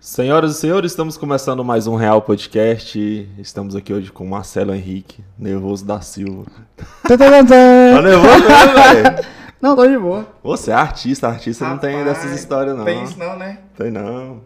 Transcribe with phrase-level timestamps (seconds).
[0.00, 3.28] Senhoras e senhores, estamos começando mais um Real Podcast.
[3.36, 6.46] Estamos aqui hoje com Marcelo Henrique, nervoso da Silva.
[7.02, 9.26] Tá, nervoso mesmo, velho?
[9.60, 10.24] Não, tô de boa.
[10.44, 12.84] Você é artista, artista não tem Rapaz, dessas histórias, não.
[12.84, 13.58] Tem isso não, né?
[13.76, 14.40] Tem não.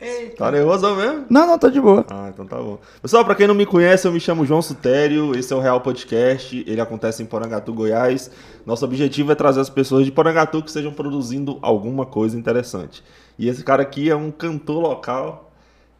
[0.00, 0.36] Eita.
[0.36, 1.26] Tá nervoso mesmo?
[1.28, 2.06] Não, não, tô de boa.
[2.08, 2.78] Ah, então tá bom.
[3.02, 5.82] Pessoal, pra quem não me conhece, eu me chamo João Sutério, esse é o Real
[5.82, 8.30] Podcast, ele acontece em Porangatu, Goiás.
[8.64, 13.04] Nosso objetivo é trazer as pessoas de Porangatu que estejam produzindo alguma coisa interessante.
[13.38, 15.50] E esse cara aqui é um cantor local,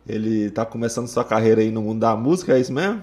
[0.06, 3.02] ele tá começando sua carreira aí no mundo da música, é isso mesmo?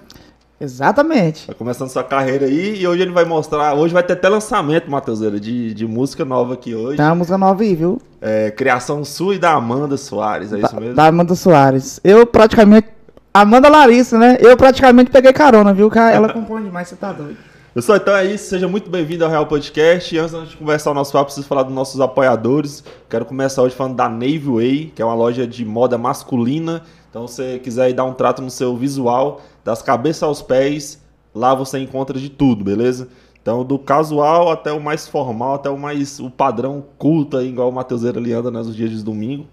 [0.59, 1.47] Exatamente.
[1.47, 4.89] Tá começando sua carreira aí e hoje ele vai mostrar, hoje vai ter até lançamento,
[4.89, 6.97] Matheuseira, de, de música nova aqui hoje.
[6.97, 7.99] Tem uma música nova aí, viu?
[8.21, 10.93] É, criação sua e da Amanda Soares, é isso mesmo?
[10.93, 11.99] Da Amanda Soares.
[12.03, 12.87] Eu praticamente.
[13.33, 14.37] Amanda Larissa, né?
[14.39, 15.89] Eu praticamente peguei carona, viu?
[15.95, 17.37] Ela compõe demais, você tá doido.
[17.73, 18.49] Pessoal, então é isso.
[18.49, 20.13] Seja muito bem-vindo ao Real Podcast.
[20.13, 22.83] E antes de começar o nosso papo, preciso falar dos nossos apoiadores.
[23.09, 26.83] Quero começar hoje falando da Navy Way, que é uma loja de moda masculina.
[27.09, 31.01] Então, se você quiser dar um trato no seu visual, das cabeças aos pés,
[31.33, 33.07] lá você encontra de tudo, beleza?
[33.41, 37.69] Então, do casual até o mais formal, até o mais o padrão culto, aí, igual
[37.69, 39.47] o Matheuseira ali anda nos dias de domingo.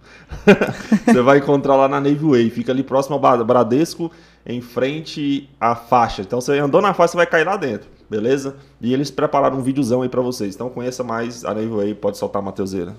[1.06, 2.50] você vai encontrar lá na Navy Way.
[2.50, 4.10] Fica ali próximo ao Bradesco,
[4.44, 6.20] em frente à faixa.
[6.20, 8.56] Então, você andou na faixa, você vai cair lá dentro, beleza?
[8.80, 10.54] E eles prepararam um videozão aí pra vocês.
[10.54, 11.94] Então, conheça mais a Navy Way.
[11.94, 12.94] Pode soltar, Matheuseira.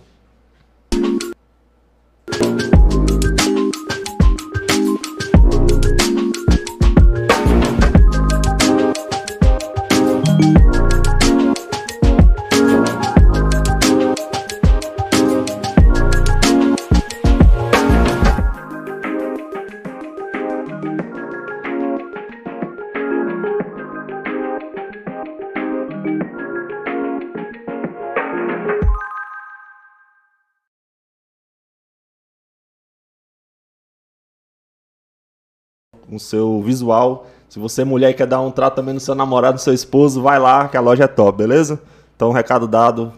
[36.20, 37.28] No seu visual.
[37.48, 39.74] Se você é mulher e quer dar um trato também no seu namorado, no seu
[39.74, 41.80] esposo, vai lá que a loja é top, beleza?
[42.16, 43.14] Então, recado dado,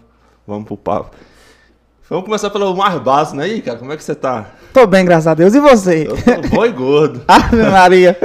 [0.47, 1.17] vamos pro papo.
[2.07, 3.45] Vamos começar pelo mais básico, né?
[3.45, 4.47] aí, cara, como é que você tá?
[4.73, 5.55] Tô bem, graças a Deus.
[5.55, 6.07] E você?
[6.07, 7.21] Eu tô bom e gordo.
[7.27, 8.17] Ave Maria.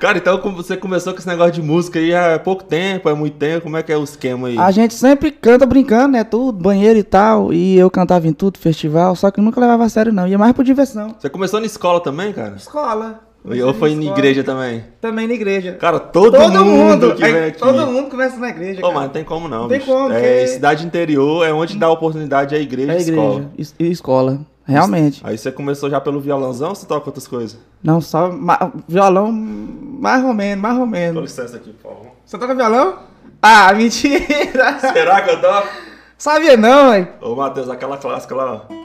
[0.00, 3.36] Cara, então você começou com esse negócio de música aí há pouco tempo, é muito
[3.36, 4.58] tempo, como é que é o esquema aí?
[4.58, 6.24] A gente sempre canta brincando, né?
[6.24, 7.52] Tudo, banheiro e tal.
[7.52, 9.14] E eu cantava em tudo, festival.
[9.14, 10.26] Só que nunca levava a sério, não.
[10.26, 11.14] Ia mais por diversão.
[11.18, 12.56] Você começou na escola também, cara?
[12.56, 13.20] Escola.
[13.44, 14.84] Ou foi em igreja também?
[15.00, 15.74] Também na igreja.
[15.74, 16.32] Cara, todo,
[16.64, 17.58] mundo, que Aí vem aqui.
[17.58, 18.78] Todo mundo começa na igreja.
[18.80, 18.94] Ô, cara.
[18.94, 19.90] mas não tem como não, Não tem bicho.
[19.90, 23.32] como, É, porque- cidade interior é onde dá oportunidade à igreja É e escola.
[23.34, 24.40] igreja es- e escola.
[24.66, 25.20] Realmente.
[25.22, 27.58] Aí você começou já pelo violãozão ou você toca outras coisas?
[27.82, 31.22] Não, só ma- violão, mais ou menos, mais ou Com menos.
[31.22, 32.06] licença aqui, por favor.
[32.24, 32.94] Você toca violão?
[33.42, 34.78] Ah, mentira!
[34.80, 35.68] Será que eu toco?
[36.16, 37.08] Sabia não, velho.
[37.20, 38.83] Ô, Matheus, aquela clássica lá, ó.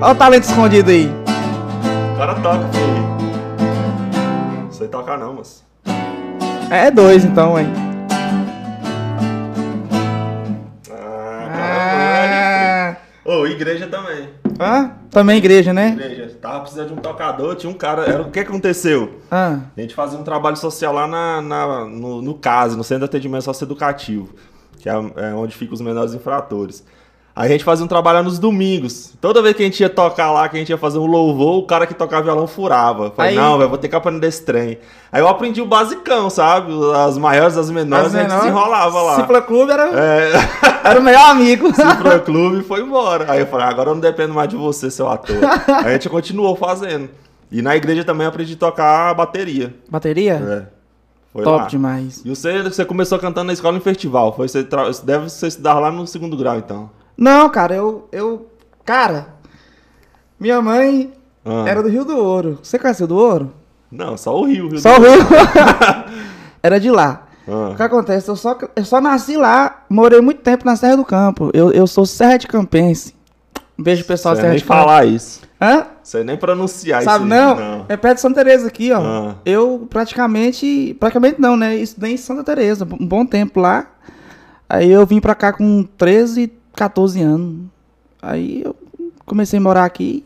[0.00, 1.10] Olha o talento escondido aí.
[2.14, 3.10] O cara toca, filho.
[4.64, 5.62] Não sei tocar não, mas...
[6.70, 7.66] É dois então, hein?
[11.52, 12.96] Ah, Ah.
[13.24, 14.28] Ô, igreja também.
[14.58, 14.92] Hã?
[15.10, 15.88] Também igreja, né?
[15.90, 16.36] Igreja.
[16.40, 18.04] Tava precisando de um tocador, tinha um cara...
[18.04, 18.22] Era...
[18.22, 19.20] O que aconteceu?
[19.30, 23.00] Ah, A gente fazia um trabalho social lá na, na- no, no CASE, no Centro
[23.00, 24.30] de Atendimento Socioeducativo,
[24.78, 26.84] que é, é onde ficam os menores infratores.
[27.40, 29.14] Aí a gente fazia um trabalho nos domingos.
[29.18, 31.56] Toda vez que a gente ia tocar lá, que a gente ia fazer um louvor,
[31.60, 33.04] o cara que tocava violão furava.
[33.06, 34.76] Eu Falei, Aí- não, velho, vou ter que aprender esse trem.
[35.10, 36.70] Aí eu aprendi o basicão, sabe?
[36.94, 39.16] As maiores, as menores, as a gente menores- desenrolava lá.
[39.16, 40.32] Cifra Clube era, É,
[40.84, 41.68] era o melhor amigo.
[41.74, 43.24] Cifra Clube foi embora.
[43.32, 45.36] Aí eu falei, agora eu não dependo mais de você, seu ator.
[45.82, 47.08] Aí a gente continuou fazendo.
[47.50, 49.74] E na igreja também aprendi a tocar bateria.
[49.88, 50.34] Bateria?
[50.68, 50.80] É.
[51.32, 51.66] Foi Top lá.
[51.68, 52.20] demais.
[52.24, 54.34] E você, você começou cantando na escola em festival.
[54.36, 54.62] Foi, você
[55.04, 56.90] deve você estudar lá no segundo grau, então.
[57.20, 58.08] Não, cara, eu.
[58.10, 58.46] eu
[58.84, 59.34] cara,
[60.38, 61.12] minha mãe
[61.44, 61.64] Ah.
[61.68, 62.58] era do Rio do Ouro.
[62.62, 63.52] Você conhece o do Ouro?
[63.92, 64.68] Não, só o Rio.
[64.68, 65.20] Rio Só o Rio.
[66.62, 67.26] era de lá.
[67.48, 67.70] Ah.
[67.72, 68.28] O que acontece?
[68.28, 71.50] Eu só, eu só nasci lá, morei muito tempo na Serra do Campo.
[71.52, 73.14] Eu, eu sou Serra de Campense.
[73.78, 74.74] Um beijo pessoal Serra nem de Campo.
[74.80, 75.40] falar isso.
[75.60, 75.86] Hã?
[76.02, 77.34] Você nem pronunciar Sabe isso.
[77.34, 77.40] aí.
[77.40, 77.84] não?
[77.88, 79.00] É perto de Santa Teresa aqui, ó.
[79.00, 79.34] Ah.
[79.44, 81.76] Eu praticamente, praticamente não, né?
[81.76, 83.86] Estudei em Santa Teresa, um bom tempo lá.
[84.68, 87.66] Aí eu vim pra cá com 13, 14 anos.
[88.22, 88.74] Aí eu
[89.26, 90.24] comecei a morar aqui,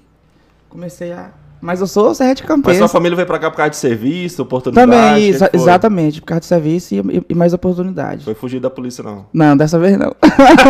[0.69, 1.31] comecei a...
[1.61, 2.79] Mas eu sou Serra de Mas Campense.
[2.79, 4.87] sua família veio pra cá por causa de serviço, oportunidade?
[4.91, 5.49] Também, foi?
[5.55, 8.25] exatamente, por causa de serviço e, e- e mais oportunidade.
[8.25, 9.27] Foi fugir da polícia, não.
[9.33, 10.15] Não, dessa vez não.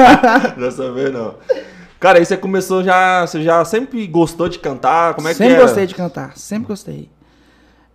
[0.56, 1.34] Dessa vez, não.
[1.98, 3.26] Cara, aí você começou já...
[3.26, 5.14] Você já sempre gostou de cantar?
[5.14, 5.62] Como é sempre que era?
[5.64, 7.10] gostei de cantar, sempre gostei.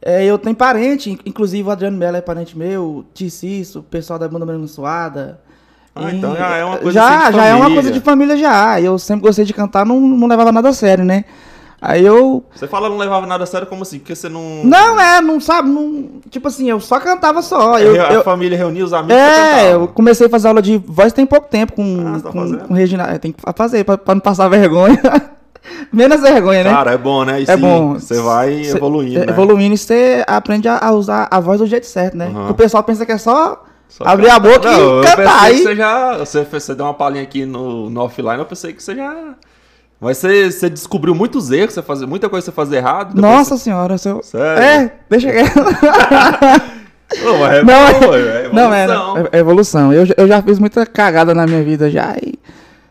[0.02, 3.84] É, eu tenho parente, in- inclusive o Adriano Mello é parente meu, o Ticiço, o
[3.84, 5.40] pessoal da banda Menino Suada.
[6.08, 8.80] Ah, então já é uma coisa já, assim já é uma coisa de família já.
[8.82, 11.26] Eu sempre gostei de cantar, não, não levava nada a sério, né?
[11.82, 12.44] Aí eu.
[12.54, 14.00] Você fala não levava nada a sério, como assim?
[14.00, 14.66] Porque você não.
[14.66, 16.10] Não, é, não sabe, não.
[16.30, 17.80] Tipo assim, eu só cantava só.
[17.80, 21.14] Eu, a eu- família reunia os amigos é, eu comecei a fazer aula de voz
[21.14, 23.04] tem pouco tempo com, Ah, tá com, com Regina.
[23.04, 25.00] é, Tem que fazer pra, pra não passar vergonha.
[25.92, 26.70] Menos vergonha, né?
[26.70, 27.42] Cara, é bom, né?
[27.42, 27.94] E É bom.
[27.94, 29.32] Você vai Cê- evoluindo, é, né?
[29.32, 32.30] Evoluindo e você aprende a, a usar a voz do jeito certo, né?
[32.34, 35.42] Porque O pessoal pensa que é só, Só abrir a boca Não, eu e cantar.
[35.44, 36.18] Aí, você já.
[36.20, 39.34] Você, você deu uma palhinha aqui no, no offline, eu pensei que você já.
[40.00, 43.20] Mas você, você descobriu muitos erros, você fazia, muita coisa você fazia errado.
[43.20, 44.24] Nossa senhora, seu.
[44.24, 44.64] Sério?
[44.64, 45.28] É, deixa.
[45.30, 45.44] Você...
[47.40, 47.74] Mas é Não,
[48.14, 49.18] é- é Não, é, evolução.
[49.18, 49.94] é, é evolução.
[49.94, 52.16] Eu, eu já fiz muita cagada na minha vida já.
[52.22, 52.36] E,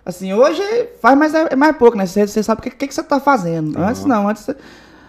[0.05, 0.61] assim, hoje
[1.01, 2.05] faz mais, é mais pouco, né?
[2.05, 3.79] Você, você sabe o que, que, que você tá fazendo.
[3.79, 4.43] Antes não, antes.
[4.45, 4.57] você-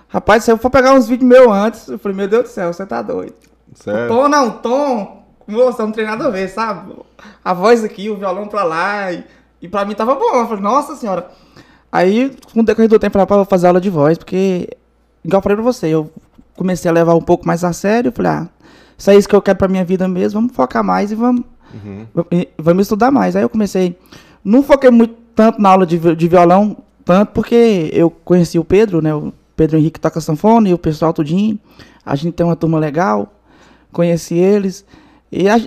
[0.07, 2.71] Rapaz, se eu for pegar uns vídeos meus antes, eu falei, meu Deus do céu,
[2.73, 3.33] você tá doido.
[3.75, 4.07] Sério.
[4.07, 5.18] Tom não, tom,
[5.49, 6.93] moça, não tem nada a ver, sabe?
[7.43, 9.23] A voz aqui, o violão pra lá, e,
[9.61, 10.35] e pra mim tava bom.
[10.35, 11.29] Eu falei, nossa senhora.
[11.91, 14.69] Aí, com o decorrer do tempo, eu falei, "Pá, vou fazer aula de voz, porque,
[15.23, 16.11] igual eu falei pra você, eu
[16.55, 18.47] comecei a levar um pouco mais a sério, eu falei, ah,
[18.97, 21.43] isso é isso que eu quero pra minha vida mesmo, vamos focar mais e vamos,
[21.73, 22.05] Uhum.
[22.57, 23.35] vamos estudar mais.
[23.35, 23.97] Aí eu comecei,
[24.43, 29.01] não foquei muito tanto na aula de, de violão, tanto porque eu conheci o Pedro,
[29.01, 31.57] né, o Pedro Henrique toca sanfona e o pessoal tudinho,
[32.05, 33.31] a gente tem uma turma legal,
[33.91, 34.85] conheci eles,
[35.31, 35.59] e a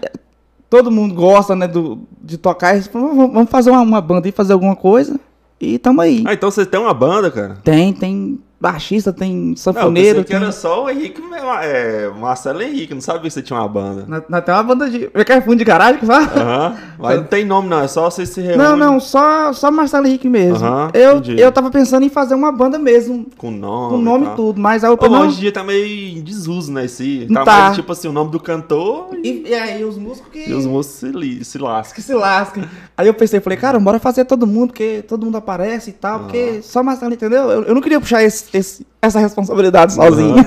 [0.69, 4.75] todo mundo gosta, né, do, de tocar, vamos fazer uma, uma banda e fazer alguma
[4.75, 5.21] coisa,
[5.61, 6.25] e tamo aí.
[6.27, 7.59] Ah, então você tem uma banda, cara?
[7.63, 10.37] Tem, tem baixista, tem Não, eu sanfoneiro, pensei que tem...
[10.37, 11.21] era só o Henrique,
[11.63, 14.23] é, Marcelo Henrique, não sabia que você tinha uma banda.
[14.41, 15.11] Tem uma banda de...
[15.13, 16.25] É fundo de garagem que fala?
[16.37, 16.77] Aham.
[16.99, 20.07] Mas não tem nome, não, é só você se reúne Não, não, só, só Marcelo
[20.07, 20.65] Henrique mesmo.
[20.65, 21.41] Aham, eu, entendi.
[21.41, 23.97] eu tava pensando em fazer uma banda mesmo, com nome.
[23.97, 24.37] com nome e tal.
[24.37, 26.85] tudo, mas aí eu não, hoje em dia tá meio em desuso, né?
[26.85, 27.59] Esse, tá, tá.
[27.65, 30.67] mais, tipo assim, o nome do cantor e, E, aí os músicos que, e os
[30.67, 31.95] moços se, li- se lascam.
[31.97, 32.65] que se lasquem.
[32.97, 36.21] Aí eu pensei, falei, cara, bora fazer todo mundo, porque todo mundo aparece e tal,
[36.21, 37.51] porque só Marcelo, entendeu?
[37.51, 40.45] Eu, eu não queria puxar esse, esse- essa responsabilidade sozinho.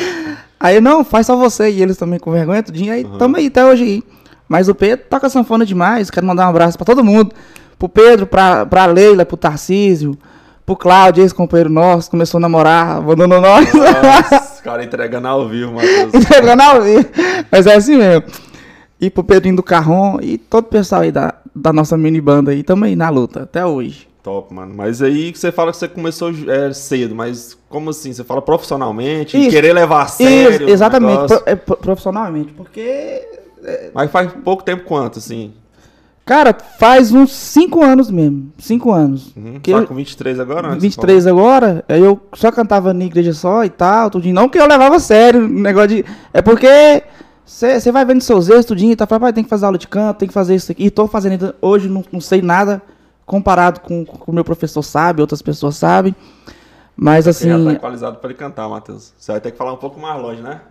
[0.60, 3.64] aí, não, faz só você e eles também com vergonha, tudinho, aí tamo aí até
[3.64, 4.02] hoje aí.
[4.48, 7.32] Mas o Pedro toca sanfona demais, quero mandar um abraço pra todo mundo.
[7.78, 10.16] Pro Pedro, pra, pra Leila, pro Tarcísio,
[10.64, 13.68] pro Cláudio, ex-companheiro nosso, começou a namorar, abandonou nós.
[13.74, 16.14] Nossa, cara entregando ao vivo, Matheus.
[16.14, 17.06] Entregando ao vivo.
[17.50, 18.24] Mas é assim mesmo.
[19.00, 22.50] E pro Pedrinho do Carrom e todo o pessoal aí da, da nossa mini banda
[22.52, 24.08] aí, tamo aí na luta, até hoje.
[24.26, 24.74] Top, mano.
[24.76, 28.12] Mas aí que você fala que você começou é, cedo, mas como assim?
[28.12, 29.50] Você fala profissionalmente, Isso.
[29.50, 30.64] querer levar a sério.
[30.66, 33.22] Isso, exatamente, pro- é, pro- profissionalmente, porque,
[33.94, 35.52] Mas faz pouco tempo quanto, assim?
[36.24, 39.32] cara, faz uns 5 anos mesmo, 5 anos.
[39.36, 39.60] Uhum.
[39.62, 40.76] Que Tá eu- com 23 agora, né?
[40.76, 44.34] 23 agora, aí eu só cantava na igreja só e tal, tudinho.
[44.34, 46.04] Não que eu levava a sério o negócio de.
[46.34, 47.04] É porque
[47.44, 49.86] você vai vendo seus erros, tudinho, e tá falando, pai, tem que fazer aula de
[49.86, 50.86] canto, tem que fazer isso aqui.
[50.86, 52.82] E tô fazendo ainda, hoje, não, não sei nada
[53.26, 56.14] comparado com com o meu professor sabe, outras pessoas sabem.
[56.96, 59.12] Mas Você já tá assim, equalizado pra ele cantar, Matheus.
[59.18, 60.62] Você vai ter que falar um pouco mais longe, né?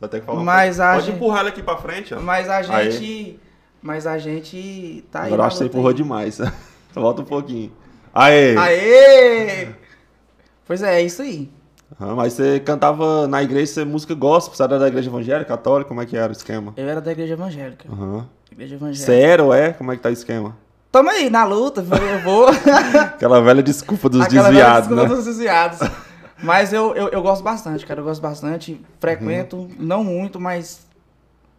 [0.00, 0.88] Vai ter que falar um Mas pouco.
[0.90, 2.20] a Pode gente- empurrar ele aqui pra frente, ó.
[2.20, 2.90] mas a Aí.
[2.92, 3.40] gente.
[3.82, 5.26] Mas a gente tá aí.
[5.26, 5.94] Agora eu acho que você empurrou aí.
[5.94, 6.38] demais.
[6.94, 7.72] Volta um pouquinho.
[8.14, 8.56] Aê!
[8.56, 9.68] Aê!
[10.66, 11.50] Pois é, é isso aí.
[12.00, 15.88] Aham, mas você cantava na igreja, você música gospel, você era da igreja evangélica, católica,
[15.88, 16.72] como é que era o esquema?
[16.76, 17.86] Eu era da igreja evangélica.
[17.92, 18.26] Aham.
[18.50, 19.04] Igreja evangélica.
[19.04, 19.72] Sério, é?
[19.72, 20.56] Como é que tá o esquema?
[20.94, 22.46] Tamo aí, na luta, eu vou.
[23.00, 25.08] Aquela velha desculpa dos Aquela desviados, velha né?
[25.08, 25.78] desculpa dos desviados.
[26.40, 27.98] Mas eu, eu, eu gosto bastante, cara.
[28.00, 28.80] Eu gosto bastante.
[29.00, 29.70] Frequento, Uhum.
[29.76, 30.86] não muito, mas.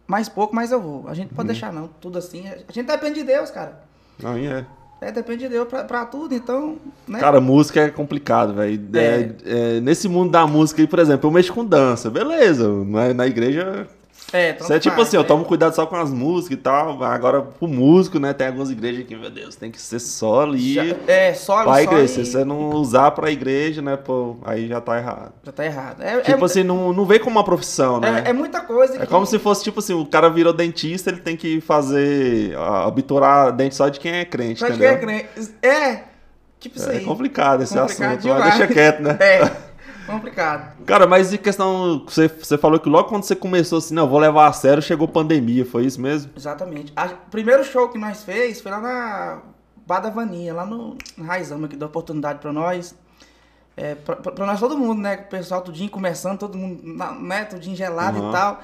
[0.06, 1.04] Mais pouco, mas eu vou.
[1.06, 1.36] A gente Uhum.
[1.36, 1.86] pode deixar, não.
[2.00, 2.48] Tudo assim.
[2.48, 3.78] A gente depende de Deus, cara.
[4.22, 4.64] Não, é.
[5.02, 6.76] É, depende de Deus pra, pra tudo, então.
[7.06, 7.20] Né?
[7.20, 8.88] Cara, música é complicado, velho.
[8.94, 12.66] É, é, nesse mundo da música aí, por exemplo, eu mexo com dança, beleza.
[12.86, 13.86] Na, na igreja.
[14.32, 15.28] É, Você é tipo assim, eu né?
[15.28, 17.02] tomo cuidado só com as músicas e tal.
[17.04, 18.32] Agora, pro músico, né?
[18.32, 20.74] Tem algumas igrejas que, meu Deus, tem que ser só ali.
[20.74, 22.04] Já- É, só Pra só igreja.
[22.04, 25.32] e- Se você não usar pra igreja, né, pô, aí já tá errado.
[25.44, 26.02] Já tá errado.
[26.02, 28.24] É, Tipo é, assim, não, não vem como uma profissão, né?
[28.26, 28.96] é, é muita coisa.
[28.96, 32.56] É que- como se fosse, tipo assim, o cara virou dentista, ele tem que fazer,
[32.86, 34.88] obturar dente só de quem é crente, Pra entendeu?
[34.88, 35.50] quem é crente.
[35.62, 36.00] É,
[36.58, 39.16] tipo isso É complicado esse Complicado assunto, mas deixa quieto, né?
[39.20, 39.65] É,
[40.06, 40.76] complicado.
[40.86, 44.18] Cara, mas e questão, você, você falou que logo quando você começou assim, não, vou
[44.18, 46.32] levar a sério, chegou pandemia, foi isso mesmo?
[46.36, 46.92] Exatamente.
[46.96, 49.42] O primeiro show que nós fez foi lá na
[49.86, 52.94] Bada Vaninha, lá no Raizama, que deu oportunidade pra nós.
[53.76, 55.16] É, pra, pra- nós todo mundo, né?
[55.26, 56.82] O pessoal tudinho começando, todo mundo,
[57.20, 57.44] né?
[57.44, 58.28] Tudinho gelado Uhum.
[58.30, 58.60] e tal.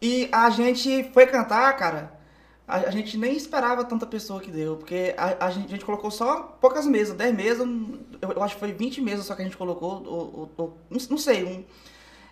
[0.00, 2.15] E a gente foi cantar, cara.
[2.68, 5.84] A, a gente nem esperava tanta pessoa que deu, porque a, a gente, a gente
[5.84, 7.66] colocou só poucas mesas, 10 mesas,
[8.20, 10.78] eu, eu acho que foi 20 mesas só que a gente colocou, ou, ou- ou-
[11.08, 11.64] não, sei, um,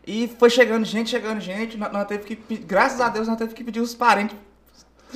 [0.06, 3.54] e foi chegando gente, chegando gente, nós, nós teve que, graças a Deus, nós teve
[3.54, 4.36] que pedir os parentes,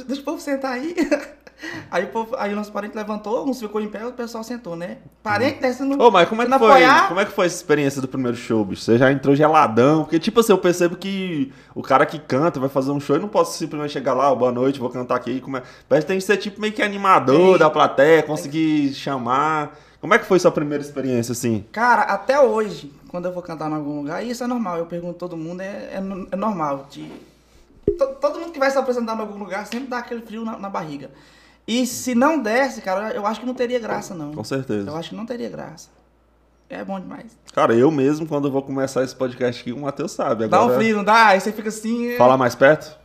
[0.06, 0.94] deixa o povo sentar aí.
[1.90, 4.76] Aí, o povo- aí o nosso parente levantou, uns ficou em pé, o pessoal sentou,
[4.76, 4.98] né?
[5.22, 6.00] Parente descendo.
[6.00, 6.68] Ô, mas como é que não foi?
[6.70, 8.82] apoiar- Como é que foi essa experiência do primeiro show, bicho?
[8.82, 10.04] Você já entrou geladão?
[10.04, 13.22] Porque, tipo assim, eu percebo que o cara que canta, vai fazer um show, eu
[13.22, 15.40] não posso simplesmente chegar lá, boa noite, vou cantar aqui.
[15.40, 15.62] Como é...
[15.88, 17.58] Parece que tem que ser tipo meio que animador Tem.
[17.58, 19.76] da plateia, conseguir chamar.
[20.00, 21.64] Como é que foi sua primeira experiência, assim?
[21.72, 25.14] Cara, até hoje, quando eu vou cantar em algum lugar, isso é normal, eu pergunto
[25.14, 26.00] todo mundo, é, é,
[26.30, 26.86] é normal.
[26.88, 27.10] De,
[27.98, 30.56] to- todo mundo que vai se apresentar em algum lugar sempre dá aquele frio na,
[30.56, 31.10] na barriga.
[31.68, 34.32] E se não desse, cara, eu acho que não teria graça, não.
[34.32, 34.88] Com certeza.
[34.88, 35.90] Eu acho que não teria graça.
[36.70, 37.26] É bom demais.
[37.52, 40.48] Cara, eu mesmo, quando eu vou começar esse podcast aqui, o Matheus sabe.
[40.48, 41.26] Dá um Agora, frio, não dá?
[41.28, 42.12] Aí você fica assim.
[42.12, 42.98] é- Fala mais perto?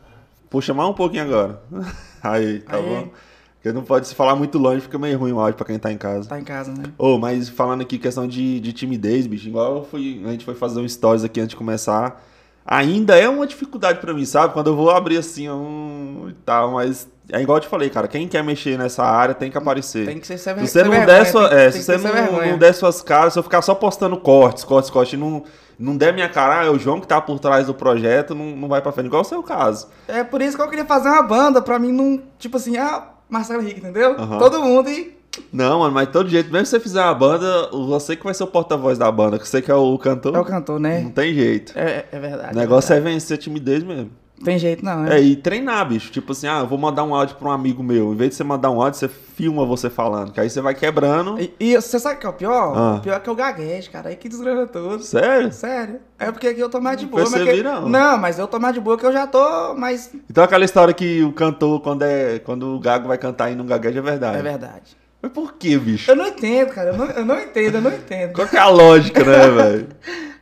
[0.48, 1.60] Puxa mais um pouquinho agora.
[2.22, 2.82] Aí, tá Aí.
[2.82, 3.10] bom?
[3.56, 5.90] Porque não pode se falar muito longe, fica meio ruim o áudio pra quem tá
[5.92, 6.28] em casa.
[6.28, 6.84] Tá em casa, né?
[6.98, 10.80] Ô, mas falando aqui questão de, de timidez, bicho, igual fui, a gente foi fazer
[10.80, 12.22] um stories aqui antes de começar,
[12.66, 14.52] ainda é uma dificuldade pra mim, sabe?
[14.54, 18.06] Quando eu vou abrir assim, um e tal, mas é igual eu te falei, cara,
[18.08, 20.06] quem quer mexer nessa área tem que aparecer.
[20.06, 22.06] Tem que ser sem se você não der sua, tem- é, tem se você ser
[22.06, 22.50] não, vergonha.
[22.52, 25.42] não der suas caras, se eu ficar só postando cortes, cortes, cortes, não,
[25.78, 28.46] não der minha cara, ah, é o João que tá por trás do projeto, não,
[28.56, 29.88] não vai pra frente, igual o seu caso.
[30.06, 32.22] É por isso que eu queria fazer uma banda, pra mim não.
[32.38, 34.12] Tipo assim, ah, Marcelo Henrique, entendeu?
[34.18, 34.38] Aham.
[34.38, 35.14] Todo mundo e.
[35.52, 38.44] Não, mano, mas todo jeito, mesmo se você fizer uma banda, você que vai ser
[38.44, 41.10] o porta-voz da banda, que você que é o cantor, É o cantor, não né?
[41.14, 41.72] tem jeito.
[41.76, 42.54] É, é verdade.
[42.54, 43.14] O negócio é, verdade.
[43.14, 44.10] vencer a timidez mesmo.
[44.44, 45.16] Tem jeito não, né?
[45.16, 46.10] É, e treinar, bicho.
[46.10, 48.12] Tipo assim, ah, eu vou mandar um áudio pra um amigo meu.
[48.12, 50.32] Em vez de você mandar um áudio, você filma você falando.
[50.32, 51.40] Que aí você vai quebrando.
[51.40, 52.76] E, e você sabe o que é o pior?
[52.76, 52.94] Ah.
[52.96, 54.08] O pior é que eu gaguejo, cara.
[54.08, 55.02] Aí que desgrama tudo.
[55.04, 55.52] Sério?
[55.52, 56.00] Sério.
[56.18, 57.22] É porque aqui eu tô mais de Não boa.
[57.22, 57.88] mas percebi, que- não.
[57.88, 60.10] Não, mas eu tô mais de boa que eu já tô mais.
[60.28, 63.64] Então aquela história que o cantor, quando, é, quando o gago vai cantar e não
[63.64, 64.36] gagueja, é verdade.
[64.36, 64.96] É verdade.
[65.24, 66.10] Mas por que, bicho?
[66.10, 66.90] Eu não entendo, cara.
[66.90, 68.34] Eu não, eu não entendo, eu não entendo.
[68.34, 69.88] Qual que é a lógica, né, velho?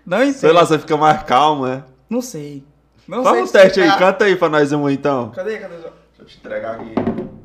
[0.05, 0.35] Não entendo.
[0.35, 1.85] Sei lá, você fica mais calmo, né?
[2.11, 2.65] Não sei.
[3.07, 4.13] Não Faz sei um teste aí, explicar.
[4.13, 5.31] canta aí pra nós um então.
[5.31, 5.59] Cadê?
[5.59, 5.75] Cadê?
[5.77, 6.95] Deixa eu te entregar aqui.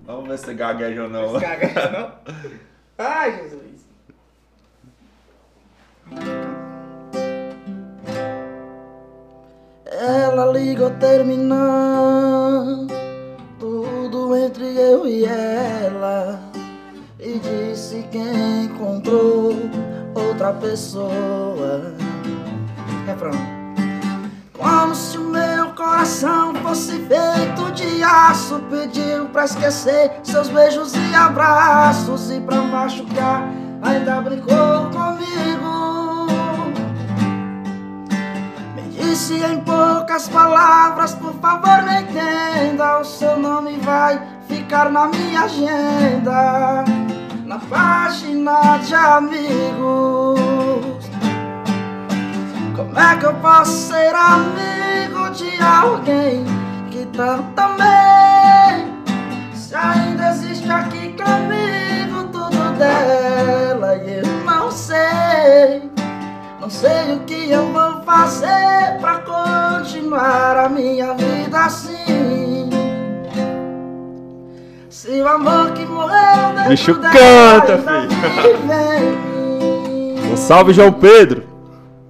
[0.07, 1.33] Vamos ver se você gagueja ou não.
[1.39, 2.11] Gagueja, não?
[2.97, 3.85] Ai, Jesus.
[9.85, 12.87] Ela ligou terminando
[13.59, 16.39] tudo entre eu e ela
[17.27, 19.53] e disse que encontrou
[20.15, 21.93] outra pessoa.
[23.05, 23.57] Refrão.
[24.57, 31.15] Como se o meu coração fosse feito de aço Pediu pra esquecer seus beijos e
[31.15, 33.47] abraços E pra machucar
[33.83, 36.27] ainda brincou comigo
[38.75, 45.07] Me disse em poucas palavras Por favor me entenda O seu nome vai ficar na
[45.07, 46.83] minha agenda
[47.47, 50.37] Na página de amigos
[52.75, 56.43] como é que eu posso ser amigo de alguém
[56.91, 58.93] que tanto também?
[59.53, 65.89] Se ainda existe aqui comigo tudo dela e eu não sei.
[66.59, 72.46] Não sei o que eu vou fazer pra continuar a minha vida assim.
[74.97, 78.09] Se o amor que morreu dentro Bicho canta, filho.
[80.33, 81.43] Um salve, João Pedro!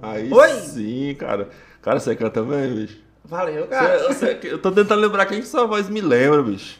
[0.00, 0.48] Aí Oi.
[0.60, 1.50] sim, cara.
[1.82, 2.96] Cara, você canta bem, bicho.
[3.22, 4.04] Valeu, cara.
[4.08, 6.78] Você- você- eu tô tentando lembrar quem que sua voz me lembra, bicho.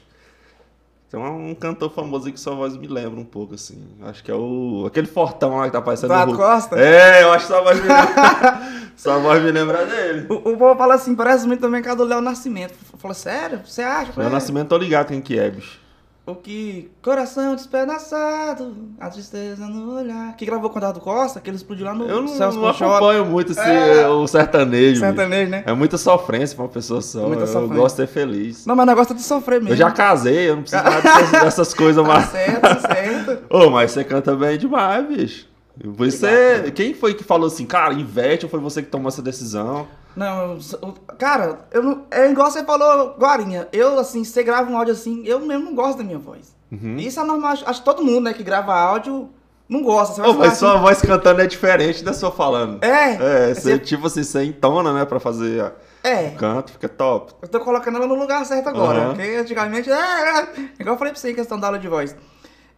[1.11, 3.79] Tem um, um cantor famoso aí que sua voz me lembra um pouco, assim.
[4.01, 4.85] Acho que é o.
[4.87, 6.15] aquele fortão lá que tá parecendo.
[6.15, 6.37] Eduardo.
[6.39, 6.81] Costa?
[6.81, 8.63] É, eu acho que sua voz me lembra.
[8.97, 10.27] sua voz me lembra dele.
[10.31, 12.73] O, o povo fala assim, parece muito também com a do Léo Nascimento.
[12.97, 13.61] Fala, sério?
[13.67, 14.11] Você acha?
[14.11, 15.87] Falei, nascimento, tô ligado quem que é, bicho.
[16.31, 16.91] O que.
[17.01, 20.37] Coração despedaçado, a tristeza no olhar.
[20.37, 22.69] Que gravou com o Eduardo Costa, que ele explodiu lá no Eu não, Celso não
[22.69, 24.07] acompanho muito esse, É.
[24.07, 24.91] o sertanejo.
[24.91, 25.01] bicho.
[25.01, 25.63] Sertanejo, né?
[25.67, 27.27] É muita sofrência pra uma pessoa só.
[27.27, 27.77] Muita eu sofrência.
[27.77, 28.67] gosto de ser feliz.
[28.67, 29.73] Não, mas o negócio é de sofrer mesmo.
[29.73, 32.27] Eu já casei, eu não preciso mais dessas, dessas coisas Tá mais.
[32.29, 33.39] certo, tá certo.
[33.49, 35.47] Ô, mas você canta bem demais, bicho.
[35.83, 36.73] Você.
[36.75, 39.87] Quem foi que falou assim, cara, investe ou foi você que tomou essa decisão?
[40.17, 43.69] Não, eu- cara, eu não, é igual você falou, Guarinha.
[43.73, 46.55] Eu, assim, você grava um áudio assim, eu mesmo não gosto da minha voz.
[46.73, 46.97] Uhum.
[46.99, 49.29] Isso é normal, acho, que todo mundo, né, que grava áudio,
[49.69, 50.15] não gosta.
[50.15, 52.83] Você vai falar mas sua voz cantando é diferente da sua falando.
[52.83, 53.15] É,
[53.51, 55.73] É, você, você- tipo assim, você entona, né, pra fazer a-
[56.03, 56.29] é.
[56.29, 57.33] o canto, fica top.
[57.41, 58.99] Eu tô colocando ela no lugar certo agora.
[58.99, 59.15] Aham.
[59.15, 59.91] Porque antigamente.
[59.91, 60.49] É, é,
[60.81, 62.15] igual eu falei pra você em questão da aula de voz.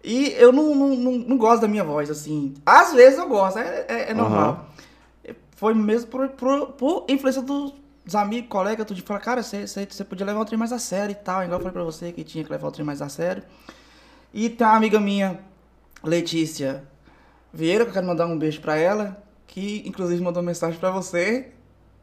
[0.03, 2.55] E eu não, não, não, não gosto da minha voz, assim.
[2.65, 4.67] Às vezes eu gosto, é, é, é normal.
[5.61, 7.75] Foi mesmo por, por, por influência dos,
[8.15, 9.67] amigos, colegas, tudo de falar, cara, você,
[10.09, 11.45] podia levar o trem mais a sério e tal.
[11.45, 13.43] Igual eu falei pra você que tinha que levar o trem mais a sério.
[14.33, 15.39] E tem uma amiga minha,
[16.03, 16.83] Letícia
[17.53, 21.53] Vieira, que eu quero mandar um beijo pra ela, que inclusive mandou mensagem pra você.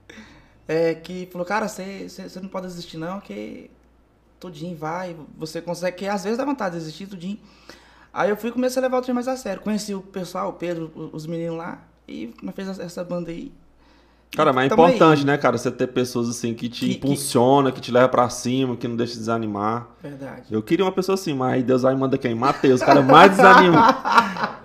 [0.70, 2.10] É, que falou, cara, você
[2.42, 3.72] não pode desistir não, que
[4.38, 7.40] tudinho, vai, você consegue, que às vezes dá vontade de desistir, tudinho.
[8.12, 9.62] Aí eu fui e comecei a levar o trem mais a sério.
[9.62, 13.52] Conheci o pessoal, o Pedro, os meninos lá, e fez essa- banda aí.
[14.36, 14.96] Cara, mas é Tamo aí.
[14.96, 18.10] importante, né, cara, você ter pessoas assim que te Que- que- impulsiona, que te leva
[18.10, 19.88] pra cima, que não deixa de desanimar.
[20.04, 20.44] Verdade.
[20.52, 22.36] Eu queria uma pessoa assim, mas Deus aí manda quem?
[22.36, 23.98] Mateus, o cara mais desanimado.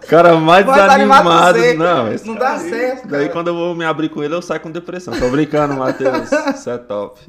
[0.03, 1.59] O cara mais Vai desanimado.
[1.59, 1.75] você.
[1.75, 3.33] Não, Não cara dá aí- certo, Daí cara.
[3.33, 5.15] quando eu vou me abrir com ele, eu saio com depressão.
[5.19, 6.29] Tô brincando, Matheus.
[6.29, 7.21] Você é top.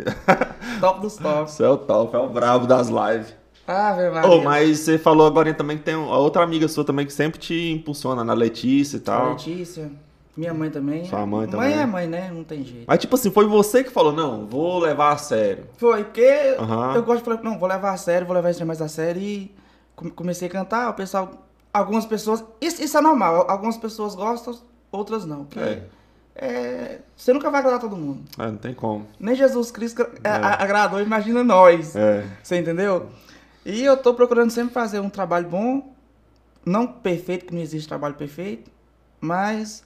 [0.80, 1.54] Top dos tops.
[1.54, 3.34] Você é o top, é o brabo das lives.
[3.68, 4.28] Ah, verdade.
[4.28, 7.40] Ô, mas você falou agora também que tem a outra amiga sua também que sempre
[7.40, 9.30] te impulsiona, na Letícia e A tal.
[9.32, 9.90] Letícia,
[10.36, 11.06] minha mãe também.
[11.06, 11.74] Sua mãe Mãe também.
[11.80, 12.30] é mãe, né?
[12.34, 12.86] Não tem jeito.
[12.88, 15.66] Mas tipo assim, foi você que falou, não, vou levar a sério.
[15.78, 16.96] Foi, porque Aham.
[16.96, 19.22] eu gosto de falar, não, vou levar a sério, vou levar isso mais a sério
[19.22, 19.50] e
[19.96, 21.32] come- comecei a cantar, o pessoal,
[21.74, 24.58] algumas pessoas, isso, isso é normal, algumas pessoas gostam,
[24.92, 25.46] outras não.
[25.46, 25.84] porque, É.
[26.36, 28.20] é, você nunca vai agradar todo mundo.
[28.38, 29.08] É, não tem como.
[29.18, 30.30] Nem Jesus Cristo é, É.
[30.32, 31.96] a- agradou, imagina nós.
[31.96, 32.26] É.
[32.44, 33.08] Você entendeu?
[33.66, 35.94] E eu tô procurando sempre fazer um trabalho bom,
[36.66, 38.70] não perfeito, que não existe trabalho perfeito,
[39.22, 39.84] mas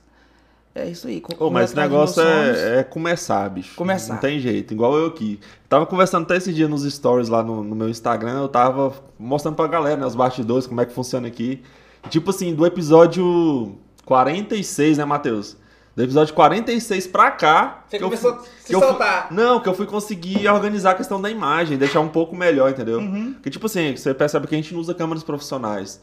[0.78, 1.24] é isso aí.
[1.40, 3.76] Ô, mas esse negócio é, é começar, bicho.
[3.76, 4.14] Começar.
[4.14, 4.74] Não tem jeito.
[4.74, 5.40] Igual eu aqui.
[5.68, 8.42] Tava conversando até esse dia nos stories lá no, no meu Instagram.
[8.42, 11.64] Eu tava mostrando pra galera, né, os bastidores, como é que funciona aqui.
[12.10, 15.58] Tipo assim, do episódio 46, né, Matheus?
[15.98, 17.80] Do episódio 46 pra cá.
[17.90, 19.28] Você eu começou fui- a se eu fui- soltar.
[19.32, 23.00] Não, que eu fui conseguir organizar a questão da imagem, deixar um pouco melhor, entendeu?
[23.00, 23.34] Uhum.
[23.34, 26.00] Porque, tipo assim, você percebe que a gente não usa câmeras profissionais.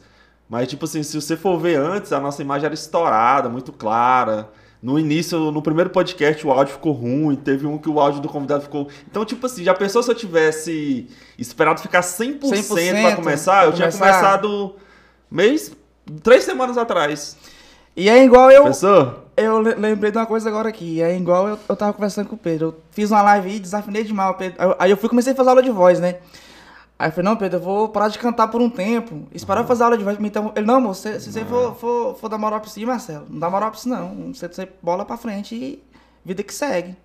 [0.49, 4.49] Mas, tipo assim, se você for ver antes, a nossa imagem era estourada, muito clara.
[4.83, 7.33] No início, no primeiro podcast, o áudio ficou ruim.
[7.37, 8.89] Teve um que o áudio do convidado ficou.
[9.09, 11.07] Então, tipo assim, já pensou se eu tivesse
[11.39, 13.63] esperado ficar 100%, 100% pra começar?
[13.65, 14.11] Eu tinha começar.
[14.39, 14.75] começado
[15.31, 15.71] mês.
[16.21, 17.37] três semanas atrás.
[17.95, 19.24] E é igual eu, Pensou?
[19.37, 22.35] Eu le- lembrei de uma coisa agora aqui, é igual eu, eu tava conversando com
[22.35, 25.33] o Pedro, eu fiz uma live aí, desafinei demais o Pedro, Aí- eu fui comecei
[25.33, 26.17] a fazer aula de voz, né?
[26.97, 29.27] Aí eu falei, não, Pedro, eu vou parar de cantar por um tempo.
[29.33, 30.17] Esperar eu fazer aula de voz.
[30.17, 33.25] Então, ele, não, moço, se, se você for, for, for dar moral pra si, Marcelo,
[33.29, 34.33] não dá moral pra si, não.
[34.33, 35.83] Você, você bola pra frente e
[36.23, 36.95] vida que segue.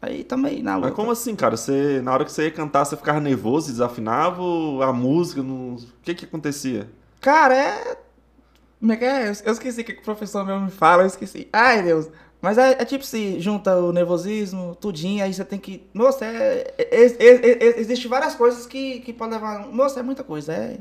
[0.00, 0.86] Aí também, na luta.
[0.88, 1.58] Mas como assim, cara?
[1.58, 4.40] Você, na hora que você ia cantar, você ficava nervoso, desafinava
[4.82, 5.42] a música?
[5.42, 5.74] Não...
[5.74, 6.88] O que que acontecia?
[7.20, 7.98] Cara, é.
[8.84, 9.28] Como é que é?
[9.46, 11.48] Eu esqueci o que que o professor meu me fala, eu esqueci.
[11.50, 12.06] Ai, Deus.
[12.42, 15.88] Mas é, é tipo se junta o nervosismo, tudinho, aí você tem que.
[15.94, 19.68] Nossa, é, é, é, é, é- existe várias coisas que, que podem levar.
[19.72, 20.52] Nossa, é muita coisa.
[20.52, 20.76] É.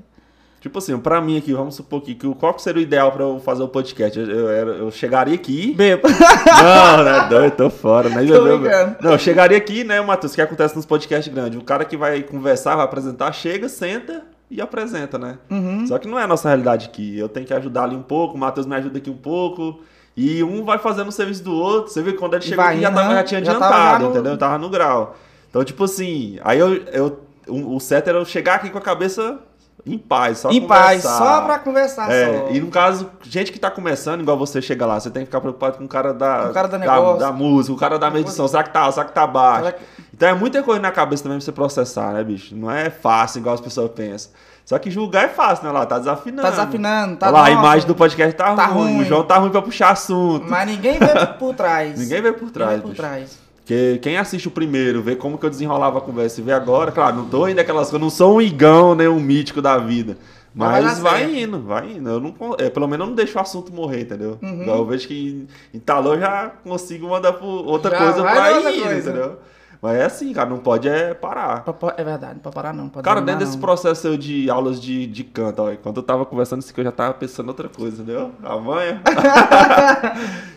[0.60, 3.10] Tipo assim, pra mim aqui, vamos supor aqui, que o- qual que seria o ideal
[3.13, 4.20] pra eu fazer o podcast?
[4.20, 5.74] Eu, eu, eu chegaria aqui.
[5.74, 6.06] Bebo.
[6.10, 7.28] Não, né?
[7.30, 8.18] Doido, tô fora, né?
[8.28, 9.02] Tô.
[9.02, 10.34] Não, eu chegaria aqui, né, Matheus?
[10.34, 11.58] O que acontece nos podcasts grandes?
[11.58, 15.38] O cara que vai conversar, vai apresentar, chega, senta e apresenta, né?
[15.50, 15.86] Uhum.
[15.88, 17.18] Só que não é a nossa realidade aqui.
[17.18, 19.82] Eu tenho que ajudar ali um pouco, o Matheus me ajuda aqui um pouco.
[20.16, 21.92] E um vai fazendo o serviço do outro.
[21.92, 24.10] Você vê que quando ele chegou aqui já, tava, já tinha Já tava adiantado, já
[24.10, 24.38] no- entendeu?
[24.38, 25.16] Tava no grau.
[25.50, 28.82] Então, tipo assim, aí eu, eu o, o certo era eu chegar aqui com a
[28.82, 29.40] cabeça
[29.86, 31.17] em paz, só em paz, conversar.
[31.17, 32.12] só pra conversar.
[32.12, 32.50] É, só.
[32.52, 35.41] e no caso, gente que tá começando, igual você chega lá, você tem que ficar
[35.41, 37.19] preocupado com o cara da, O cara do negócio.
[37.19, 39.74] da, música, o cara da medição, será que tá, será que tá baixo?
[39.74, 39.80] Que-
[40.13, 42.56] Então é muita coisa na cabeça também pra você processar, né, bicho?
[42.56, 44.32] Não é fácil, igual as pessoas pensam.
[44.65, 45.86] Só que julgar é fácil, né, lá?
[45.86, 46.41] Tá desafinando.
[46.43, 48.93] Tá desafinando, tá Olha lá, a imagem do podcast tá, tá ruim.
[48.93, 49.02] ruim.
[49.02, 50.46] O João tá ruim pra puxar assunto.
[50.50, 52.00] Mas ninguém vê por trás.
[52.00, 53.38] Ninguém vê por Ninguém trás, vê por trás.
[53.63, 56.91] Porque quem assiste o primeiro, vê como que eu desenrolava a conversa e vê agora,
[56.91, 60.17] claro, não tô ainda aquelas coisas, não sou um igão, nem um mítico da vida.
[60.54, 62.10] Mas vai Mas vai, indo, vai indo.
[62.10, 64.38] Eu não, é, pelo menos eu não deixo o assunto morrer, entendeu?
[64.41, 64.65] Uhum.
[64.65, 69.10] Eu vejo que entalou, eu já consigo mandar outra Já coisa pra ir, coisa.
[69.10, 69.38] entendeu?
[69.84, 71.65] Mas é assim, cara, não pode é parar.
[71.98, 72.88] É verdade, não pode parar não.
[72.88, 73.60] Pode Cara, dentro desse não.
[73.60, 76.86] processo eu de aulas de, de canto, ó, enquanto eu tava conversando isso aqui, eu
[76.86, 78.32] já tava pensando outra coisa, entendeu?
[78.41, 79.02] A manha.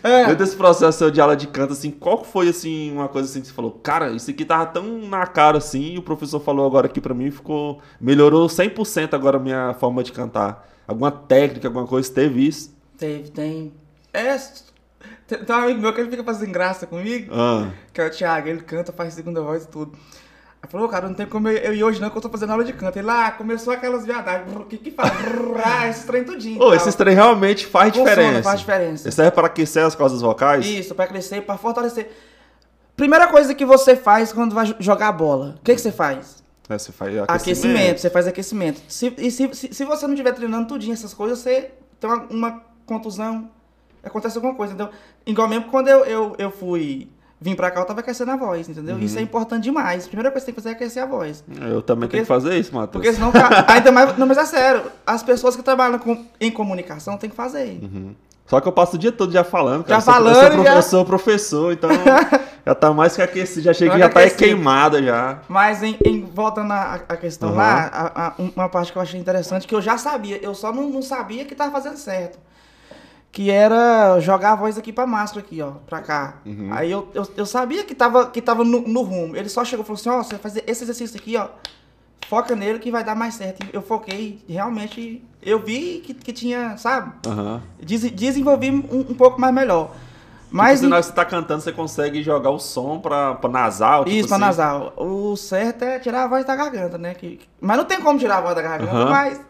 [0.03, 0.19] É.
[0.27, 3.41] Dentro desse processo de aula de canto, assim, qual que foi, assim, uma coisa assim
[3.41, 6.65] que você falou, cara, isso aqui tava tão na cara, assim, e o professor falou
[6.65, 10.65] agora aqui pra mim, ficou, melhorou 100% agora a minha forma de cantar.
[10.87, 12.73] Alguma técnica, alguma coisa, teve isso?
[12.97, 13.73] Teve, tem.
[14.13, 14.37] É.
[15.27, 18.47] Tem, um amigo meu que ele fica fazendo graça comigo, Ah, que é o Thiago,
[18.47, 19.91] ele canta, faz segunda voz e tudo.
[20.61, 22.51] Aí falou, cara, não tem como eu, eu ir hoje não, que eu tô fazendo
[22.51, 22.97] aula de canto.
[22.97, 25.11] Ele lá começou aquelas viadagens, o que que faz?
[25.63, 26.57] Ah, esse trem tudinho.
[26.57, 26.73] Ô, tal.
[26.75, 28.43] esses trem realmente faz Funciona, diferença.
[28.43, 29.11] faz diferença.
[29.11, 30.65] Serve para aquecer as cordas vocais?
[30.65, 32.09] Isso, pra crescer, pra fortalecer.
[32.95, 35.91] Primeira coisa que você faz quando vai jo- jogar a bola, o que, que você
[35.91, 36.43] faz?
[36.67, 37.31] É, você faz Aquecimento.
[37.31, 37.99] aquecimento.
[38.01, 38.81] você faz aquecimento.
[38.87, 42.23] Se, e se, se, se você não estiver treinando tudinho essas coisas, você tem uma,
[42.29, 43.49] uma contusão,
[44.07, 44.91] acontece alguma coisa, entendeu?
[45.25, 48.67] Igual mesmo quando eu, eu, eu fui vim pra cá, eu tava aquecendo a voz,
[48.67, 48.95] entendeu?
[48.95, 49.01] Uhum.
[49.01, 50.05] Isso é importante demais.
[50.05, 51.43] A primeira coisa que você tem que fazer é aquecer a voz.
[51.47, 52.91] Eu também Porque- tenho que fazer isso, Matheus.
[53.03, 53.31] Porque senão,
[53.67, 57.35] ainda mais, não, mas é sério, as pessoas que trabalham com, em comunicação têm que
[57.35, 57.79] fazer.
[57.83, 58.15] Uhum.
[58.47, 59.89] Só que eu passo o dia todo já falando, cara.
[59.89, 61.05] Já Eu sou- falando, eu sou, profe- já.
[61.05, 61.89] professor, então
[62.65, 63.61] já tá mais que aquecido.
[63.61, 64.39] Já chega Mais já tá aquecido.
[64.43, 65.39] queimada já.
[65.49, 67.57] Mas em, em- voltando à à questão Aham.
[67.57, 70.71] lá, a- a- uma parte que eu achei interessante, que eu já sabia, eu só
[70.73, 72.39] não, não sabia que tava fazendo certo.
[73.37, 76.37] Que era jogar a voz aqui pra máscara aqui, ó, pra cá.
[76.43, 76.69] Uhum.
[76.73, 79.35] Aí eu, eu, eu sabia que tava, que tava no, no rumo.
[79.37, 81.47] Ele só chegou e falou assim, ó, você vai fazer esse exercício aqui, ó.
[82.27, 83.63] Foca nele que vai dar mais certo.
[83.71, 87.11] Eu foquei, realmente, eu vi que, que tinha, sabe?
[87.27, 87.61] Aham.
[87.79, 89.91] Des- desenvolvi um, um pouco mais melhor.
[90.49, 94.03] Mas tipo, em- você tá cantando, você consegue jogar o som pra, pra nasal.
[94.03, 94.45] tipo Isso, pra assim.
[94.45, 94.93] nasal.
[94.97, 97.13] O certo é tirar a voz da garganta, né?
[97.13, 99.09] Que, mas não tem como tirar a voz da garganta, Aham.
[99.11, 99.41] mas,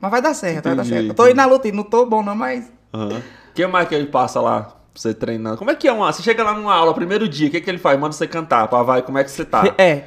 [0.00, 1.08] mas vai dar certo, vai dar Entendi, certo.
[1.10, 2.79] Eu tô aí na luta, não tô bom não, mas...
[2.92, 5.56] O que mais que ele passa lá pra você treinando?
[5.58, 6.12] Como é que é uma.
[6.12, 7.98] Você chega lá numa aula, primeiro dia, o que, que ele faz?
[7.98, 9.62] Manda você cantar, pra vai, como é que você tá?
[9.78, 10.04] É,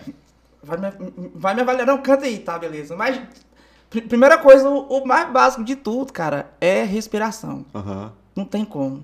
[0.61, 0.91] vai me,
[1.35, 2.95] vai me avaliar, não, canta aí, tá, beleza.
[2.95, 3.19] Mas,
[3.89, 7.65] pri- primeira coisa, o, o mais básico de tudo, cara, é respiração.
[7.73, 8.11] Aham.
[8.35, 9.03] Não tem como.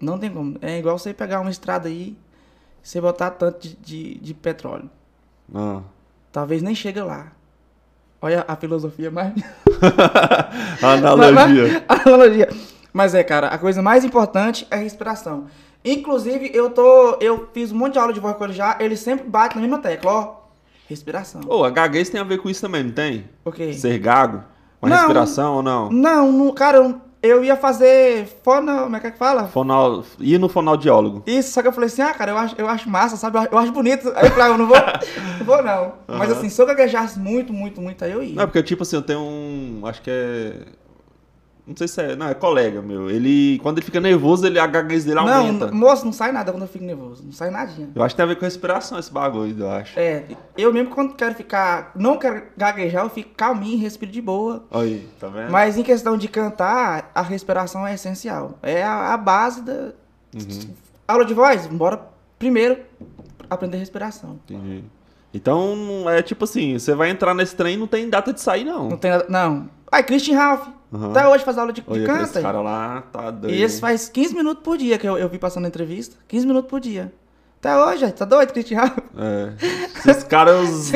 [0.00, 0.56] Não tem como.
[0.62, 2.16] É igual você pegar uma estrada aí,
[2.82, 4.90] você botar tanto de, de, de petróleo.
[5.54, 5.80] Ah.
[6.30, 7.28] Talvez nem chega lá.
[8.20, 9.32] Olha a filosofia mais...
[10.82, 11.84] Analogia.
[11.88, 12.48] Mas- Analogia.
[12.94, 15.46] Mas é, cara, a coisa mais importante é a respiração.
[15.84, 17.18] Inclusive, eu tô.
[17.20, 19.60] Eu fiz um monte de aula de voz com ele já, ele sempre bate na
[19.62, 20.34] mesma tecla, ó.
[20.88, 21.40] Respiração.
[21.48, 23.28] Ô, a gaguez tem a ver com isso também, não tem?
[23.44, 23.72] Ok.
[23.74, 24.44] Ser gago?
[24.80, 24.96] Com a Não.
[24.98, 25.90] respiração ou não?
[25.90, 28.84] Não, não, cara, eu, eu ia fazer fono.
[28.84, 29.48] Como é que é que fala?
[29.48, 30.04] Fonal...
[30.20, 31.22] Ir no fonoaudiólogo.
[31.26, 33.36] Isso, só que eu falei assim, ah, cara, eu acho, eu acho massa, sabe?
[33.38, 34.12] Eu acho- Eu acho bonito.
[34.14, 34.76] Aí eu falei, ah, eu não vou.
[35.40, 35.94] não vou, não.
[36.06, 36.38] Mas Aham.
[36.38, 38.34] assim, se eu gaguejasse muito, muito, muito, aí eu ia.
[38.36, 39.80] Não, porque tipo assim, eu tenho um.
[39.84, 40.52] Acho que é.
[41.66, 42.14] Não sei se é.
[42.14, 43.08] Não, é colega meu.
[43.10, 43.58] Ele.
[43.62, 45.66] Quando ele fica nervoso, ele, a gaguez dele aumenta.
[45.70, 47.22] não, moço, não sai nada quando eu fico nervoso.
[47.24, 47.88] Não sai nadinha.
[47.94, 49.98] Eu acho que tem a ver com respiração esse bagulho, eu acho.
[49.98, 50.24] É,
[50.58, 54.64] eu mesmo quando quero ficar, não quero gaguejar, eu fico calminho, respiro de boa.
[54.70, 55.50] Aí, tá vendo?
[55.50, 58.58] Mas em questão de cantar, a respiração é essencial.
[58.62, 59.92] É a, a base da
[60.34, 60.74] Uhum,
[61.08, 61.66] aula de voz.
[61.68, 62.00] Bora
[62.38, 62.78] primeiro
[63.48, 64.38] aprender respiração.
[64.50, 64.84] entendi.
[65.32, 68.64] Então, é tipo assim, você vai entrar nesse trem e não tem data de sair,
[68.64, 68.90] não.
[68.90, 69.68] Não tem não.
[69.90, 70.68] Ai, Christian Ralph.
[70.94, 71.10] Uhum.
[71.10, 72.22] Até hoje faz aula de, de Olha, canta.
[72.22, 73.52] esse cara lá tá doido.
[73.54, 76.16] E esse faz 15 minutos por dia que eu, eu vi passando na entrevista.
[76.28, 77.12] 15 minutos por dia.
[77.58, 78.98] Até hoje, tá doido, Christian Ralph?
[79.18, 79.52] É.
[80.02, 80.90] Se os caras, os,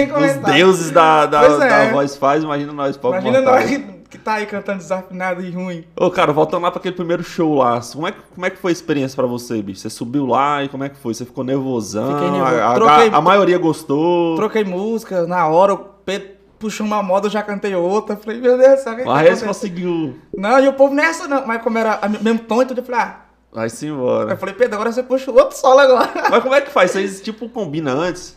[0.54, 1.58] deuses da, da, é.
[1.86, 3.70] da voz faz, imagina nós, pobre Imagina nós mortais.
[3.86, 5.84] que, que tá aí cantando desafinado e ruim.
[5.98, 8.58] Ô, cara, voltando lá pra aquele primeiro show lá, como é, que- como é que
[8.58, 9.80] foi a experiência pra você, bicho?
[9.80, 11.14] Você subiu lá e como é que foi?
[11.14, 12.12] Você ficou nervosão?
[12.14, 12.54] Fiquei nervoso.
[12.60, 14.36] A, a- Troquei- a maioria gostou?
[14.36, 18.16] Troquei música, na hora o Pedro puxou uma moda, eu já cantei outra.
[18.16, 20.16] Falei, meu Deus céu, o que Mas tá conseguiu.
[20.36, 21.46] Não, e o povo nessa não.
[21.46, 23.16] Mas como era a mesmo tom, então eu falei, ah.
[23.52, 24.36] Vai-se Eu embora.
[24.36, 26.10] falei, Pedro, agora você puxa o outro solo agora.
[26.30, 26.90] Mas como é que faz?
[26.90, 28.36] Vocês, tipo, combinam antes?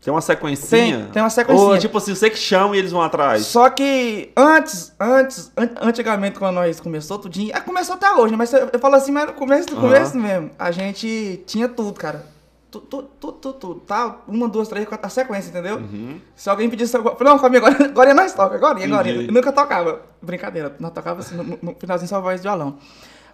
[0.00, 0.98] Tem uma sequencinha?
[1.04, 1.68] Tem, tem uma sequencinha.
[1.68, 3.44] Ou, tipo assim, você que chama e eles vão atrás?
[3.46, 8.36] Só que antes, antes, an- antigamente quando nós começou tudinho, ah, começou até hoje, né?
[8.36, 9.82] Mas eu, eu falo assim, mas no começo do Aham.
[9.82, 12.26] começo mesmo, a gente tinha tudo, cara.
[12.72, 14.16] Tudo, tudo, tudo, tudo, tudo, tá?
[14.26, 15.76] Uma, duas, três, quatro, a sequência, entendeu?
[15.76, 16.18] Uhum.
[16.34, 19.10] Se alguém pedisse não, comigo agora, agora nós toca, agora, agora.
[19.10, 19.26] Entendi.
[19.26, 20.00] Eu nunca tocava.
[20.22, 22.78] Brincadeira, nós tocava assim no, no finalzinho só voz de violão.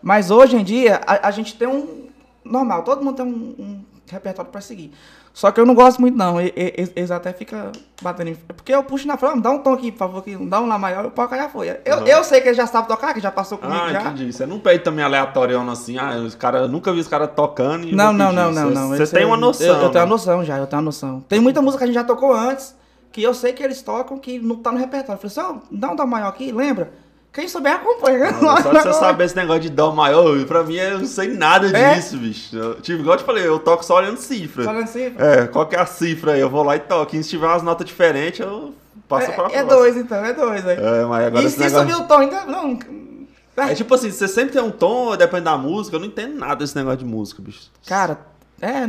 [0.02, 2.08] Mas hoje em dia, a, a gente tem um.
[2.44, 4.92] Normal, todo mundo tem um, um repertório pra seguir.
[5.32, 6.40] Só que eu não gosto muito, não.
[6.40, 7.70] Eles até ficam
[8.02, 8.34] batendo em.
[8.34, 10.66] Porque eu puxo na frente, "Ah, dá um tom aqui, por favor, que dá um
[10.66, 11.68] lá maior, o pau já foi.
[11.84, 12.06] Eu, Uhum.
[12.06, 14.00] eu sei que ele já sabe tocar, que já passou comigo Ah, já.
[14.02, 14.32] entendi.
[14.32, 17.86] Você não pede também aleatorião assim, ah, os cara, eu nunca vi os caras tocando
[17.88, 18.88] e Não, não, não, não, não.
[18.88, 19.66] Você tem é- uma noção.
[19.66, 20.10] Eu, eu tenho uma né?
[20.10, 21.20] noção já, eu tenho uma noção.
[21.28, 22.74] Tem muita música que a gente já tocou antes,
[23.12, 25.20] que eu sei que eles tocam, que não tá no repertório.
[25.22, 26.90] Eu falei assim, ó, dá um dó maior aqui, lembra?
[27.32, 28.32] Quem souber acompanha.
[28.32, 31.68] Não, Só você saber esse negócio de dó maior, pra mim eu não sei nada
[31.76, 31.94] É?
[31.94, 32.56] disso, bicho.
[32.56, 34.64] Eu, tipo, igual eu te falei, eu toco só olhando cifra.
[34.64, 36.40] Só olhando assim, É, qual que é a cifra aí?
[36.40, 37.14] Eu vou lá e toco.
[37.14, 38.74] E se tiver umas notas diferentes, eu
[39.08, 39.64] passo pra é, é próxima.
[39.64, 40.66] dois, então, é dois.
[40.66, 40.76] Aí.
[40.78, 41.78] É, mas agora e se negócio...
[41.88, 42.78] subir o tom, ainda não.
[43.56, 46.56] É tipo assim, você sempre tem um tom, depende da música, eu não entendo nada
[46.56, 47.70] desse negócio de música, bicho.
[47.86, 48.18] Cara,
[48.60, 48.88] é,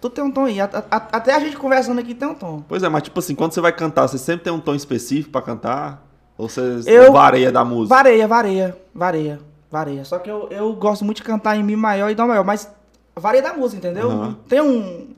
[0.00, 0.60] tu tem um tom aí.
[0.60, 2.62] A- a- até a gente conversando aqui tem um tom.
[2.68, 5.30] Pois é, mas tipo assim, quando você vai cantar, você sempre tem um tom específico
[5.30, 6.02] pra cantar?
[6.42, 7.94] Ou você Eu- varia da música?
[7.94, 9.38] Vareia, vareia, vareia,
[9.70, 10.04] vareia.
[10.04, 12.68] Só que eu, eu gosto muito de cantar em Mi maior e Dó maior, mas
[13.14, 14.10] vareia da música, entendeu?
[14.10, 15.14] Não Tem um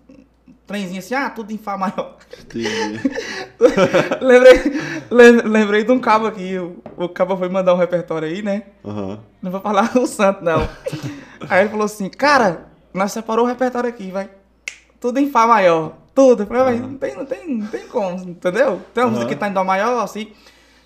[0.67, 2.17] trenzinho assim, ah, tudo em Fá maior.
[4.21, 6.59] Lembrei, lem- lembrei de um cabo aqui.
[6.59, 8.65] O, o cabo foi mandar um repertório aí, né?
[8.85, 9.19] Aham.
[9.43, 10.69] Não vou falar o santo, não.
[11.49, 14.29] Aí ele falou assim, cara, nós separou o repertório aqui, vai.
[15.01, 15.95] Tudo em Fá maior.
[16.15, 16.43] Tudo.
[16.43, 18.81] Eu falei, mas não tem, não tem, não tem como, entendeu?
[18.93, 19.11] Tem uma Aham.
[19.15, 20.29] música que tá em Dó maior, assim.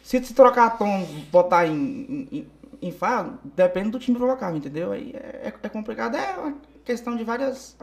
[0.09, 2.47] Se se trocar tom, botar em, em,
[2.81, 4.91] em Fá, depende do time vocal, entendeu?
[4.91, 6.17] Aí é, é complicado.
[6.17, 7.77] É uma questão de várias,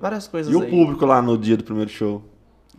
[0.00, 0.60] várias coisas Uhum.
[0.60, 0.70] E o aí.
[0.70, 2.22] público lá no dia do primeiro show?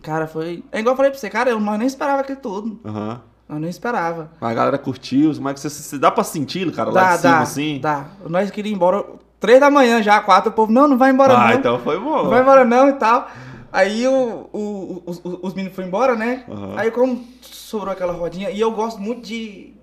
[0.01, 0.63] Cara, foi...
[0.71, 2.79] É igual eu falei pra você, cara, eu nós nem esperava aquilo tudo.
[2.85, 3.21] Aham.
[3.49, 4.31] Eu não esperava.
[4.39, 7.39] A galera curtiu, como é que você se dá pra sentir, cara, lá de cima,
[7.39, 7.79] assim?
[7.81, 8.05] Dá.
[8.29, 9.05] Nós queríamos ir embora
[9.41, 11.53] três da manhã já, quatro, o povo, não, não vai embora ah, não.
[11.55, 12.23] então foi bom.
[12.23, 13.27] Não vai embora não e tal.
[13.73, 16.45] Aí o, o, os, os meninos foram embora, né?
[16.47, 16.75] Aham.
[16.77, 19.73] Aí como sobrou aquela rodinha, e eu gosto muito de...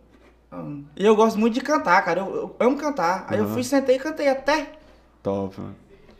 [0.96, 2.20] E eu gosto muito de cantar, cara.
[2.20, 2.26] Eu,
[2.58, 3.24] eu amo cantar.
[3.28, 3.54] Aí eu Aham.
[3.54, 4.72] fui, sentei e cantei até.
[5.22, 5.74] Top, mano.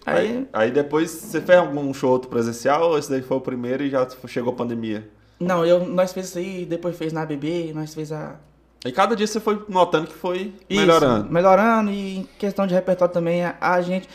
[0.04, 3.40] Aí, Aí, aí depois você fez algum show outro presencial ou esse daí foi o
[3.40, 5.08] primeiro e já chegou a pandemia?
[5.38, 8.36] não, eu, nós fez isso aí, depois fez na BB, nós fez a...
[8.84, 11.30] E cada dia você foi notando que foi Isso, melhorando.
[11.32, 14.08] melhorando e em questão de repertório também, a, a gente.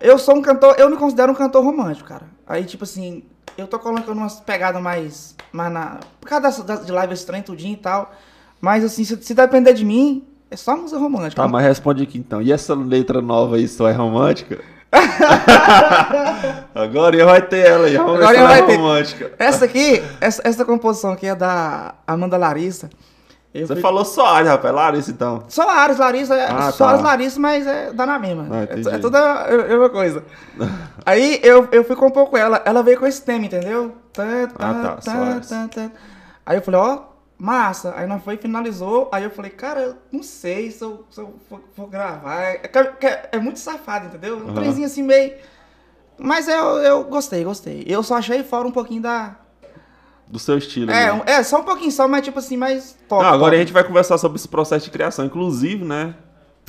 [0.00, 2.26] Eu sou um cantor, eu me considero um cantor romântico, cara.
[2.46, 3.22] Aí, tipo assim,
[3.56, 5.34] eu tô colocando umas pegadas mais.
[5.52, 5.98] mais na.
[6.20, 8.12] Por causa das- de live estranho, tudinho e tal.
[8.60, 11.42] Mas assim, se, se depender de mim, é só música romântica.
[11.42, 12.40] Tá, mas responde aqui então.
[12.42, 14.58] E essa letra nova aí só é romântica?
[16.74, 17.96] Agora vai ter ela aí.
[17.96, 18.76] Agora ela vai é ter.
[18.76, 19.32] romântica.
[19.38, 22.88] Essa aqui, essa, essa composição aqui é da Amanda Larissa.
[23.54, 24.74] Eu Você fui- falou Soares, rapaz.
[24.74, 25.42] Larissa, então.
[25.48, 27.06] Soares, Larissa, é Ah, Soares, tá.
[27.08, 28.46] Larissa, mas é, dá na mesma.
[28.50, 30.22] Ah, é, é toda a mesma coisa.
[31.06, 33.94] Aí eu, eu fui compor com ela, ela veio com esse tema, entendeu?
[34.12, 34.22] Tá,
[34.56, 35.90] tá, Ah, tá.
[36.44, 37.00] Aí eu falei, ó,
[37.38, 37.94] massa.
[37.96, 39.08] Aí nós foi e finalizou.
[39.12, 42.42] Aí eu falei, cara, eu não sei se eu, se eu for, for gravar.
[42.42, 44.36] É, que- é- é muito safado, entendeu?
[44.36, 44.54] Um Aham.
[44.54, 45.32] trenzinho assim meio.
[46.18, 47.84] Mas eu, eu gostei, gostei.
[47.86, 49.36] Eu só achei fora um pouquinho da.
[50.30, 50.90] Do seu estilo.
[50.90, 51.22] É, né?
[51.26, 53.22] é, só um pouquinho só, mas tipo assim, mais top.
[53.22, 53.56] Não, agora top.
[53.56, 55.24] a gente vai conversar sobre esse processo de criação.
[55.24, 56.14] Inclusive, né?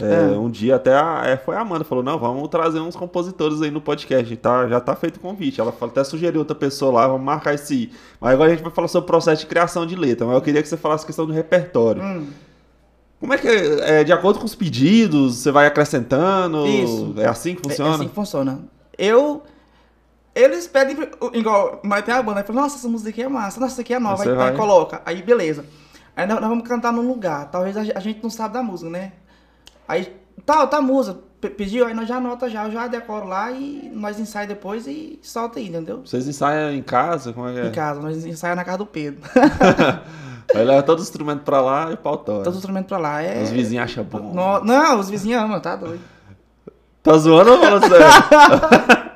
[0.02, 0.38] é, É.
[0.38, 3.70] Um dia até a, é, foi a Amanda falou: não, vamos trazer uns compositores aí
[3.70, 4.36] no podcast.
[4.38, 5.60] Tá, já tá feito o convite.
[5.60, 7.92] Ela falou, até sugeriu outra pessoa lá, vamos marcar esse.
[8.20, 10.26] Mas agora a gente vai falar sobre o processo de criação de letra.
[10.26, 12.02] Mas eu queria que você falasse questão do repertório.
[12.02, 12.28] Hum.
[13.20, 14.04] Como é que é, é?
[14.06, 16.66] De acordo com os pedidos, você vai acrescentando?
[16.66, 17.14] Isso.
[17.18, 17.92] É assim que É- funciona?
[17.92, 18.60] É, assim que funciona.
[18.98, 19.44] Eu.
[20.40, 20.98] Eles pedem.
[21.34, 22.44] Igual, mas tem a banda.
[22.44, 23.60] Fala, nossa, essa música aqui é massa.
[23.60, 24.24] Nossa, essa aqui é nova.
[24.24, 24.52] Aí, vai.
[24.52, 25.02] aí coloca.
[25.06, 25.66] Aí beleza.
[26.16, 27.50] Aí nós, nós vamos cantar num lugar.
[27.52, 29.12] Talvez a, a gente não sabe da música, né?
[29.88, 31.20] Aí, tal, tá a música.
[31.40, 34.86] Pe- Pediu, aí nós já anota já, eu já decoro lá e nós ensaia depois
[34.88, 36.02] e solta aí, entendeu?
[36.06, 37.32] Vocês ensaiam em casa?
[37.32, 37.66] Como é que é?
[37.68, 39.22] Em casa, nós ensaiamos na casa do Pedro.
[40.54, 42.44] Aí leva todo o instrumento pra lá e o pau tora.
[42.44, 43.22] Todo instrumento pra lá.
[43.22, 43.44] É...
[43.44, 44.34] Os vizinhos acham bom.
[44.34, 46.02] No- Não, os vizinhos amam, tá doido.
[47.04, 48.06] Tá zoando ou falando sério?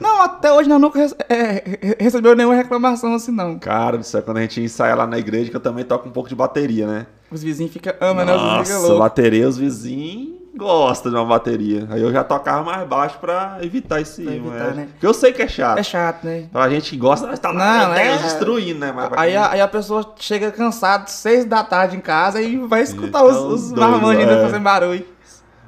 [0.00, 3.58] Não, até hoje nós nunca rece- é, recebeu nenhuma reclamação assim, não.
[3.58, 6.12] Cara do céu, quando a gente ensaia lá na igreja, que eu também toco um
[6.12, 7.06] pouco de bateria, né?
[7.30, 8.34] Os vizinhos ficam amando, né?
[8.34, 8.98] Os vizinhos ficam Nossa, loucos.
[8.98, 11.86] bateria, os vizinhos gostam de uma bateria.
[11.90, 14.88] Aí eu já tocava mais baixo pra evitar esse Pra evitar, mas- né?
[14.90, 15.78] Porque eu sei que é chato.
[15.78, 16.46] É chato, né?
[16.52, 18.92] Pra gente que gosta, nós tá Não, lá meu é- destruindo, né?
[19.16, 22.82] Aí quem- a, aí a pessoa chega cansada, seis da tarde em casa e vai
[22.82, 24.42] escutar Então, os, os doido, marmanjos ainda é.
[24.42, 25.04] fazendo barulho.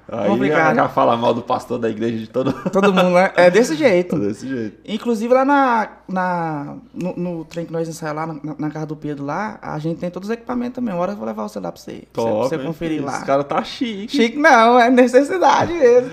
[0.09, 0.75] Aí complicado.
[0.77, 3.33] já, já fala mal do pastor da igreja de todo Todo mundo, né?
[3.37, 4.19] É desse jeito.
[4.21, 4.81] desse jeito.
[4.85, 8.97] Inclusive lá na, na, no, no trem que nós ensaiamos lá, na, na casa do
[8.97, 10.93] Pedro lá, a gente tem todos os equipamentos também.
[10.95, 11.93] Uma hora eu vou levar você lá pra você.
[11.93, 13.07] você- pra Top, você conferir filho?
[13.07, 13.17] lá.
[13.17, 14.09] Esse cara tá chique.
[14.17, 16.11] Chique não, é necessidade mesmo.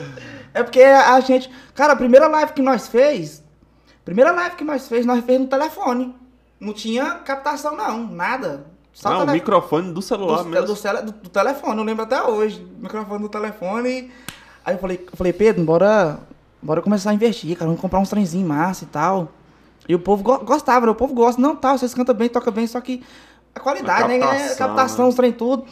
[0.54, 1.50] É porque a gente.
[1.76, 3.44] Cara, a primeira live que nós fez.
[4.06, 6.16] Primeira live que nós fez, nós fez no telefone.
[6.60, 8.66] Não tinha captação, não, nada.
[9.00, 10.66] Só Ah, o tele- microfone do celular do, mesmo.
[10.68, 12.66] do, do- do telefone, eu lembro até hoje.
[12.80, 14.12] Microfone do telefone.
[14.66, 16.20] Aí eu falei, eu falei, Pedro, bora,
[16.62, 17.68] bora começar a investir, cara.
[17.68, 19.30] Vamos comprar uns trenzinhos massa e tal.
[19.88, 20.92] E o povo go- gostava, né?
[20.92, 21.42] O povo gosta.
[21.42, 23.02] Não, tal, vocês cantam bem, tocam bem, só que
[23.56, 24.20] a qualidade, A né?
[24.20, 25.10] captação, É, captação, né?
[25.10, 25.64] os trem tudo.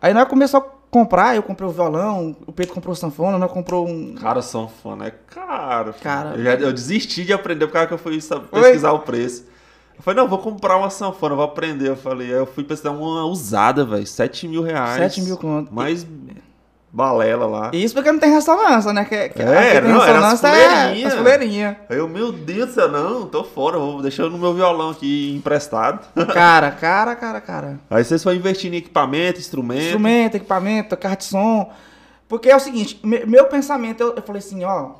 [0.00, 3.50] Aí nós começamos a comprar, eu comprei o violão, o Pedro comprou o sanfona, nós
[3.50, 4.14] comprou um.
[4.14, 5.94] Cara, sanfona é caro.
[6.00, 6.36] Cara.
[6.36, 8.62] Eu, já, eu desisti de aprender por causa que eu fui sabe, Oi?
[8.62, 9.44] pesquisar o preço.
[9.98, 11.88] Eu falei, não, vou comprar uma sanfona, vou aprender.
[11.88, 14.06] Eu falei, aí eu fui pesquisar uma usada, velho.
[14.06, 14.96] 7 mil reais.
[15.12, 15.74] 7 mil conto.
[15.74, 16.06] Mais
[16.90, 17.70] balela lá.
[17.74, 19.04] Isso porque não tem ressonância, né?
[19.04, 21.76] Que, que, É, não, era as é as fuleirinhas.
[21.88, 25.34] Aí eu, meu Deus do céu, não, tô fora, vou deixar no meu violão aqui
[25.36, 26.00] emprestado.
[26.32, 27.80] Cara, cara, cara, cara.
[27.90, 29.82] Aí vocês foram investindo em equipamento, instrumento.
[29.82, 31.70] Instrumento, equipamento, carta de som.
[32.26, 34.90] Porque é o seguinte, me- meu pensamento, eu, eu falei assim, ó,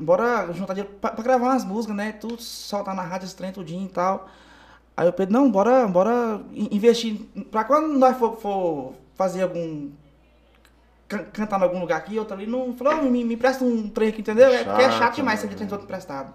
[0.00, 2.12] bora juntar dinheiro pra, pra gravar umas músicas, né?
[2.12, 4.28] Tudo, soltar na rádio, esse trem, tudinho e tal.
[4.96, 7.20] Aí eu Pedro, não, bora, bora in- investir.
[7.50, 9.88] Pra quando nós for, for fazer algum.
[11.08, 12.72] can- cantar em algum lugar aqui, outro ali, não.
[12.74, 14.48] Falou, "Ô, me, me presta um trem aqui, entendeu?
[14.48, 15.48] É, porque é Chato, chato demais né?
[15.50, 16.32] você ter todo emprestado.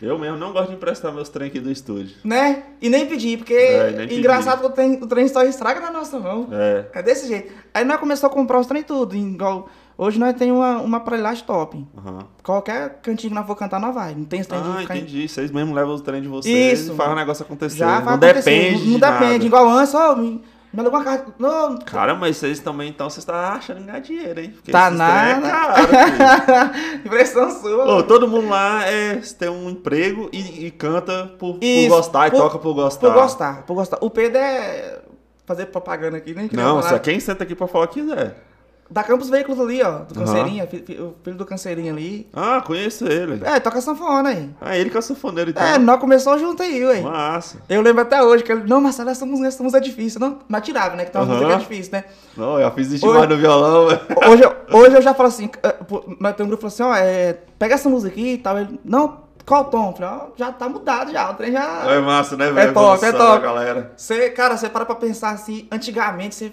[0.00, 2.16] Eu mesmo não gosto de emprestar meus trem aqui do estúdio.
[2.24, 2.62] Né?
[2.80, 5.90] E nem pedir, porque É, nem engraçado que o trem, o trem só estraga na
[5.90, 6.48] nossa mão.
[6.52, 6.86] É.
[6.92, 7.52] É desse jeito.
[7.74, 9.16] Aí nós começamos a comprar os trem tudo.
[9.16, 11.84] Igual, hoje nós temos uma, uma aparelhagem top.
[11.98, 12.20] Aham.
[12.42, 14.14] Qualquer cantinho que nós for cantar, nós vai.
[14.14, 15.28] Não tem esse trem de Ah, ficar em- entendi.
[15.28, 16.92] Vocês mesmo levam os trem de vocês Isso.
[16.92, 17.78] e fazem o negócio acontecer.
[17.78, 18.70] Já não depende.
[18.76, 19.32] Não, de não depende.
[19.32, 19.44] nada.
[19.44, 21.34] Igual antes, ó, me, me alugou uma carta.
[21.38, 24.50] Não, Cara, mas vocês também, então, vocês estão achando em ganhar dinheiro, hein?
[24.50, 25.40] Porque Tá é nada.
[25.50, 27.00] caro, filho.
[27.04, 27.96] impressão sua.
[27.98, 32.28] Ô, todo mundo lá é, tem um emprego e, e canta por, por Isso, gostar
[32.28, 33.06] e por- toca por gostar.
[33.08, 33.98] Por gostar, por gostar.
[34.00, 35.00] O Pedro é.
[35.46, 38.44] fazer propaganda aqui, nem queria Não, só quem senta aqui pra falar quiser.
[38.90, 39.98] Da Campos Veículos ali, ó.
[39.98, 40.24] Do Aham.
[40.24, 42.26] Canceirinha, fi- fi- o filho do Canceirinha ali.
[42.32, 43.38] Ah, conheço ele.
[43.44, 44.48] É, toca sanfona aí.
[44.60, 45.62] Ah, ele que é o sanfoneiro então.
[45.62, 47.00] É, nós começamos junto aí, ué.
[47.02, 47.58] Massa.
[47.68, 50.18] Eu lembro até hoje que ele, não, Marcelo, essa música, essa música é difícil.
[50.20, 51.04] Não, mas tirava, né?
[51.04, 51.34] Que tem uma Aham.
[51.36, 52.04] música é difícil, né?
[52.34, 53.12] Não, eu fiz isso Oi.
[53.12, 54.00] demais no violão, velho.
[54.30, 55.76] Hoje, eu- hoje eu já falo assim, eh,
[56.18, 58.58] nós tem um grupo que fala assim, ó, é, pega essa música aqui e tal.
[58.58, 59.90] Ele, não, qual tom?
[59.90, 61.84] Eu falei, ó, já tá mudado já, o trem já...
[61.92, 62.72] É massa, né, velho?
[62.72, 63.42] top, é top.
[63.42, 63.92] galera.
[63.96, 66.52] Você, cara, você para pra pensar assim, antigamente, você,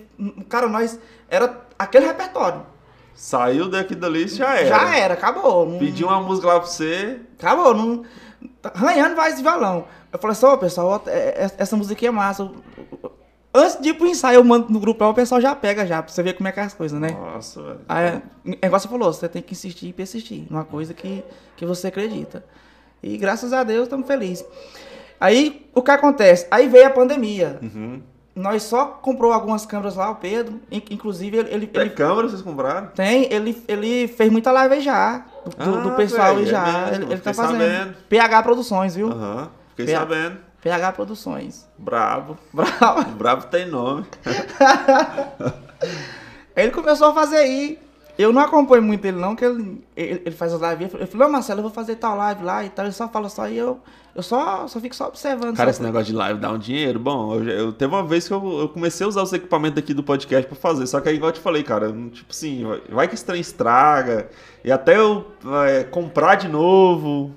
[0.50, 2.66] cara, nós, era aquele repertório.
[3.14, 4.68] Saiu daqui dali, já era.
[4.68, 5.66] Já era, acabou.
[5.70, 7.20] Não, Pedi uma música lá pra você.
[7.40, 8.04] Acabou, não...
[8.62, 9.86] tá Arranhando vai esse violão.
[10.12, 12.50] Eu falei assim, ô, pessoal, ó, é- é- essa música aqui é massa.
[13.54, 16.04] Antes de ir pro ensaio, eu mando no grupo lá, o pessoal já pega já,
[16.04, 17.12] pra você ver como é que é as coisas, né?
[17.12, 17.80] Nossa, velho.
[17.88, 18.22] Aí,
[18.62, 21.24] é igual você falou, você tem que insistir e persistir numa coisa que,
[21.56, 22.44] que você acredita.
[23.02, 24.46] E graças a Deus estamos felizes.
[25.22, 26.46] Aí o que acontece?
[26.52, 27.60] Aí veio a pandemia.
[27.62, 28.02] Uhum.
[28.36, 30.60] Nós só comprou algumas câmeras lá, o Pedro.
[30.70, 32.88] in- Inclusive, ele, ele, Tem ele câmera vocês compraram?
[32.88, 35.24] tem, ele, ele fez muita live já.
[35.46, 36.66] Do, do- do Ah, pessoal é já.
[36.66, 37.60] mesmo, ele, ele tá fazendo.
[37.62, 37.96] sabendo.
[38.10, 39.10] PH Produções, viu?
[39.10, 39.50] Aham.
[39.70, 40.38] Fiquei Pia- sabendo.
[40.62, 41.66] PH Produções.
[41.78, 42.38] Brabo.
[42.52, 43.04] Bravo.
[43.12, 44.06] Brabo tem nome.
[46.56, 47.80] Ele começou a fazer aí.
[48.18, 50.94] Eu não acompanho muito ele, não, que ele, ele, ele faz as lives.
[50.94, 52.86] Eu falei, ô Marcelo, eu vou fazer tal live lá e tal.
[52.86, 53.80] Ele só fala só e eu,
[54.16, 55.56] eu só, só fico só observando.
[55.58, 56.98] Cara, só- esse negócio de live dá um dinheiro.
[56.98, 59.94] Bom, eu, eu- teve uma vez que eu, eu comecei a usar os equipamentos aqui
[59.94, 60.88] do podcast pra fazer.
[60.88, 63.26] Só que aí, igual eu te falei, cara, eu, tipo assim, vai, vai que esse
[63.26, 64.30] trem estraga.
[64.64, 65.26] E até eu
[65.68, 67.32] é, comprar de novo.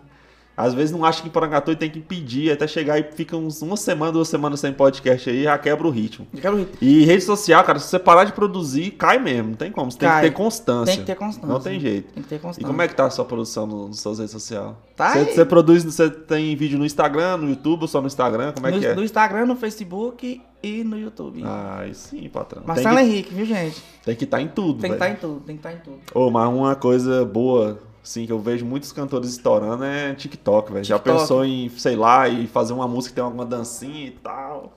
[0.58, 3.36] Às vezes não acha que em Porangatu e tem que pedir até chegar e fica
[3.36, 6.26] uns, uma semana, duas semanas sem podcast aí, já quebra o ritmo.
[6.34, 6.68] Eu quero rir.
[6.82, 9.50] E rede social, cara, se você parar de produzir, cai mesmo.
[9.50, 9.90] Não tem como.
[9.92, 10.22] Você tem Cai.
[10.24, 10.86] que ter constância.
[10.86, 11.48] Tem que ter constância.
[11.48, 12.12] Não tem jeito.
[12.12, 12.66] Tem que ter E constância.
[12.66, 14.72] como é que tá a sua produção no- nas suas redes sociais?
[14.96, 18.52] Tá você, você produz, você tem vídeo no Instagram, no YouTube ou só no Instagram?
[18.52, 18.94] Como é no, que é?
[18.96, 21.40] no Instagram, no Facebook e no YouTube.
[21.44, 22.64] Ah, sim, patrão.
[22.66, 23.80] Marcelo tem que, Henrique, viu, gente?
[24.04, 25.98] tem que estar em tudo, Tem que estar em tudo, tem que estar em tudo.
[26.12, 30.84] Ô, mas uma coisa boa, sim, que eu vejo muitos cantores estourando é TikTok, velho.
[30.84, 34.72] Já pensou em, sei lá, e fazer uma música que tem alguma dancinha e tal?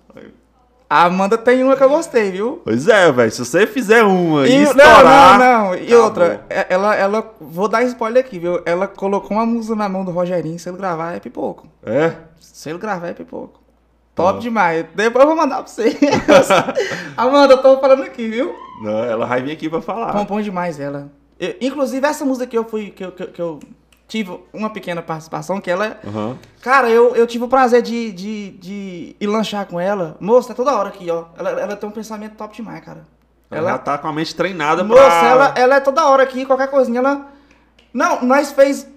[0.89, 2.61] A Amanda tem uma que eu gostei, viu?
[2.65, 3.31] Pois é, velho.
[3.31, 5.39] Se você fizer uma e, E, não, estourar...
[5.39, 5.75] não, não.
[5.75, 6.03] E acabou.
[6.03, 8.61] outra, é- ela, ela, vou dar spoiler aqui, viu?
[8.65, 11.67] Ela colocou uma música na mão do Rogerinho, se ele gravar é pipoco.
[11.83, 12.13] É?
[12.41, 13.61] Se ele gravar é pipoco.
[14.13, 14.39] Top Tá.
[14.39, 14.85] demais.
[14.93, 15.97] Depois eu vou mandar pra você.
[17.15, 18.53] Amanda, eu tô falando aqui, viu?
[18.83, 20.11] Não, ela vai vir aqui pra falar.
[20.11, 21.09] Compõe demais ela.
[21.41, 23.59] Eu- inclusive, essa música que eu fui, que eu, que, que eu
[24.07, 25.99] tive uma pequena participação, que ela.
[26.05, 26.37] Aham.
[26.61, 30.15] Cara, eu, eu tive o prazer de, de, de ir lanchar com ela.
[30.19, 31.25] Moça, tá toda hora aqui, ó.
[31.35, 33.07] Ela, ela tem um pensamento top demais, cara.
[33.49, 35.27] Ela, Ela, tá com a mente treinada moça, pra...
[35.29, 37.27] ela, ela é toda hora aqui, qualquer coisinha, ela.
[37.93, 38.87] Não, nós fez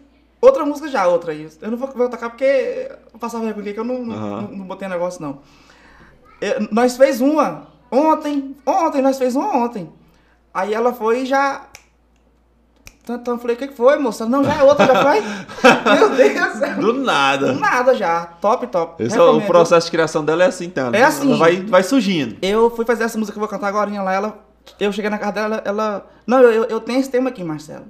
[0.41, 1.49] outra música já, outra aí.
[1.63, 4.41] Eu não vou, vou tocar porque eu passava vergonha que eu não, não, Aham.
[4.43, 5.41] não, não botei negócio, não.
[6.41, 9.91] Eu- nós fez uma ontem, ontem, nós fez uma ontem.
[10.53, 11.63] Aí ela foi e já.
[13.07, 14.25] Então eu falei, o que foi, moça?
[14.25, 15.21] Não, já é outra, já foi.
[15.95, 16.77] Meu Deus do céu.
[16.77, 17.53] Do nada.
[17.53, 18.25] Nada já.
[18.41, 19.03] Top, top.
[19.03, 20.91] Esse é o processo de criação dela é assim, então.
[20.95, 21.29] É assim.
[21.29, 22.37] Ela vai, vai surgindo.
[22.41, 24.39] Eu fui fazer essa música que eu vou cantar agora lá, ela.
[24.81, 26.07] Eu cheguei na casa dela, ela.
[26.27, 27.85] Não, eu, eu, eu tenho esse tema aqui, Marcelo.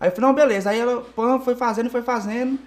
[0.00, 0.70] Aí eu falei, não, beleza.
[0.70, 2.58] Aí ela pô, foi fazendo, foi fazendo.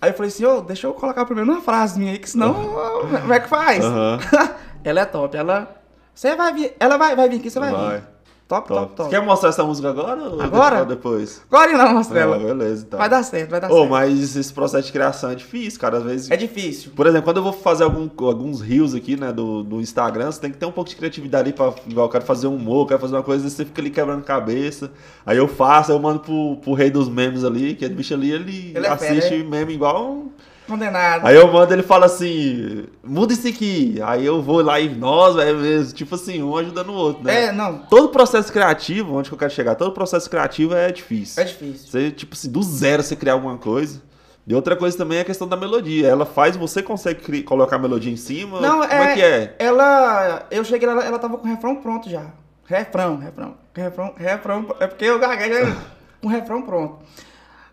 [0.00, 2.54] Aí eu falei assim, ô, deixa eu colocar primeiro uma frase minha aí, que senão.
[3.22, 3.84] Como é que faz?
[3.84, 4.20] Aham.
[4.84, 5.68] ela é top, ela.
[6.14, 6.76] Você vai vir.
[6.78, 7.96] Ela vai, vai vir aqui, você vai, Vai.
[7.96, 8.11] vir.
[8.48, 8.80] Top, Top.
[8.80, 9.08] top, top.
[9.10, 10.84] Você quer mostrar essa música agora ou Agora?
[10.84, 11.40] depois?
[11.50, 12.38] Agora não, Ah, Marcelo.
[12.38, 12.98] beleza, então.
[12.98, 13.90] vai dar certo, vai dar Ô, certo.
[13.90, 15.96] mas esse processo de criação é difícil, cara.
[15.96, 16.30] Às vezes.
[16.30, 16.92] É difícil.
[16.94, 20.38] Por exemplo, quando eu vou fazer algum- alguns reels aqui, né, do, do Instagram, você
[20.40, 21.72] tem que ter um pouco de criatividade ali pra.
[21.88, 24.22] Igual, eu quero fazer um humor, eu quero fazer uma coisa, você fica ali quebrando
[24.22, 24.90] cabeça.
[25.24, 28.32] Aí eu faço, eu mando pro, pro rei dos memes ali, que é bicho ali,
[28.32, 30.30] ele, Ele é fera, assiste meme igual um.
[30.72, 31.26] Condenado.
[31.26, 34.00] Aí eu mando, ele fala assim, muda isso aqui.
[34.02, 35.92] Aí eu vou lá e nós, velho, mesmo.
[35.92, 37.44] Tipo assim, um ajudando o outro, né?
[37.44, 37.80] É, não.
[37.80, 41.42] Todo processo criativo, onde que eu quero chegar, todo processo criativo é difícil.
[41.42, 41.90] É difícil.
[41.90, 44.00] Você, tipo assim, do zero você criar alguma coisa.
[44.46, 46.08] E outra coisa também é a questão da melodia.
[46.08, 48.58] Ela faz, você consegue colocar a melodia em cima?
[48.58, 49.56] Não, Como é, é- que é?
[49.58, 50.46] Ela.
[50.50, 52.24] Eu cheguei lá, ela tava com o refrão pronto já.
[52.64, 53.56] Refrão, refrão.
[53.74, 54.76] Refrão, refrão.
[54.80, 55.50] É porque eu gaguei
[56.22, 57.00] com o refrão pronto.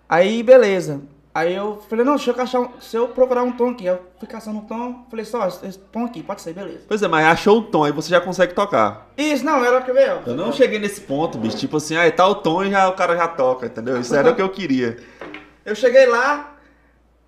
[0.09, 0.99] Aí, beleza.
[1.34, 3.86] Aí eu falei, não, deixa eu caçar um, se eu procurar um tom aqui.
[3.86, 6.82] Eu fui caçando um tom, falei, só, esse, esse tom aqui, pode ser, beleza.
[6.88, 9.10] Pois é, mas achou o tom, aí você já consegue tocar.
[9.15, 10.30] Isso, não, ela quer ver, ó.
[10.30, 11.56] Eu não cheguei nesse ponto, bicho.
[11.58, 14.00] Tipo assim, ah, tá o tom e já, o cara já toca, entendeu?
[14.02, 14.98] Isso era o que eu queria.
[15.65, 16.56] Eu cheguei lá,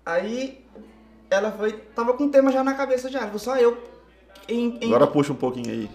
[0.04, 0.64] aí
[1.30, 1.70] ela foi.
[1.94, 3.20] Tava com o tema já na cabeça já.
[3.20, 3.78] Falou, só eu.
[4.48, 5.90] Em, em- Agora puxa um pouquinho aí.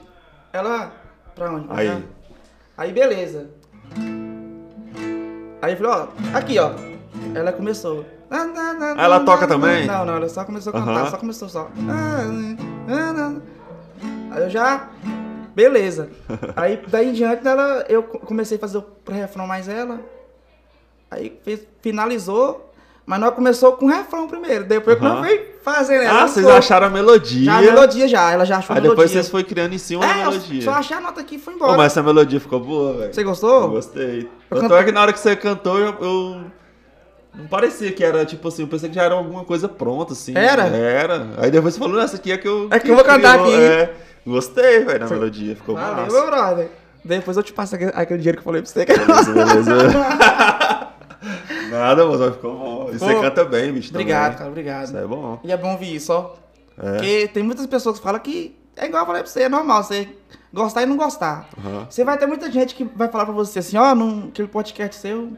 [0.54, 0.94] Ela.
[1.36, 1.68] Pra onde?
[1.70, 2.04] Aí.
[2.78, 3.50] Aí beleza.
[5.62, 6.72] Aí eu falei, ó, aqui ó.
[7.38, 8.06] Ela começou.
[8.98, 9.86] Ela toca também?
[9.86, 11.70] Não, não, ela só começou a cantar, só começou só.
[14.32, 14.88] Aí eu já.
[15.56, 16.10] Beleza.
[16.56, 20.00] Aí daí em diante ela, eu co- comecei a fazer o pré-refrão mais ela.
[21.10, 22.72] Aí fez, finalizou,
[23.06, 24.66] mas nós começou com o refrão primeiro.
[24.66, 25.16] Depois que Aham.
[25.16, 26.24] nós foi fazendo ela.
[26.24, 27.46] Ah, vocês foi- acharam a melodia.
[27.46, 28.96] Já a melodia já, ela já achou Aí a melodia.
[29.04, 30.62] depois vocês foram criando em cima da É, eu melodia.
[30.62, 31.76] só achei a nota aqui e fui embora.
[31.76, 33.14] mas essa melodia ficou boa, velho.
[33.14, 33.70] Você Eu gostou?
[33.70, 34.20] gostei.
[34.52, 36.42] Eu Tanto canto- é que na hora que você cantou, eu, eu-
[37.38, 40.34] Não parecia que era, tipo assim, eu pensei que já era alguma coisa pronta, assim.
[40.36, 40.64] Era?
[40.68, 41.28] Era.
[41.38, 42.68] Aí depois você falou, "Não, essa aqui é que eu.
[42.72, 43.94] É que eu vou cantar aqui." É.
[44.26, 45.56] Gostei, velho, na melodia.
[45.56, 46.12] Ficou Valeu, massa.
[46.18, 46.70] meu brother.
[47.06, 48.86] Depois eu te passo aquele, aquele dinheiro que eu falei pra você.
[48.86, 49.78] Beleza, beleza.
[51.72, 52.90] Nada, moço, mas ficou bom.
[52.92, 53.90] E você canta bem, bicho.
[53.92, 54.38] Obrigado, também.
[54.38, 54.86] cara, obrigado.
[54.86, 55.40] Isso é bom.
[55.44, 56.36] E é bom ouvir isso, ó.
[56.78, 56.92] É.
[56.92, 59.84] Porque tem muitas pessoas que falam que é igual eu falei pra você, é normal
[59.84, 60.08] você
[60.54, 61.48] gostar e não gostar.
[61.58, 61.88] Aham.
[61.90, 64.96] Você vai ter muita gente que vai falar pra você assim, ó, num aquele podcast
[65.02, 65.34] seu.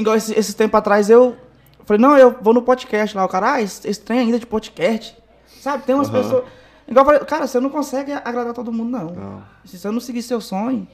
[0.00, 1.36] Igual esse, esse tempo atrás eu
[1.84, 3.24] falei, não, eu vou no podcast lá.
[3.24, 5.16] O cara, ah, esse, esse trem ainda de podcast.
[5.60, 6.22] Sabe, tem umas Aham.
[6.22, 6.44] pessoas.
[6.86, 9.06] Igual eu falei, cara, você não consegue agradar todo mundo, não.
[9.10, 9.42] Não.
[9.64, 10.86] Se você não seguir seu sonho,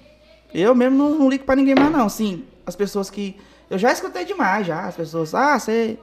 [0.52, 2.08] eu mesmo não, não ligo pra ninguém mais, não.
[2.08, 3.36] Sim, as pessoas que.
[3.70, 4.80] Eu já escutei demais, já.
[4.86, 5.98] As pessoas, ah, você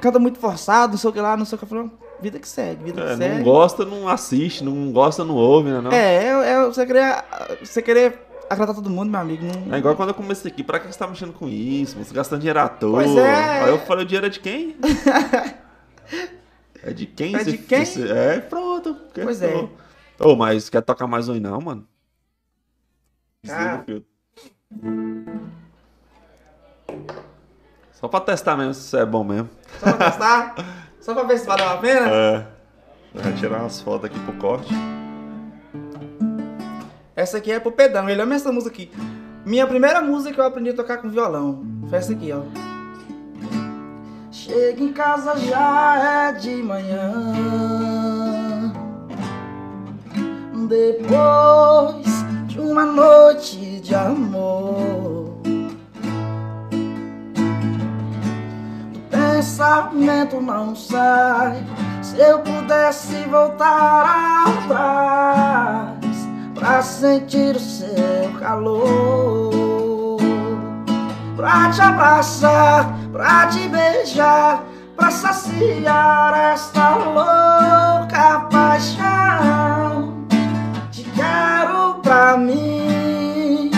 [0.00, 1.64] canta muito forçado, não sei o que lá, não sei o que.
[1.64, 1.90] Eu falei,
[2.20, 3.34] vida que segue, vida É, que segue.
[3.36, 5.80] não gosta, não assiste, não gosta, não ouve, né?
[5.80, 5.92] Não?
[5.92, 7.24] É, é, é você querer.
[7.62, 8.18] Você querer
[8.50, 9.44] agradar todo mundo, meu amigo.
[9.46, 9.74] Não...
[9.74, 11.96] É igual quando eu comecei aqui, pra que você tá mexendo com isso?
[11.96, 13.02] Você gastando dinheiro à toa.
[13.04, 13.62] Pois é.
[13.62, 14.76] Aí eu falei, o dinheiro é de quem?
[16.82, 17.34] é de quem?
[17.36, 17.84] É de quem?
[17.84, 18.96] você- É, pronto.
[19.14, 19.70] Pois quietou.
[20.18, 21.86] Ô, mas quer tocar mais um aí não, mano?
[23.42, 24.02] Desliga
[24.82, 24.86] Ah.
[27.92, 29.48] Só pra testar mesmo se isso é bom mesmo.
[29.78, 30.54] Só pra testar?
[31.00, 32.08] Só pra ver se valeu a pena?
[32.10, 32.46] É.
[33.14, 34.72] Vou tirar umas fotos aqui pro corte.
[37.20, 38.90] Essa aqui é pro Pedão, ele ama essa música aqui.
[39.44, 41.62] Minha primeira música que eu aprendi a tocar com violão.
[41.90, 42.40] Foi essa aqui, ó.
[44.30, 47.34] Chega em casa já é de manhã.
[50.66, 52.06] Depois
[52.46, 55.42] de uma noite de amor.
[58.94, 61.62] Do pensamento não sai.
[62.00, 65.99] Se eu pudesse voltar atrás
[66.60, 70.18] pra sentir o seu calor,
[71.34, 74.62] pra te abraçar, pra te beijar,
[74.94, 80.26] pra saciar esta louca paixão.
[80.92, 83.70] Te quero pra mim,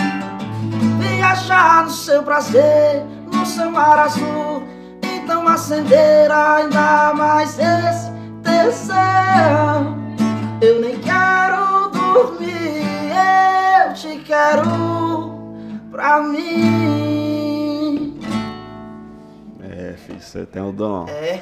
[0.99, 4.61] viajar no seu prazer, no seu mar azul.
[5.01, 8.11] Então acender ainda mais esse
[8.43, 9.97] tesão.
[10.61, 12.62] Eu nem quero dormir,
[13.13, 14.63] eu te quero
[15.91, 18.19] pra mim.
[19.61, 21.07] É, filho, você tem o dom.
[21.07, 21.41] É,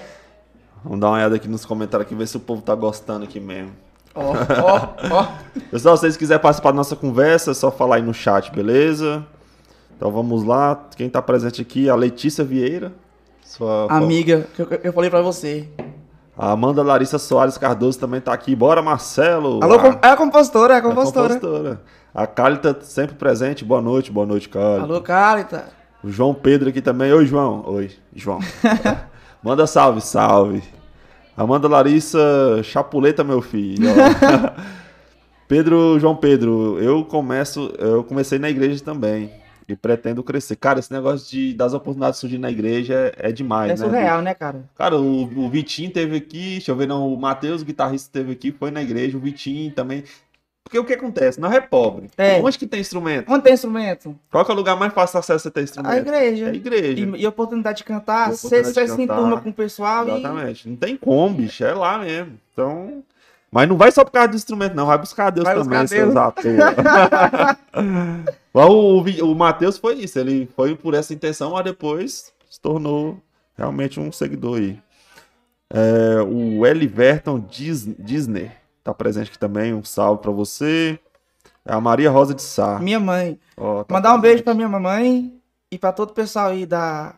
[0.83, 3.39] Vamos dar uma olhada aqui nos comentários aqui, ver se o povo tá gostando aqui
[3.39, 3.71] mesmo.
[4.15, 5.27] ó, ó, ó.
[5.69, 9.23] Pessoal, se vocês quiserem participar da nossa conversa, é só falar aí no chat, beleza?
[9.95, 10.87] Então vamos lá.
[10.97, 12.91] Quem tá presente aqui, a Letícia Vieira.
[13.43, 15.67] Sua Amiga, que eu, eu falei pra você.
[16.41, 18.55] A Amanda Larissa Soares Cardoso também tá aqui.
[18.55, 19.59] Bora, Marcelo!
[19.63, 21.35] Alô, a, com- é a compositora, é a a compositora.
[21.35, 21.81] compositora.
[22.15, 23.63] A Cálita sempre presente.
[23.63, 24.81] Boa noite, boa noite, Cálita.
[24.81, 25.65] Alô, Carita.
[26.03, 27.13] O João Pedro aqui também.
[27.13, 27.63] Oi, João.
[27.67, 28.39] Oi, João.
[29.43, 30.63] Manda salve, salve.
[31.37, 32.19] Amanda Larissa
[32.63, 33.87] Chapuleta, meu filho.
[35.47, 39.31] Pedro, João Pedro, eu começo, eu comecei na igreja também
[39.73, 40.55] e pretendo crescer.
[40.55, 43.89] Cara, esse negócio de, das oportunidades surgindo na igreja é, é demais, É né?
[43.89, 44.63] surreal, né, cara?
[44.75, 48.31] Cara, o, o Vitinho teve aqui, deixa eu ver, não, o Matheus, o guitarrista, teve
[48.33, 50.03] aqui, foi na igreja, o Vitinho também.
[50.63, 51.39] Porque o que acontece?
[51.41, 52.09] Nós é pobre.
[52.17, 52.39] É.
[52.39, 53.29] Onde que tem instrumento?
[53.29, 54.15] Onde tem instrumento?
[54.31, 55.91] Qual que é o lugar mais fácil de acesso a ter instrumento?
[55.91, 56.45] A igreja.
[56.45, 56.99] É a igreja.
[57.17, 59.01] E, e oportunidade de cantar, E você de se cantar.
[59.01, 60.11] enturma com o pessoal e...
[60.19, 60.69] Exatamente.
[60.69, 61.63] Não tem como, bicho.
[61.65, 62.39] É lá mesmo.
[62.53, 63.03] Então.
[63.51, 64.85] Mas não vai só por causa do instrumento, não.
[64.85, 66.13] Vai buscar Deus Vai também, seus.
[68.53, 70.17] Mas o, o, Matheus foi isso.
[70.17, 73.21] Ele foi por essa intenção, mas depois se tornou
[73.57, 74.79] realmente um seguidor aí.
[75.69, 78.51] É, o Eliverton Dis, Disney
[78.83, 79.73] tá presente aqui também.
[79.73, 80.97] Um salve pra você.
[81.65, 82.79] É a Maria Rosa de Sá.
[82.79, 83.37] Minha mãe.
[83.57, 84.31] Ó, tá Mandar um presente.
[84.31, 85.33] beijo pra minha mamãe
[85.69, 87.15] e pra todo o pessoal aí da...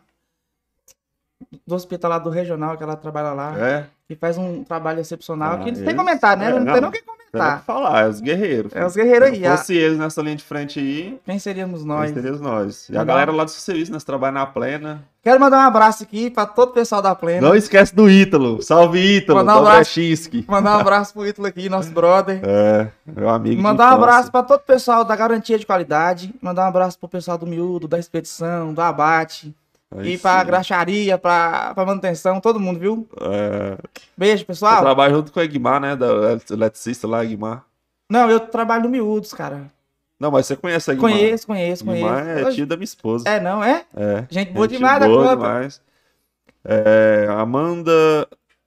[1.66, 3.58] Do hospital lá do regional, que ela trabalha lá.
[3.58, 5.52] É, Que faz um trabalho excepcional.
[5.54, 6.50] Ah, que não tem eles- comentário, né?
[6.50, 6.72] é, não, não.
[6.74, 7.60] tem nem o que tem comentar.
[7.60, 8.04] que falar.
[8.04, 8.72] É os guerreiros.
[8.76, 9.40] É os guerreiros Se aí.
[9.40, 12.12] não a- fosse eles nessa linha de frente aí, Quem seríamos nós nós?
[12.12, 12.88] teríamos nós.
[12.90, 15.02] E a Mandar- galera lá do serviço, nós trabalhamos na plena.
[15.22, 17.48] Quero mandar um abraço aqui pra todo o pessoal da Plena.
[17.48, 18.60] Não esquece do Ítalo.
[18.60, 19.38] Salve, Ítalo.
[19.38, 19.98] Mandar um abraço.
[20.46, 22.40] Mandar um abraço pro Ítalo aqui, nosso brother.
[22.44, 23.62] É, meu amigo.
[23.62, 26.34] Mandar um abraço pra todo o pessoal da Garantia de Qualidade.
[26.42, 29.54] Mandar um abraço pro pessoal do Miúdo, da Expedição, do Abate.
[29.96, 30.46] Aí e pra sim.
[30.46, 33.08] graxaria, pra, pra manutenção, todo mundo, viu?
[33.20, 33.78] É,
[34.16, 34.80] Beijo, eu pessoal.
[34.82, 35.94] trabalho junto com o Egmar, né?
[35.96, 36.06] Da
[36.50, 37.64] eletricista lá, Egmar.
[38.10, 39.70] Não, eu trabalho no Miúdos, cara.
[40.18, 41.10] Não, mas você conhece a Guimar.
[41.10, 42.48] Conheço, conheço, Guimar conheço.
[42.48, 43.28] é tio da minha esposa.
[43.28, 43.84] É, não, é?
[43.96, 44.24] É.
[44.30, 45.36] Gente boa Gente demais da boa conta.
[45.36, 45.82] demais.
[46.64, 48.26] É, Amanda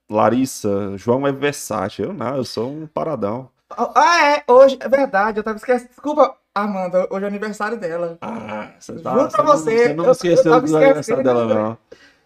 [0.10, 2.06] Larissa, João é versátil.
[2.06, 3.50] Eu não, eu sou um paradão.
[3.70, 5.90] Ah, é, hoje, é verdade, eu tava esquecendo.
[5.90, 8.18] Desculpa, Amanda, hoje é aniversário dela.
[8.22, 11.78] Ah, você Juro pra não- você, Você não eu- eu esqueceu do aniversário dela, não.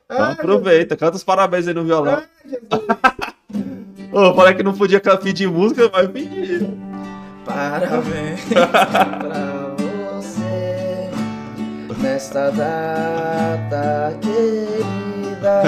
[0.05, 2.21] Então Ai, aproveita, canta os parabéns aí no violão.
[4.11, 6.67] Ô, eu falei que não podia pedir música, mas pedi.
[7.45, 9.75] Parabéns pra
[10.15, 11.09] você
[12.01, 15.61] nesta data querida.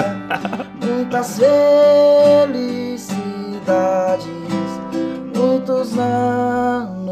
[0.84, 1.38] Muitas
[3.24, 4.26] felicidades,
[5.36, 7.03] muitos anos.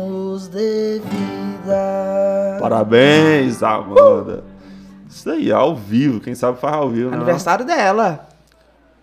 [2.63, 4.45] Parabéns, Amanda.
[5.09, 6.21] Isso aí, ao vivo.
[6.21, 7.17] Quem sabe faz ao vivo, né?
[7.17, 8.29] Aniversário dela.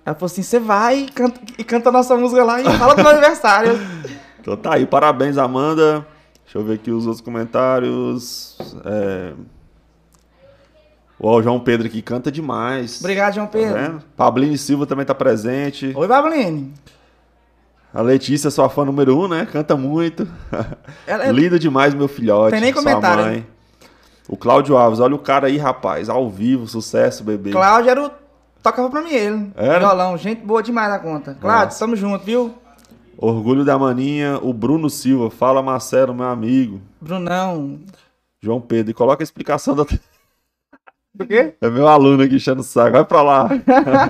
[0.06, 3.02] Ela falou assim: você vai e canta, e canta nossa música lá e fala do
[3.02, 3.74] meu aniversário.
[4.42, 6.08] Então tá aí, parabéns, Amanda.
[6.46, 8.58] Deixa eu ver aqui os outros comentários.
[8.86, 9.34] É...
[11.20, 13.00] O João Pedro aqui canta demais.
[13.02, 14.02] Obrigado, João Tá Pedro.
[14.16, 15.92] Pablini Silva também tá presente.
[15.94, 16.74] Oi, Babeline.
[17.94, 19.48] A Letícia, sua fã número um, né?
[19.52, 20.28] Canta muito.
[21.08, 22.52] Ela é- Lindo demais, meu filhote.
[22.52, 23.48] Tem nem comentário, mãe.
[24.28, 26.08] O Cláudio Alves, olha o cara aí, rapaz.
[26.08, 27.52] Ao vivo, sucesso, bebê.
[27.52, 28.12] Cláudio era o.
[28.62, 29.52] Tocava pra mim ele.
[29.56, 29.80] Era?
[29.80, 31.36] Violão, gente boa demais da conta.
[31.40, 31.80] Cláudio, Nossa.
[31.80, 32.54] tamo junto, viu?
[33.18, 35.32] Orgulho da Maninha, o Bruno Silva.
[35.32, 36.80] Fala, Marcelo, meu amigo.
[37.02, 37.80] Brunão.
[38.42, 38.92] João Pedro.
[38.92, 39.84] E coloca a explicação da.
[39.84, 41.56] Por quê?
[41.60, 42.92] É meu aluno aqui enchendo o saco.
[42.92, 43.50] Vai pra lá.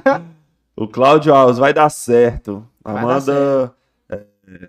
[0.75, 2.67] o Cláudio Alves, vai dar certo.
[2.92, 3.76] Amanda.
[4.10, 4.24] é,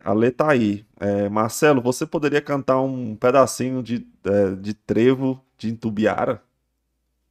[0.05, 0.85] a Lê tá aí.
[0.99, 6.43] É, Marcelo, você poderia cantar um pedacinho de, é, de trevo de Intubiara?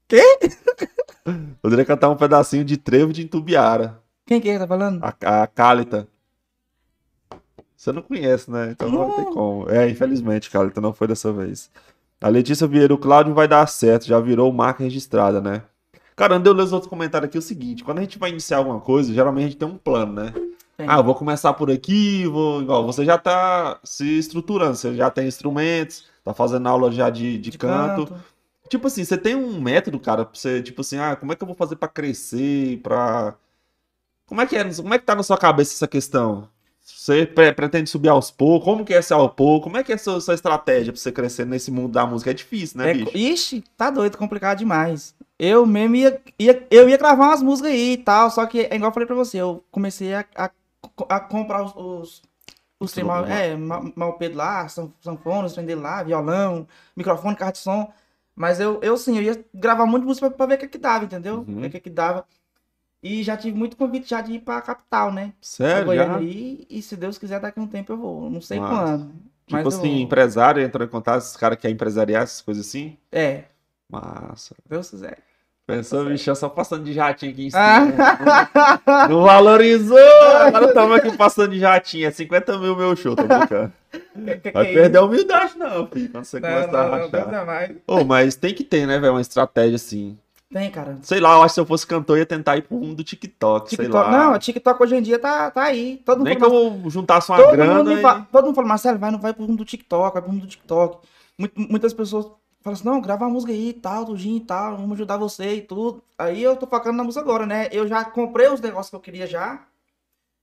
[0.07, 0.23] Quê?
[1.61, 4.01] Poderia cantar um pedacinho de trevo de Intubiara.
[4.25, 5.03] Quem que é que tá falando?
[5.03, 6.07] A, a Cálita.
[7.75, 8.71] Você não conhece, né?
[8.71, 9.69] Então não, tem como.
[9.69, 11.69] É, infelizmente, Cálita não foi dessa vez.
[12.19, 15.63] A Letícia Vieira, o Cláudio vai dar certo, já virou marca registrada, né?
[16.15, 18.57] Cara, andei ler os outros comentários aqui, é o seguinte, quando a gente vai iniciar
[18.57, 20.33] alguma coisa, geralmente a gente tem um plano, né?
[20.87, 22.61] Ah, eu vou começar por aqui, vou...
[22.61, 27.37] Igual, você já tá se estruturando, você já tem instrumentos, tá fazendo aula já de,
[27.37, 28.13] de, De canto.
[28.69, 31.43] Tipo assim, você tem um método, cara, pra você, tipo assim, ah, como é que
[31.43, 33.35] eu vou fazer pra crescer, pra...
[34.27, 36.47] Como é que é, como é que tá na sua cabeça essa questão?
[36.81, 38.65] Você pre- pretende subir aos poucos?
[38.65, 39.65] Como que é ser ao pouco?
[39.65, 42.31] Como é que é a sua, sua estratégia pra você crescer nesse mundo da música?
[42.31, 43.17] É difícil, né, É, bicho?
[43.17, 45.15] ixi, tá doido, complicado demais.
[45.37, 48.75] Eu mesmo ia, ia- eu ia gravar umas músicas aí e tal, só que é
[48.75, 50.49] igual eu falei pra você, eu comecei a, a,
[51.07, 52.21] a comprar os, os,
[52.79, 54.65] os trem mal, é, mal, malpedo lá,
[55.65, 57.91] dele lá, violão, microfone, carta de som.
[58.35, 60.77] Mas eu, eu sim, eu ia gravar muita música pra, pra ver o que que
[60.77, 61.45] dava, entendeu?
[61.47, 61.61] Uhum.
[61.61, 62.25] Ver o que que dava.
[63.01, 65.33] E já tive muito convite já de ir pra capital, né?
[65.41, 66.17] Sério, já?
[66.17, 68.29] aí, e se Deus quiser, daqui a um tempo eu vou.
[68.29, 68.73] Não sei Massa.
[68.75, 69.13] quando.
[69.49, 69.99] mas Tipo assim, vou.
[70.01, 72.97] empresário entrou em contato, esses caras que querem empresariar, essas coisas assim?
[73.11, 73.45] É,
[73.89, 74.55] Massa.
[74.67, 75.17] Deus quiser.
[75.69, 77.61] Pensou, bicho, só passando de jatinho aqui em cima.
[77.63, 79.05] Ah.
[79.07, 79.97] Não valorizou!
[80.41, 82.07] Agora estamos aqui passando de jatinho.
[82.07, 83.71] É 50 mil meu show, tô brincando.
[84.51, 86.09] Vai perder a humildade, não, filho.
[86.09, 87.71] Quando você Não, começar não, a não, rachar.
[87.87, 89.13] Ô, mas tem que ter, né, velho?
[89.13, 90.17] Uma estratégia assim.
[90.51, 90.97] Tem, cara.
[91.03, 92.95] Sei lá, eu acho que se eu fosse cantor, eu ia tentar ir pro mundo
[92.95, 94.17] do TikTok, sei TikTok, lá.
[94.17, 96.01] não, o TikTok hoje em dia tá, tá aí.
[96.03, 98.01] Todo mundo Nem que fala, eu juntasse uma todo, mundo grana me e...
[98.01, 100.41] fala, todo mundo fala, Marcelo, vai, não vai pro mundo do TikTok, vai pro mundo
[100.41, 101.07] do TikTok.
[101.37, 102.25] Muit- muitas pessoas
[102.61, 105.55] falam assim, não, grava uma música aí e tal, tudinho e tal, vamos ajudar você
[105.55, 106.01] e tudo.
[106.17, 107.67] Aí eu tô focando na música agora, né?
[107.71, 109.61] Eu já comprei os negócios que eu queria já.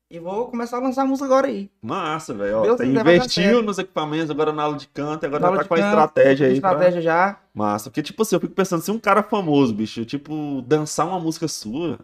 [0.08, 1.68] E vou começar a lançar a música agora aí.
[1.82, 2.62] Massa, velho.
[2.62, 5.74] Deus Você investiu nos equipamentos, agora na aula de canto, agora Na já tá com
[5.74, 6.60] a canto, estratégia aí.
[6.60, 7.40] pra- Estratégia já.
[7.52, 7.90] Massa.
[7.90, 11.48] Porque, tipo assim, eu fico pensando, se um cara famoso, bicho, tipo, dançar uma música
[11.48, 11.98] sua,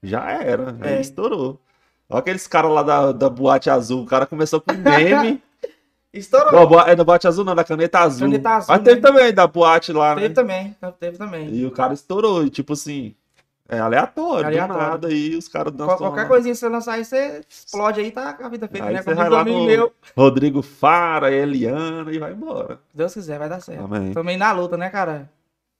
[0.00, 0.76] já era.
[0.80, 1.00] Aí É.
[1.00, 1.60] estourou.
[2.08, 4.02] Olha aqueles caras lá da, da Boate Azul.
[4.04, 5.42] O cara começou com meme.
[6.12, 6.52] Estourou.
[6.52, 8.26] Não, boa- é da Boate Azul, não, da Caneta Azul.
[8.26, 9.02] Caneta Azul, Mas teve né?
[9.02, 10.34] também da Boate lá, Teve né?
[10.34, 11.54] também, teve também.
[11.54, 12.44] E o cara estourou.
[12.44, 13.14] E, tipo assim,
[13.68, 14.82] é aleatório, Aleatório.
[14.84, 15.12] do nada.
[15.12, 16.28] E os caras dançam qualquer lá.
[16.28, 19.02] coisinha que você lançar aí, você explode aí, tá a vida feita, Aí né?
[19.02, 19.92] você vai lá no- meu.
[20.16, 22.78] Rodrigo Fara, Eliana e vai embora.
[22.94, 23.84] Deus quiser, vai dar certo.
[23.84, 24.12] Amém.
[24.12, 25.28] Também na luta, né, cara?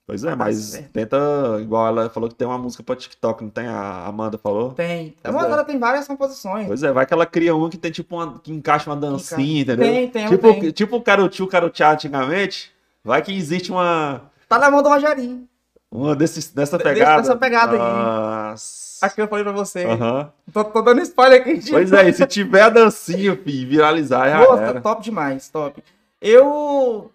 [0.08, 0.90] Pois é, mas certo.
[0.90, 1.18] tenta,
[1.60, 3.66] igual ela falou que tem uma música pra TikTok, não tem?
[3.66, 4.70] A Amanda falou?
[4.72, 5.14] Tem.
[5.22, 5.38] Mas é.
[5.52, 6.66] ela tem várias composições.
[6.66, 8.38] Pois é, vai que ela cria uma que tem tipo uma.
[8.38, 9.84] que encaixa uma dancinha, entendeu?
[9.86, 10.70] Tem, tem, tipo, tem.
[10.70, 12.72] tipo o Carutiu, Caruchá antigamente.
[13.04, 14.22] Vai que existe uma.
[14.48, 15.46] Tá na mão do Rogerinho.
[15.92, 17.20] Uma desses, dessa De- pegada.
[17.20, 17.78] dessa pegada aí.
[17.78, 19.04] Nossa.
[19.04, 19.84] Aqui eu falei pra você.
[19.84, 20.32] Aham.
[20.54, 21.58] Tô, tô dando spoiler aqui.
[21.58, 24.80] de- Pois é, se tiver a dancinha, fi, viralizar, já Nossa, era.
[24.80, 25.84] top demais, top.
[26.18, 27.10] Eu.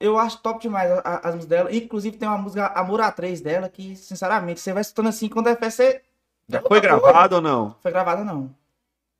[0.00, 1.74] Eu acho top demais a- a- as músicas dela.
[1.76, 5.54] Inclusive tem uma música Amor A3 dela que, sinceramente, você vai escutando assim, quando é
[5.54, 6.00] fé, você.
[6.48, 7.76] Já foi gravado ou não?
[7.82, 8.50] Foi gravada, não.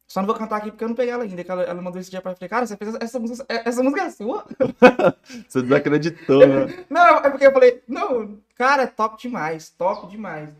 [0.08, 1.44] Só não vou cantar aqui porque eu não peguei ela ainda.
[1.44, 2.36] que Ela, ela mandou esse dia pra mim.
[2.36, 4.44] Falei, cara, você fez essa música, essa música é sua?
[5.48, 6.84] Você desacreditou, né?
[6.90, 10.50] Não, é porque eu falei, não, cara, é top demais, top demais.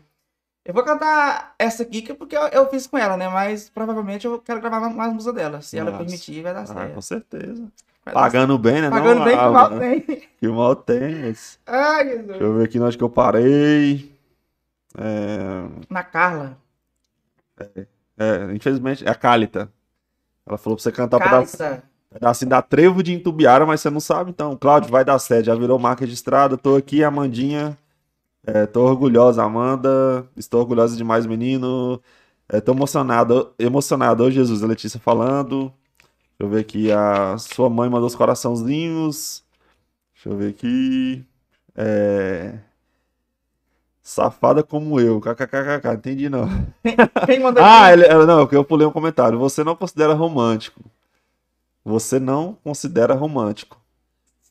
[0.63, 3.27] Eu vou cantar essa aqui é porque eu, eu fiz com ela, né?
[3.27, 5.61] Mas provavelmente eu quero gravar mais, música dela.
[5.61, 6.03] Se ela Nossa.
[6.03, 6.93] permitir, vai dar Ah, certo.
[6.93, 7.67] com certeza.
[8.03, 8.89] Pagando bem, né?
[8.89, 10.01] Pagando não, bem que mal tem.
[10.39, 11.15] Que mal tem.
[11.25, 12.27] mas- Ai, Jesus.
[12.27, 14.11] Deixa eu ver aqui onde que eu parei.
[14.97, 16.57] É, Na Carla.
[18.17, 19.71] é, infelizmente, é a Cálita.
[20.45, 21.83] Ela falou pra você cantar Cálita.
[22.11, 24.57] pedacinho da Trevo de Intubiara, mas você não sabe, então.
[24.57, 25.47] Cláudio, vai dar sede.
[25.47, 26.57] Já virou marca registrada.
[26.57, 27.77] Tô aqui, Amandinha.
[28.45, 30.25] É, tô orgulhosa, Amanda.
[30.35, 32.01] Estou orgulhosa demais, menino.
[32.49, 33.53] É, tô emocionado.
[33.59, 34.23] Emocionado.
[34.23, 35.71] Ô, Jesus, a Letícia falando.
[36.41, 36.91] Deixa eu ver aqui.
[36.91, 39.43] A sua mãe mandou os coraçãozinhos.
[40.15, 41.23] Deixa eu ver aqui.
[41.75, 42.57] É...
[44.01, 45.21] Safada como eu.
[45.21, 45.93] KKKKK.
[45.93, 46.47] Entendi, não.
[47.27, 49.37] Quem mandou Ah, ele, ela- não, porque eu pulei um comentário.
[49.37, 50.81] Você não considera romântico.
[51.85, 53.79] Você não considera romântico.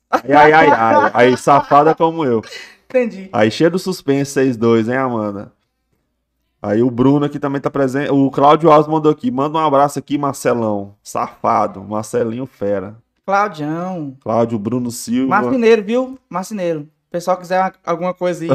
[0.08, 1.10] Ai, ai, ai, ai.
[1.14, 2.40] Aí, safada como eu.
[2.88, 3.28] Entendi.
[3.32, 5.52] Aí, cheio do suspense 6-2, hein, Amanda?
[6.62, 8.10] Aí, o Bruno aqui também tá presente.
[8.10, 9.30] O Cláudio Alves mandou aqui.
[9.30, 10.94] Manda um abraço aqui, Marcelão.
[11.02, 11.82] Safado.
[11.82, 12.96] Marcelinho Fera.
[13.24, 14.16] Claudião.
[14.22, 15.28] Cláudio Bruno Silva.
[15.28, 16.18] Marcineiro, viu?
[16.28, 16.80] Marcineiro.
[16.80, 18.50] O pessoal quiser uma- alguma coisa aí,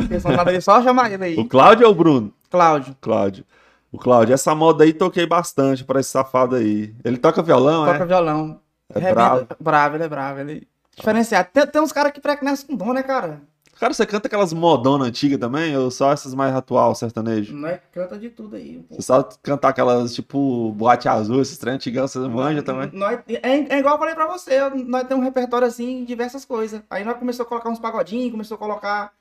[0.47, 1.37] aí, só chamar ele aí.
[1.39, 2.31] O Cláudio ou o Bruno?
[2.49, 2.95] Cláudio.
[3.01, 3.43] Cláudio.
[3.91, 6.93] O Cláudio, essa moda aí toquei bastante pra esse safado aí.
[7.03, 8.05] Ele toca violão, Toca é?
[8.05, 8.59] violão.
[8.93, 9.47] É Rebenta- bravo.
[9.59, 10.39] Bravo, ele é bravo.
[10.41, 10.67] Ele...
[10.95, 11.49] Diferenciado.
[11.51, 13.41] Tem, tem uns caras que preconhecem com dom, né, cara?
[13.79, 15.75] Cara, você canta aquelas modonas antigas também?
[15.77, 17.53] Ou só essas mais atual, sertanejo?
[17.55, 18.83] Nós canta de tudo aí.
[18.89, 22.89] Você sabe cantar aquelas, tipo, boate azul, esses trem antigão, você manja também?
[22.93, 26.81] Nós, é, é igual eu falei pra você, nós temos um repertório assim, diversas coisas.
[26.89, 29.11] Aí nós começamos a colocar uns pagodinhos, começou a colocar.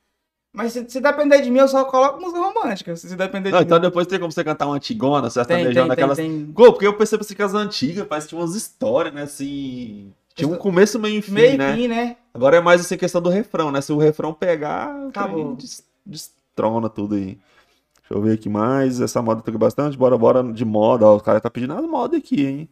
[0.52, 2.94] Mas se, se depender de mim, eu só coloco música romântica.
[2.94, 3.82] Se, se depender Não, de então mim.
[3.82, 6.16] depois tem como você cantar uma antigona, sertanejona, tem, tem, aquelas...
[6.16, 6.46] tem.
[6.54, 10.12] Pô, porque eu percebo assim que as antigas parece que tinha umas histórias, né, assim...
[10.34, 11.74] Tinha um começo, meio e fim, Meio né?
[11.76, 12.16] fim, né?
[12.32, 13.80] Agora é mais assim questão do refrão, né?
[13.80, 15.54] Se o refrão pegar, Acabou.
[15.54, 17.38] des- destrona tudo aí.
[18.00, 19.00] Deixa eu ver aqui mais.
[19.00, 19.96] Essa moda toca bastante.
[19.96, 21.06] Bora, bora de moda.
[21.06, 22.68] Ó, o cara tá pedindo as modas aqui, hein?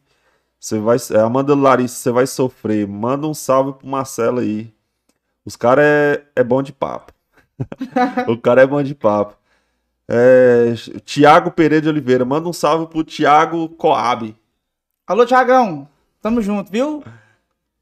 [0.58, 0.96] Você vai.
[1.12, 2.86] é, Amanda Larissa, você vai sofrer.
[2.86, 4.72] Manda um salve pro Marcelo aí.
[5.44, 7.12] Os caras é, é bom de papo.
[8.28, 9.36] o cara é bom de papo.
[10.08, 14.36] É, Tiago Pereira de Oliveira, manda um salve pro Tiago Coab.
[15.06, 15.88] Alô, Thiagão.
[16.20, 17.02] Tamo junto, viu?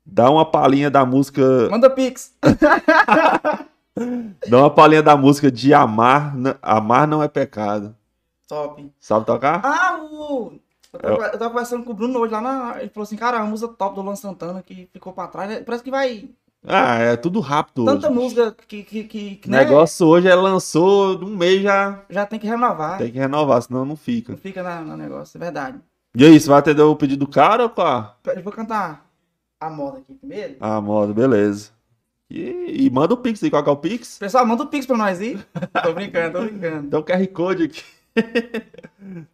[0.04, 1.68] Dá uma palhinha da música.
[1.70, 2.34] Manda pix.
[4.48, 6.34] Dá uma palhinha da música de Amar.
[6.62, 7.94] Amar não é pecado.
[8.48, 8.90] Top.
[8.98, 9.60] Sabe tocar?
[9.64, 10.52] Ah, o.
[10.92, 12.80] Eu tava, eu tava conversando com o Bruno hoje lá na.
[12.80, 15.48] Ele falou assim, cara, a música top do Luan Santana que ficou pra trás.
[15.48, 15.60] né?
[15.60, 16.28] Parece que vai.
[16.66, 18.16] Ah, é tudo rápido Tanta hoje.
[18.18, 22.26] música que, que, que, que O né, negócio hoje é lançou, um mês já já
[22.26, 22.98] tem que renovar.
[22.98, 24.32] tem que renovar, senão não fica.
[24.32, 25.78] Não fica no negócio, é verdade.
[26.14, 28.18] E aí, você vai atender o pedido do cara ou qual?
[28.26, 29.06] Eu vou cantar
[29.60, 30.56] a moda aqui primeiro.
[30.58, 31.70] Ah, moda, beleza.
[32.30, 34.18] E, e manda o Pix aí, qual que é o Pix?
[34.18, 35.38] Pessoal, manda o pix pra nós aí.
[35.82, 36.88] tô brincando, tô brincando.
[36.88, 37.82] Tem o QR Code aqui.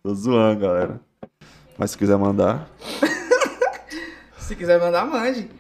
[0.02, 1.00] Tô zoando, galera.
[1.78, 2.68] Mas se quiser mandar.
[4.38, 5.50] Se quiser mandar, mande.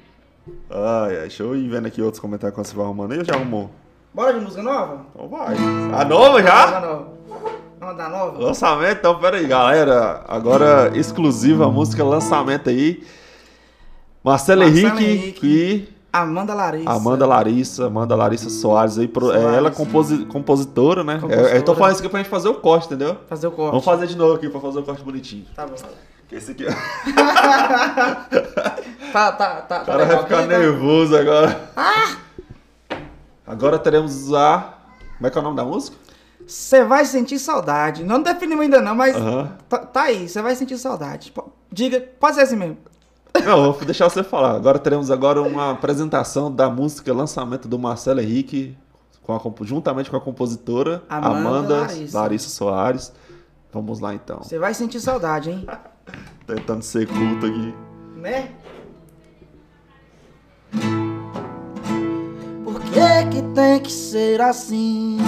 [0.70, 3.24] Ai, ai, deixa eu ir vendo aqui outros comentários quando você vai arrumando aí, eu
[3.24, 3.70] já arrumou.
[4.14, 5.06] Bora de música nova?
[5.12, 5.56] Então vai.
[5.92, 6.60] A nova já?
[6.60, 7.08] Música nova.
[7.28, 8.38] Vamos mandar nova?
[8.38, 10.24] Lançamento, então, pera aí, galera.
[10.28, 13.02] Agora, exclusiva, música lançamento aí.
[14.26, 15.46] Marcelo, Marcelo Henrique, Henrique.
[15.46, 16.90] e Amanda Larissa.
[16.90, 19.06] Amanda Larissa, Amanda Larissa Soares aí.
[19.06, 19.56] pro- é Soares.
[19.58, 21.14] ela composi- compositora, né?
[21.20, 21.50] Compositora.
[21.54, 23.16] É, eu tô falando isso aqui pra gente fazer o corte, entendeu?
[23.28, 23.70] Fazer o corte.
[23.70, 25.44] Vamos fazer de novo aqui pra fazer o corte bonitinho.
[25.54, 25.74] Tá bom.
[26.32, 26.64] Esse aqui,
[29.12, 29.60] Tá, tá, tá.
[29.62, 31.70] tá o cara vai ficar Tá- nervoso agora.
[33.46, 34.74] Agora teremos a.
[35.16, 35.96] Como é que é o nome da música?
[36.46, 38.04] Você vai sentir saudade.
[38.04, 39.52] Não definimos ainda não, mas Aham.
[39.68, 40.28] tá, tá aí.
[40.28, 41.32] Você vai sentir saudade.
[41.72, 42.76] Diga, pode ser assim mesmo.
[43.44, 44.56] Não, vou deixar você falar.
[44.56, 48.76] Agora teremos agora uma apresentação da música lançamento do Marcelo Henrique,
[49.22, 52.18] com a juntamente com a compositora Amanda Amanda, Larissa.
[52.18, 52.48] Larissa.
[52.48, 53.12] Soares.
[53.72, 54.38] Vamos lá então.
[54.38, 55.66] Você vai sentir saudade, hein?
[56.46, 57.74] Tentando ser culto aqui.
[58.16, 58.50] Né?
[62.64, 65.18] Por que que tem que ser assim?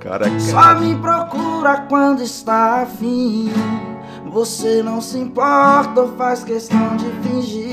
[0.00, 3.50] Cara, Só me procura quando está afim.
[4.34, 7.70] Você não se importa ou faz questão de fingir.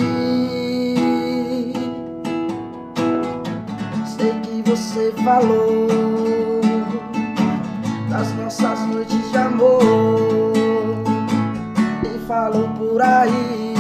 [4.06, 5.88] Sei que você falou
[8.08, 9.82] das nossas noites de amor
[12.06, 13.74] e falou por aí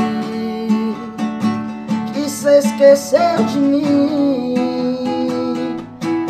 [2.15, 4.55] que você esqueceu de mim.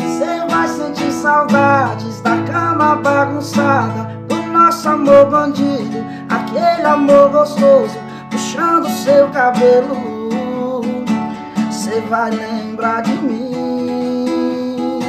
[0.00, 7.96] Você vai sentir saudades da cama bagunçada, do nosso amor bandido, aquele amor gostoso,
[8.30, 9.96] puxando seu cabelo.
[11.70, 15.00] Cê vai lembrar de mim.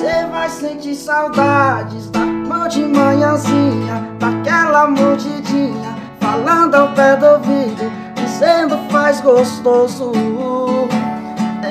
[0.00, 7.90] Cê vai sentir saudades da mão de manhãzinha, daquela mordidinha, falando ao pé do ouvido,
[8.16, 10.12] dizendo faz gostoso.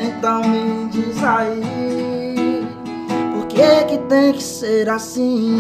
[0.02, 2.68] Então me diz aí,
[3.34, 5.58] por que que tem que ser assim?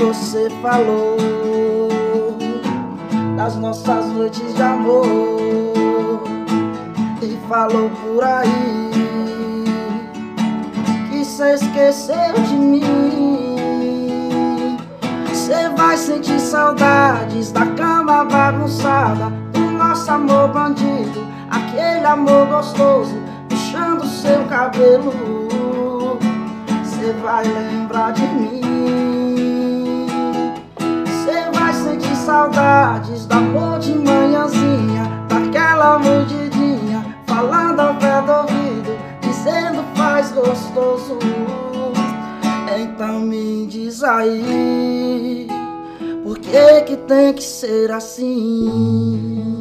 [0.00, 1.18] Você falou
[3.36, 5.04] das nossas noites de amor
[7.20, 8.90] e falou por aí
[11.10, 12.82] que cê esqueceu de mim.
[15.34, 23.14] Cê vai sentir saudades da cama bagunçada, do nosso amor bandido, aquele amor gostoso,
[23.50, 25.12] puxando seu cabelo.
[26.84, 28.69] Cê vai lembrar de mim.
[32.30, 41.18] Saudades da amor de manhãzinha, daquela mordidinha, falando ao pé do ouvido, dizendo faz gostoso.
[42.80, 45.48] Então me diz aí,
[46.22, 49.58] por que que tem que ser assim?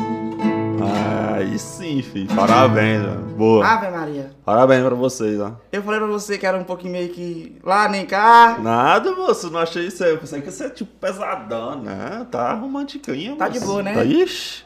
[0.93, 2.33] Aí sim, filho.
[2.35, 3.35] Parabéns, mano.
[3.35, 3.65] Boa.
[3.65, 4.31] Ave Maria.
[4.43, 5.53] Parabéns pra vocês, ó.
[5.71, 8.57] Eu falei pra você que era um pouquinho meio que lá nem cá.
[8.59, 9.49] Nada, moço.
[9.49, 10.11] Não achei isso aí.
[10.11, 12.25] Eu pensei que você é tipo pesadão, né?
[12.29, 13.59] Tá romantiquinho, Tá moço.
[13.59, 13.93] de boa, né?
[13.93, 14.63] Tá, ixi.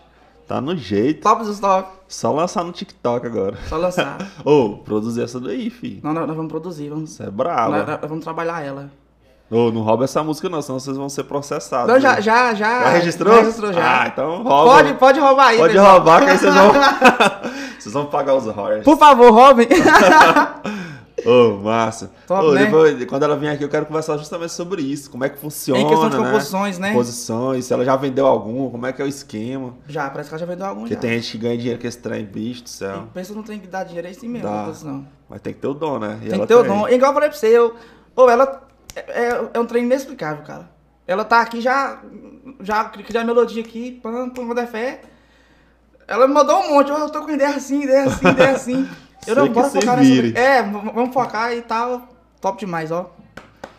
[0.47, 1.21] Tá no jeito.
[1.21, 1.89] Top dos top.
[2.07, 3.57] Só lançar no TikTok agora.
[3.69, 4.17] Só lançar.
[4.43, 5.99] Ô, produzir essa daí, filho.
[6.03, 7.11] não, nós, nós vamos produzir, vamos.
[7.11, 7.71] Você é brabo.
[7.71, 8.91] nós- nós vamos trabalhar ela.
[9.53, 11.87] Ô, não rouba essa música não, senão vocês vão ser processados.
[11.93, 12.83] Não, já, já, já.
[12.83, 13.33] Já registrou?
[13.35, 14.01] Já registrou já.
[14.03, 14.63] Ah, então rouba.
[14.65, 15.91] pode, pode roubar aí, Pode pessoal.
[15.93, 16.71] roubar, que aí vocês vão...
[17.79, 18.83] vocês vão pagar os royalties.
[18.83, 19.67] Por favor, roubem.
[21.25, 22.11] Ô, massa.
[22.27, 22.65] Top, Ô, né?
[22.65, 25.09] depois, quando ela vier aqui, eu quero conversar justamente sobre isso.
[25.09, 26.23] Como é que funciona, em questão de né?
[26.25, 26.91] composições, né?
[26.93, 29.73] Posições, se ela já vendeu algum, como é que é o esquema.
[29.87, 30.99] Já, parece que ela já vendeu algum Porque já.
[30.99, 33.03] tem gente que ganha dinheiro com esse trem, bicho do céu.
[33.13, 34.59] Pensa que não tem que dar dinheiro aí sim mesmo, Dá.
[34.59, 35.05] composição.
[35.29, 36.19] Mas tem que ter o dom, né?
[36.23, 36.89] E Tem que ter o dom.
[36.89, 37.73] Igual eu falei pra você, eu.
[38.15, 38.62] Ô, ela.
[38.95, 40.69] É, é- um trem inexplicável, cara.
[41.07, 42.01] Ela tá aqui já.
[42.61, 45.01] Já criou a melodia aqui, pam, pam, quando é fé.
[46.07, 48.89] Ela me mandou um monte, eu tô com ideia assim, ideia assim, ideia assim.
[49.25, 50.33] Eu não, você focar vire.
[50.33, 50.45] nessa.
[50.45, 52.09] É, vamos focar e tal.
[52.41, 53.09] Top demais, ó.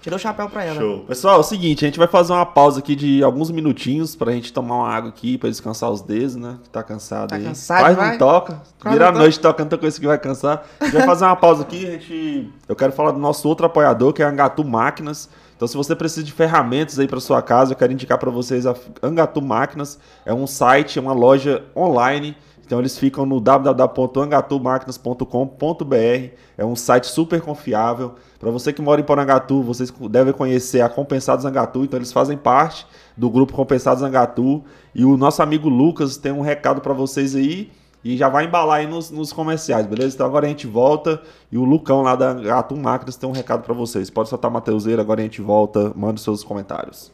[0.05, 0.78] Tirou o chapéu pra ela.
[0.78, 0.98] Show.
[1.07, 4.32] Pessoal, é o seguinte, a gente vai fazer uma pausa aqui de alguns minutinhos pra
[4.32, 6.59] gente tomar uma água aqui, pra descansar os dedos, né?
[6.62, 7.44] Que tá cansado Tá aí.
[7.44, 8.11] cansado, Quase vai?
[8.11, 8.61] não toca.
[8.82, 10.62] Quase Vira a noite tocando tanta coisa que vai cansar.
[10.78, 12.52] A gente vai fazer uma pausa aqui, a gente...
[12.68, 15.30] Eu quero falar do nosso outro apoiador, que é a Angatu Máquinas.
[15.57, 18.66] Então, se você precisa de ferramentas aí para sua casa, eu quero indicar para vocês
[18.66, 19.98] a Angatu Máquinas.
[20.26, 22.36] É um site, é uma loja online.
[22.66, 26.34] Então, eles ficam no www.angatumáquinas.com.br.
[26.57, 28.14] É um site super confiável.
[28.45, 31.82] Para você que mora em Porangatu, vocês devem conhecer a Compensados Angatu.
[31.82, 32.86] Então, eles fazem parte
[33.16, 34.62] do grupo Compensados Angatu.
[34.95, 37.72] E o nosso amigo Lucas tem um recado para vocês aí.
[38.05, 40.14] E já vai embalar aí nos, nos comerciais, beleza?
[40.14, 43.62] Então agora a gente volta e o Lucão lá da Gato Máquinas tem um recado
[43.62, 44.11] pra vocês.
[44.11, 47.11] Pode soltar Mateuseira, agora a gente volta, manda seus comentários.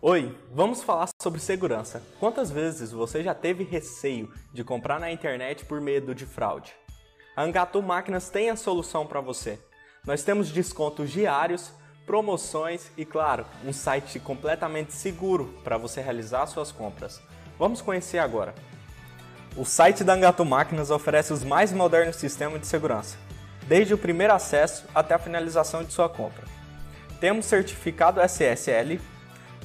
[0.00, 2.00] Oi, vamos falar sobre segurança.
[2.20, 6.72] Quantas vezes você já teve receio de comprar na internet por medo de fraude?
[7.34, 9.58] A Angatu Máquinas tem a solução para você.
[10.06, 11.72] Nós temos descontos diários,
[12.04, 17.22] promoções e, claro, um site completamente seguro para você realizar suas compras.
[17.58, 18.54] Vamos conhecer agora.
[19.56, 23.16] O site da Angatu Máquinas oferece os mais modernos sistemas de segurança,
[23.66, 26.44] desde o primeiro acesso até a finalização de sua compra.
[27.18, 29.00] Temos certificado SSL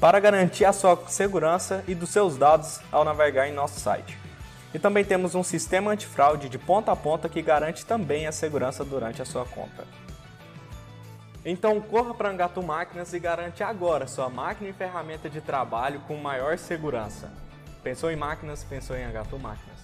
[0.00, 4.17] para garantir a sua segurança e dos seus dados ao navegar em nosso site.
[4.72, 8.84] E também temos um sistema antifraude de ponta a ponta que garante também a segurança
[8.84, 9.86] durante a sua compra.
[11.44, 16.16] Então corra para Angatu Máquinas e garante agora sua máquina e ferramenta de trabalho com
[16.16, 17.32] maior segurança.
[17.82, 19.78] Pensou em máquinas, pensou em Angatu Máquinas.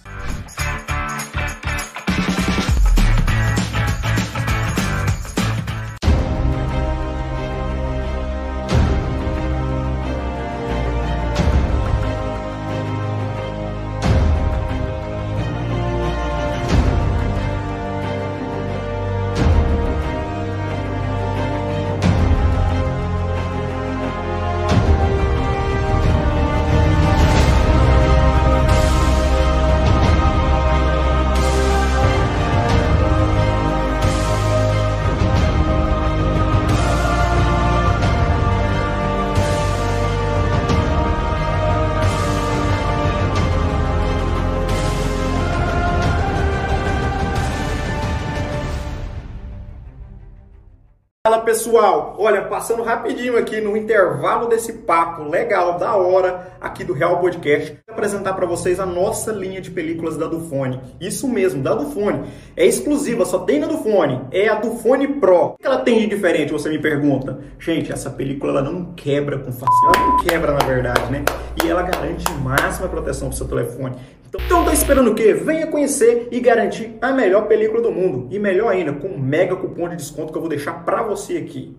[51.65, 57.19] Pessoal, olha, passando rapidinho aqui no intervalo desse papo legal, da hora, aqui do Real
[57.19, 60.79] Podcast, vou apresentar para vocês a nossa linha de películas da Dufone.
[61.01, 62.21] Isso mesmo, da Dufone.
[62.55, 64.21] É exclusiva, só tem na Dufone.
[64.31, 65.53] É a Dufone Pro.
[65.53, 67.39] O que ela tem de diferente, você me pergunta?
[67.57, 69.97] Gente, essa película ela não quebra com facilidade.
[69.97, 71.25] Ela não quebra, na verdade, né?
[71.63, 73.95] E ela garante máxima proteção pro seu telefone.
[74.43, 75.33] Então tá esperando o quê?
[75.33, 78.27] Venha conhecer e garantir a melhor película do mundo.
[78.31, 81.37] E melhor ainda, com um mega cupom de desconto que eu vou deixar pra você
[81.37, 81.75] aqui.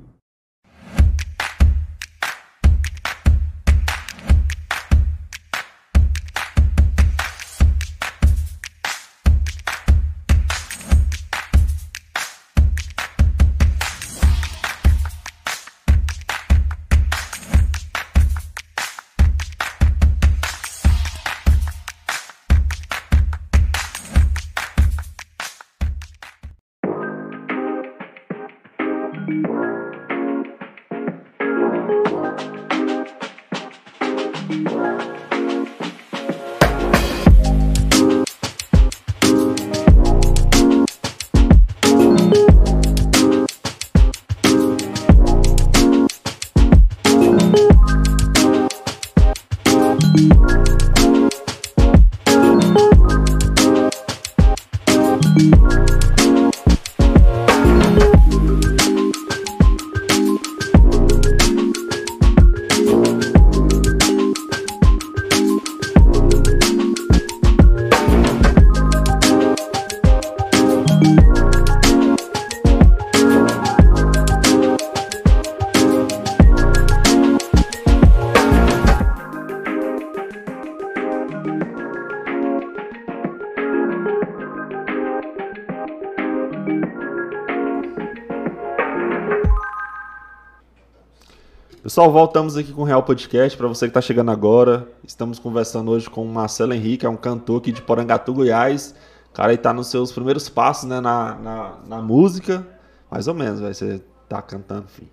[91.97, 93.57] Pessoal, voltamos aqui com o Real Podcast.
[93.57, 97.17] Para você que está chegando agora, estamos conversando hoje com o Marcelo Henrique, é um
[97.17, 98.95] cantor aqui de Porangatu, Goiás.
[99.31, 102.67] O cara aí tá nos seus primeiros passos né, na, na, na música,
[103.11, 105.09] mais ou menos, vai ser tá cantando, enfim.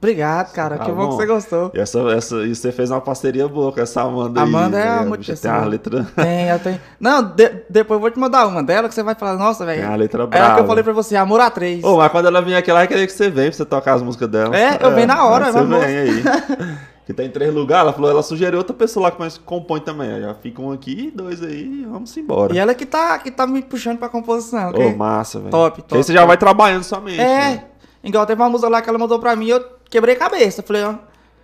[0.00, 0.78] Obrigado, cara.
[0.78, 1.08] Tá que bom bom.
[1.10, 1.72] que você gostou.
[1.74, 4.82] E, essa, essa, e você fez uma parceria boa com essa Amanda, Amanda aí.
[4.82, 4.90] é né?
[4.92, 5.52] a A muito bicha pessoa.
[5.54, 6.80] Tem uma letra, Tem, eu tenho.
[7.00, 9.80] Não, de- depois eu vou te mandar uma dela que você vai falar, nossa, velho.
[9.80, 10.60] tem uma letra É a que brava.
[10.60, 11.82] eu falei pra você, Amor a 3.
[11.82, 13.94] Ô, mas quando ela vir aqui, ela vai querer que você venha pra você tocar
[13.94, 14.56] as músicas dela.
[14.56, 15.84] É, eu venho na hora, Você vamos.
[15.84, 16.22] vem aí.
[17.04, 19.80] que tá em três lugares, ela falou, ela sugeriu outra pessoa lá que mais compõe
[19.80, 20.20] também.
[20.20, 22.54] Já fica um aqui, dois aí, vamos embora.
[22.54, 24.70] E ela que tá, que tá me puxando pra composição.
[24.76, 25.50] Ô, massa, velho.
[25.50, 26.28] Top, Porque Aí top, você já top.
[26.28, 27.18] vai trabalhando somente.
[27.20, 27.64] É, né?
[28.04, 29.60] igual teve uma música lá que ela mandou pra mim, eu
[29.90, 30.62] quebrei a cabeça.
[30.62, 30.94] Falei, ó,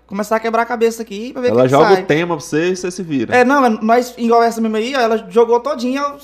[0.06, 2.02] começar a quebrar a cabeça aqui pra ver o Ela que, que joga sai.
[2.02, 3.36] o tema pra você e você se vira.
[3.36, 6.16] É, não, mas nós, igual essa mesmo aí, ó, ela jogou todinha,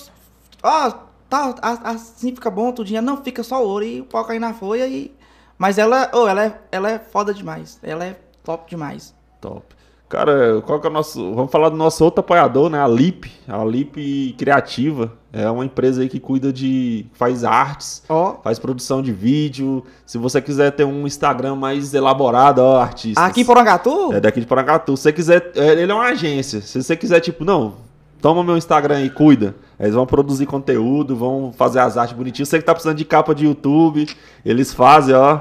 [0.63, 0.91] ó,
[1.29, 1.55] tá,
[1.85, 3.01] assim fica bom, tudinha.
[3.03, 5.15] Não, fica só ouro e o pau cair na folha e...
[5.59, 9.15] Mas ela, ô, ela é, ela é foda demais, ela é top demais.
[9.41, 9.75] Top.
[10.11, 11.35] Cara, qual que é o nosso.
[11.35, 12.83] Vamos falar do nosso outro apoiador, né?
[12.83, 13.31] A Lip.
[13.47, 15.13] A Lip Criativa.
[15.33, 17.07] É uma empresa aí que cuida de.
[17.15, 19.85] faz artes, Ó, faz produção de vídeo.
[20.05, 23.25] Se você quiser ter um Instagram mais elaborado, ó, artista.
[23.25, 24.97] aqui em Porangatu, É daqui de Paracatu.
[24.97, 25.53] Se você quiser.
[25.55, 26.61] é, Ele é uma agência.
[26.61, 27.75] Se você quiser, tipo, não,
[28.21, 29.55] toma meu Instagram e cuida.
[29.79, 32.49] Eles vão produzir conteúdo, vão fazer as artes bonitinhas.
[32.49, 34.09] Você que tá precisando de capa de YouTube,
[34.45, 35.37] eles fazem, ó.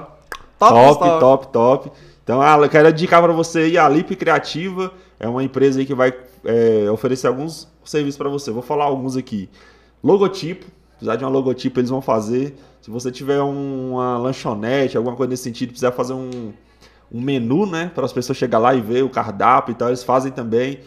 [0.60, 1.20] top, Top, top.
[1.20, 1.92] top, top.
[2.30, 4.94] Então, ah, eu quero indicar para você aí a Lip Criativa.
[5.20, 6.14] É uma empresa aí que vai
[6.46, 8.52] é, oferecer alguns serviços para você.
[8.52, 9.50] Vou falar alguns aqui.
[10.04, 10.68] Logotipo.
[10.92, 12.56] Precisar de uma logotipo, eles vão fazer.
[12.84, 16.54] Se você tiver um- uma lanchonete, alguma coisa nesse sentido, precisar fazer um,
[17.12, 17.92] um menu, né?
[17.96, 20.82] Para as pessoas chegar lá e ver o cardápio e tal, eles fazem também.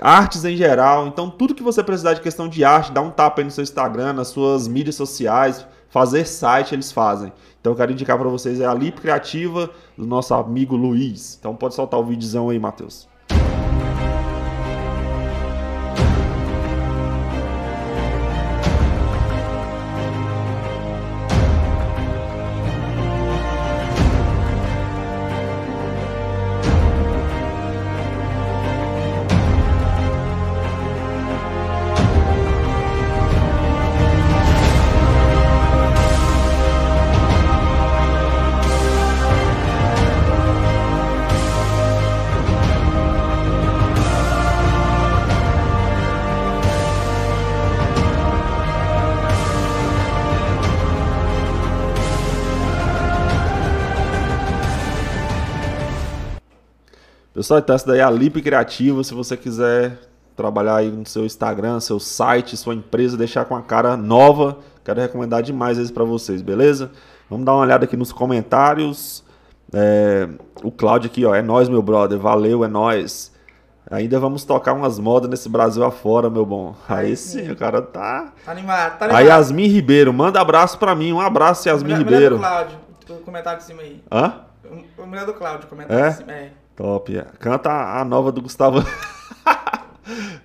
[0.00, 1.06] Artes em geral.
[1.06, 3.62] Então, tudo que você precisar de questão de arte, dá um tapa aí no seu
[3.62, 7.32] Instagram, nas suas mídias sociais, fazer site, eles fazem.
[7.62, 11.36] Então, eu quero indicar para vocês é a Lip Criativa do nosso amigo Luiz.
[11.38, 13.08] Então, pode soltar o videozão aí, Matheus.
[57.42, 59.02] Pessoal, então essa daí é a Lip Criativa.
[59.02, 59.98] Se você quiser
[60.36, 65.00] trabalhar aí no seu Instagram, seu site, sua empresa, deixar com a cara nova, Quero
[65.00, 66.92] recomendar demais esse pra vocês, beleza?
[67.28, 69.24] Vamos dar uma olhada aqui nos comentários.
[69.72, 70.28] É,
[70.62, 73.32] o Cláudio aqui, ó, é nóis, meu brother, valeu, é nóis.
[73.90, 76.76] Ainda vamos tocar umas modas nesse Brasil afora, meu bom.
[76.88, 78.32] Aí sim, o cara tá.
[78.44, 79.26] Tá animado, tá A animado.
[79.26, 81.12] Yasmin Ribeiro, manda abraço pra mim.
[81.12, 82.36] Um abraço, Yasmin mulher Ribeiro.
[82.36, 82.78] do Cláudio,
[83.24, 84.00] comentário de cima aí.
[84.12, 84.32] Hã?
[85.04, 86.08] Mulher do Cláudio, comentário É?
[86.10, 86.32] de cima.
[86.32, 86.61] É.
[86.76, 87.24] Top.
[87.38, 88.84] Canta a nova do Gustavo.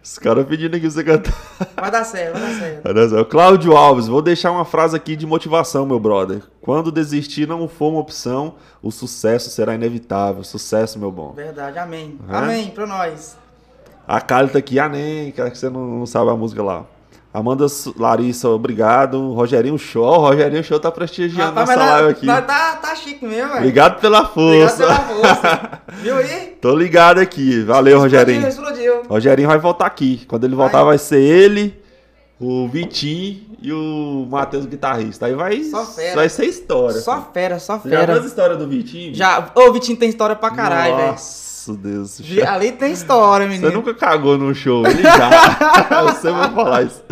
[0.03, 1.33] Os caras pedindo aqui pra você cantar.
[1.75, 2.39] Vai dar certo,
[2.83, 3.25] vai dar certo.
[3.25, 6.41] Cláudio Alves, vou deixar uma frase aqui de motivação, meu brother.
[6.61, 10.43] Quando desistir não for uma opção, o sucesso será inevitável.
[10.43, 11.33] Sucesso, meu bom.
[11.33, 12.19] Verdade, amém.
[12.29, 12.35] É?
[12.35, 13.37] Amém, pra nós.
[14.07, 16.85] A Kali tá aqui, ah, nem, cara, que você não, não sabe a música lá.
[17.37, 17.65] Amanda
[17.97, 19.31] Larissa, obrigado.
[19.33, 22.25] Rogerinho Show, Rogerinho Show tá prestigiando Rapaz, nossa mas live aqui.
[22.25, 22.41] tá,
[22.77, 23.57] tá chique mesmo, velho.
[23.59, 24.77] Obrigado pela Obrigado força.
[24.77, 25.81] pela força.
[26.01, 26.57] Viu aí?
[26.59, 27.61] Tô ligado aqui.
[27.63, 28.47] Valeu, Rogerinho.
[28.47, 29.09] Explodiu, explodiu.
[29.09, 30.25] Rogerinho vai voltar aqui.
[30.27, 31.79] Quando ele voltar, vai ser ele,
[32.39, 35.27] o Vitinho e o Matheus, guitarrista.
[35.27, 36.15] Aí vai, Só fera.
[36.15, 36.99] vai ser história.
[37.01, 38.25] Só fera, só Você já viu as fera.
[38.27, 39.13] histórias do Vitinho?
[39.13, 41.07] Já, ô, o Vitinho tem história pra caralho, velho.
[41.11, 42.19] Nossa, Deus.
[42.21, 43.71] Vi- Ali tem história, Você menino.
[43.71, 46.03] nunca cagou num show, ele já.
[46.13, 47.03] Você vai falar isso.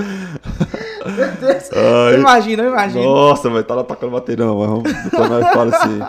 [1.15, 1.69] Meu Deus.
[1.73, 2.15] Ai.
[2.19, 3.03] Imagina, imagina.
[3.05, 5.99] Nossa, vai estar lá tocando baterão, mas vamos, depois nós fala assim.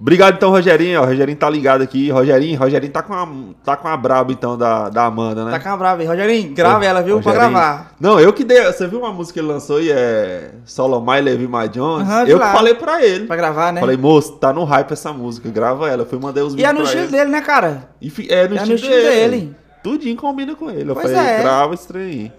[0.00, 1.02] Obrigado então, Rogerinho.
[1.02, 2.08] O Rogerinho tá ligado aqui.
[2.08, 3.28] Rogerinho, Rogerinho tá com a,
[3.64, 5.50] tá com a braba então da, da Amanda, né?
[5.50, 6.06] Tá com a brava aí.
[6.06, 7.16] Rogerinho, grava ela, viu?
[7.16, 7.40] Rogerinho.
[7.50, 7.94] gravar.
[7.98, 8.62] Não, eu que dei.
[8.62, 12.06] Você viu uma música que ele lançou e é Solomai Levi My Jones?
[12.24, 13.26] Vi eu que falei pra ele.
[13.26, 13.80] Pra gravar, né?
[13.80, 16.02] Falei, moço, tá no hype essa música, grava ela.
[16.02, 17.16] Eu fui mandei os E é vídeos no pra estilo ele.
[17.16, 17.88] dele, né, cara?
[18.00, 19.30] E é no, É no estilo, estilo dele.
[19.36, 19.56] dele.
[19.82, 20.90] Tudinho combina com ele.
[20.90, 21.40] Eu Pois falei, é.
[21.42, 22.32] grava esse trem aí.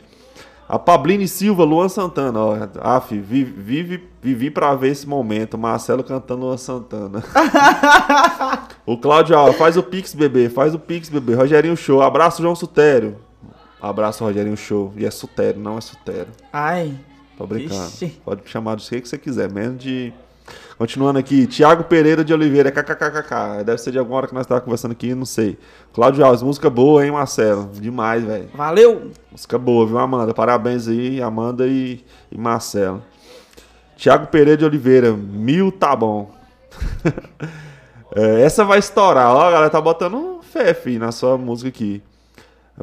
[0.70, 2.55] A Pabline Silva, Luan Santana, ó.
[2.80, 5.57] Af, vive, vive, vivi pra ver esse momento.
[5.57, 7.24] Marcelo cantando Luan Santana.
[8.86, 10.47] o Cláudio Alves, faz o Pix, bebê.
[10.47, 11.34] Faz o Pix, bebê.
[11.34, 12.03] Rogerinho Show.
[12.03, 13.17] Abraço, João Sutério.
[13.82, 14.93] Abraço, Rogerinho Show.
[14.95, 16.32] E é Sutério, não é Sutério.
[16.53, 16.93] Ai.
[17.36, 17.88] Tô brincando.
[17.88, 18.22] Ixi.
[18.24, 20.13] Pode me chamar do que você quiser, menos de.
[20.80, 23.66] Continuando aqui, Tiago Pereira de Oliveira, kkkk.
[23.66, 25.60] Deve ser de alguma hora que nós estávamos conversando aqui, não sei.
[25.92, 27.70] Cláudio Alves, música boa, hein, Marcelo?
[27.74, 28.48] Demais, velho.
[28.54, 29.12] Valeu.
[29.30, 30.34] Música boa, viu, Amanda?
[30.34, 32.02] Parabéns aí, Amanda e,
[32.32, 33.04] e Marcelo.
[33.98, 36.32] Tiago Pereira de Oliveira, mil tá bom.
[38.16, 42.02] É, essa vai estourar, ó, a galera tá botando fé, fi, na sua música aqui.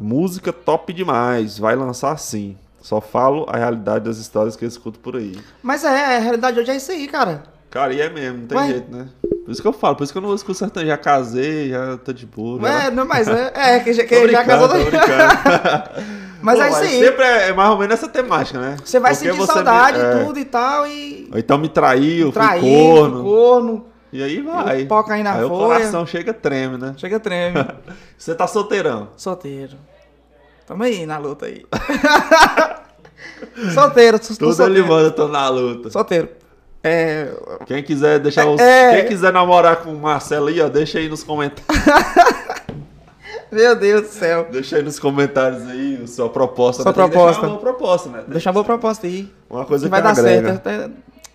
[0.01, 2.55] Música top demais, vai lançar sim.
[2.79, 5.37] Só falo a realidade das histórias que eu escuto por aí.
[5.61, 7.56] Mas é, a realidade hoje é isso aí, cara.
[7.77, 8.67] Cara, e é mesmo, não tem Ué?
[8.67, 9.07] jeito, né?
[9.45, 10.89] Por isso que eu falo, por isso que eu não escuto sertanejo.
[10.91, 12.59] Já casei, já tô de boa.
[12.61, 14.67] já- É, não, mas é, é que já, Tô que já casou.
[14.69, 14.75] tô.
[16.41, 16.99] Mas Pô, é isso aí.
[17.03, 18.77] Sempre é, é mais ou menos essa temática, né?
[18.85, 20.23] Você vai Porque sentir você saudade me- e é.
[20.23, 21.27] tudo e tal, e.
[21.31, 23.23] Ou então me traiu, Trair, fui corno.
[23.23, 23.85] corno.
[24.13, 24.83] E aí vai.
[24.83, 25.77] o pau cair na aí o folha.
[25.79, 26.93] coração chega treme, né?
[26.97, 27.57] Chega treme.
[28.17, 29.09] Você tá solteirão.
[29.17, 29.77] Solteiro.
[30.67, 31.65] Tamo aí na luta aí.
[33.73, 35.11] solteiro, tô Tudo solteiro.
[35.11, 35.89] tô na luta.
[35.89, 36.29] Solteiro.
[36.83, 37.29] É.
[37.65, 38.59] Quem quiser deixar os...
[38.61, 38.97] É.
[38.97, 41.65] Quem quiser namorar com o Marcelo aí, ó, deixa aí nos comentários.
[43.51, 44.47] Meu Deus do céu.
[44.51, 46.83] Deixa aí nos comentários aí a sua proposta.
[46.83, 47.25] Sua proposta.
[47.41, 48.23] deixar uma boa proposta, né?
[48.27, 49.33] Deixa uma boa proposta aí.
[49.49, 50.47] Uma coisa Que que, vai dar agrega.
[50.49, 50.67] certo.
[50.67, 50.89] É-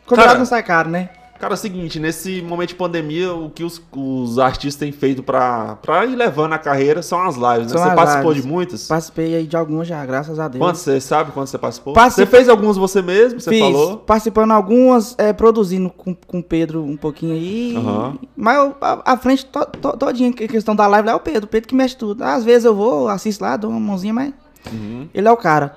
[0.05, 1.09] Combinado Cara, não sai caro, né?
[1.43, 5.25] Cara, é o seguinte, nesse momento de pandemia, o que os, os artistas têm feito
[5.25, 7.79] pra, pra ir levando a carreira são as lives, né?
[7.79, 8.45] São Você participou lives.
[8.47, 8.87] de muitas?
[8.87, 10.63] Participei aí de alguns já, graças a Deus.
[10.65, 11.95] Quantos você sabe quando você participou?
[11.95, 13.97] Participei- Você fez alguns você mesmo, você Fiz, falou?
[13.97, 17.75] participando algumas, é, produzindo com, com o Pedro um pouquinho aí.
[17.77, 18.19] Aham.
[18.37, 21.47] Mas eu- a, a frente to, to, todinha, questão da live lá é o Pedro.
[21.47, 22.23] O Pedro que mexe tudo.
[22.23, 24.33] Às vezes eu vou, assisto lá, dou uma mãozinha, mas
[24.73, 25.09] Uhum.
[25.13, 25.75] ele é o cara.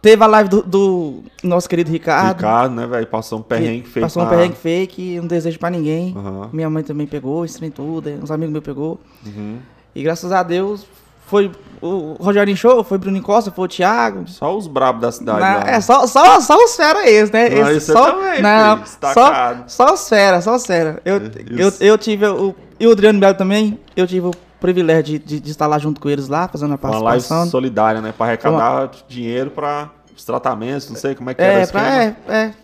[0.00, 2.36] Teve a live do, do nosso querido Ricardo.
[2.36, 3.06] Ricardo, né, velho?
[3.08, 4.04] Passou um perrengue feito.
[4.04, 6.14] Passou um perrengue fake, não desejo pra ninguém.
[6.16, 6.50] Aham.
[6.52, 9.00] Minha mãe também pegou, trem tudo, uns amigos meus pegou.
[9.26, 9.58] Uhum.
[9.94, 10.86] E graças a Deus,
[11.26, 11.50] foi
[11.82, 14.28] o Rogerinho Show, foi o Bruno Costa, foi o Thiago.
[14.28, 15.40] Só os brabos da cidade.
[15.40, 15.68] Na- lá.
[15.68, 17.48] é, só, só, só os fera esse, né?
[17.50, 21.02] Não, Esse só, também, não, só, só os fera, só os fera.
[21.04, 21.20] Eu,
[21.56, 21.82] eu, Isso.
[21.82, 22.54] eu tive o.
[22.80, 24.30] E o Adriano Belo também, eu tive o
[24.60, 27.46] privilégio de, de, de estar lá junto com eles lá, fazendo a Uma live participação.
[27.46, 28.12] solidária, né?
[28.16, 32.02] Pra arrecadar dinheiro pra os tratamentos, não sei como é que era É, esse pra,
[32.04, 32.54] é, é.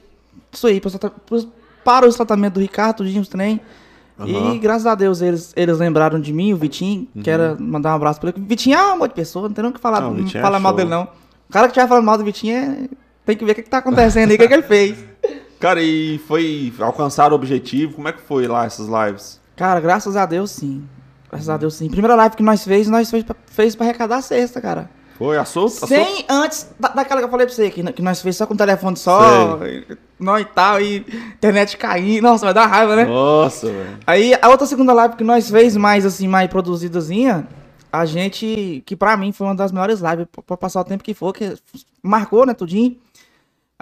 [0.53, 0.91] Isso aí, pra-
[1.85, 3.61] para os tratamentos do Ricardo, tudinho, os trem.
[4.19, 4.55] Uhum.
[4.55, 8.21] E graças a Deus eles, eles lembraram de mim, o Vitinho, quero mandar um abraço
[8.21, 8.41] pra ele.
[8.41, 10.15] O Vitinho é um amor de pessoa, não tem nem o que falar, Não, o
[10.15, 10.77] Vitinho é falar mal show.
[10.77, 11.03] dele não.
[11.49, 12.89] O cara que estiver falando mal do Vitinho é...
[13.27, 14.97] tem que ver o que, que tá acontecendo aí, o que, que ele fez.
[15.59, 17.95] Cara, e foi alcançar o objetivo?
[17.95, 19.41] Como é que foi lá essas lives?
[19.57, 20.85] Cara, graças a Deus sim.
[21.35, 21.89] Graças a Deus sim.
[21.89, 24.89] Primeira live que nós fez, nós fez pra, fez pra arrecadar a cesta, cara.
[25.19, 25.67] Foi a sua?
[25.67, 28.37] a sua- Sem antes da, daquela que eu falei pra você, que, que nós fez
[28.37, 29.59] só com telefone só,
[30.19, 30.97] nós e tal, e
[31.37, 32.23] internet caindo.
[32.23, 33.05] Nossa, vai dar raiva, né?
[33.05, 33.99] Nossa, velho.
[34.07, 37.47] Aí a outra segunda live que nós fez mais assim, mais produzidazinha,
[37.93, 41.05] a gente, que pra mim foi uma das melhores lives, pra- pra passar o tempo
[41.05, 41.55] que for, que
[42.03, 42.97] marcou, né, tudinho.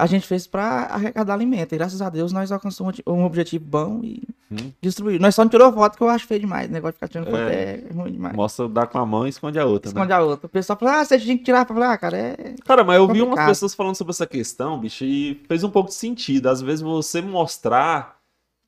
[0.02, 1.72] A gente fez pra arrecadar alimento.
[1.74, 4.70] E graças a Deus nós alcançamos um objetivo bom e Hum.
[4.82, 5.18] distribuir.
[5.20, 6.68] Nós só não tirou foto que eu acho feio demais.
[6.68, 7.80] O negócio de ficar tirando foto É.
[7.88, 8.34] é, ruim demais.
[8.36, 9.94] Mostra, dá com a mão e esconde a outra, né?
[9.94, 10.46] Esconde a outra.
[10.46, 11.66] O pessoal fala, ah, você tinha que tirar.
[11.66, 12.54] Falei, ah, cara, é.
[12.64, 13.48] Cara, mas eu vi umas Complicado.
[13.48, 16.48] pessoas falando sobre essa questão, bicho, e fez um pouco de sentido.
[16.48, 18.16] Às vezes você mostrar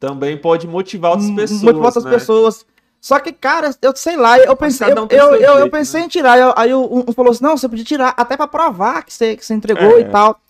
[0.01, 1.63] também pode motivar outras Hum, pessoas.
[1.63, 2.11] Muito outras né?
[2.11, 2.67] pessoas.
[3.01, 6.01] Só que, cara, eu sei lá, eu pensei, um eu, eu, seu eu, jeito, pensei
[6.01, 6.07] né?
[6.07, 6.39] em tirar.
[6.39, 9.37] eu- aí um, um falou assim: não, você podia tirar, até pra provar que você,
[9.37, 10.01] que você entregou É.
[10.01, 10.41] e tal.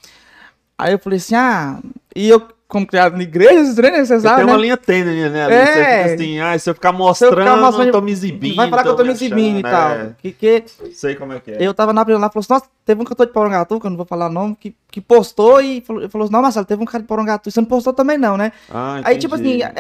[0.79, 1.79] Aí eu falei assim, ah,
[2.17, 4.53] e eu, como criado na igreja, você sabe, tem né?
[4.53, 5.47] uma linha tênue, né?
[5.49, 5.65] É.
[5.67, 8.57] Você fica assim, ah, se eu ficar mostrando, ficar mostrando, eu tô me exibindo.
[8.57, 9.91] Vai falar que eu tô me exibindo e tal.
[9.93, 10.11] é.
[10.19, 11.59] Que, que Sei como é que é.
[11.61, 13.91] eu tava na primeira lá, falou assim, nossa, teve um cantor de Porongatu, que eu
[13.91, 16.83] não vou falar o nome, que, que postou e falou, falou assim, não, Marcelo, teve
[16.83, 18.51] um cara de Porongatu, você não postou também não, né?
[18.69, 19.63] Ah, Aí, tipo entendi.
[19.63, 19.75] assim,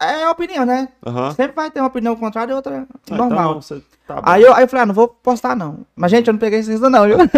[0.00, 0.88] é, é opinião, né?
[1.36, 3.50] Sempre vai ter uma opinião contrária e outra Ah, normal.
[3.50, 4.20] então você tá.
[4.22, 5.80] Aí eu, aí eu falei, ah, não vou postar não.
[5.94, 7.18] Mas, gente, eu não peguei isso não, viu?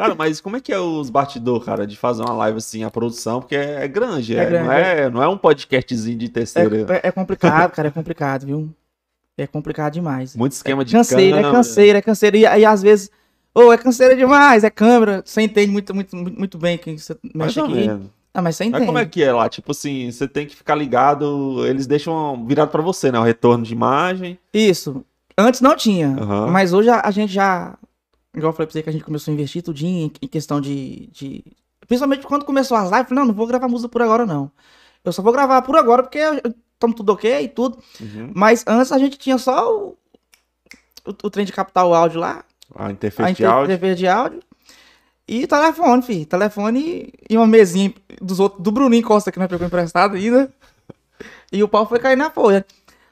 [0.00, 2.90] Cara, mas como é que é os bastidores, cara, de fazer uma live assim, a
[2.90, 3.40] produção?
[3.40, 6.86] Porque é, é grande, É é, grande, não, é, não é um podcastzinho de terceira.
[7.02, 8.68] É, é complicado, cara, é complicado, viu?
[9.36, 10.36] É complicado demais.
[10.36, 11.52] Muito esquema de canseira, é câmera.
[11.52, 12.36] canseira, é canseira.
[12.36, 13.10] E às vezes,
[13.54, 15.22] ou é canseira demais, é câmera.
[15.24, 17.88] Você entende muito, muito, muito, bem quem você mexe aqui.
[18.32, 18.86] Ah, mas você Mas entende.
[18.86, 19.48] como é que é lá?
[19.48, 23.18] Tipo assim, você tem que ficar ligado, eles deixam virado pra você, né?
[23.18, 24.38] O retorno de imagem.
[24.54, 25.04] Isso.
[25.36, 26.16] Antes não tinha.
[26.20, 26.46] Aham.
[26.48, 27.76] Mas hoje a, a gente já.
[28.34, 31.08] Igual eu falei pra você que a gente começou a investir tudinho em, questão de,
[31.12, 31.44] de.
[31.86, 34.50] Principalmente quando começou as lives, não, não vou gravar música por agora, não.
[35.04, 37.78] Eu só vou gravar por agora porque estamos tudo ok e tudo.
[38.00, 38.30] Uhum.
[38.34, 39.96] Mas antes a gente tinha só o,
[41.06, 42.44] o, o trem de captar o áudio lá.
[42.74, 43.64] A interface a de áudio.
[43.74, 44.40] interface de áudio.
[45.26, 46.26] E telefone, filho.
[46.26, 50.52] Telefone e uma mesinha dos outros, do Bruninho Costa que nós pegou emprestado ainda.
[51.52, 52.64] E o pau foi cair na folha.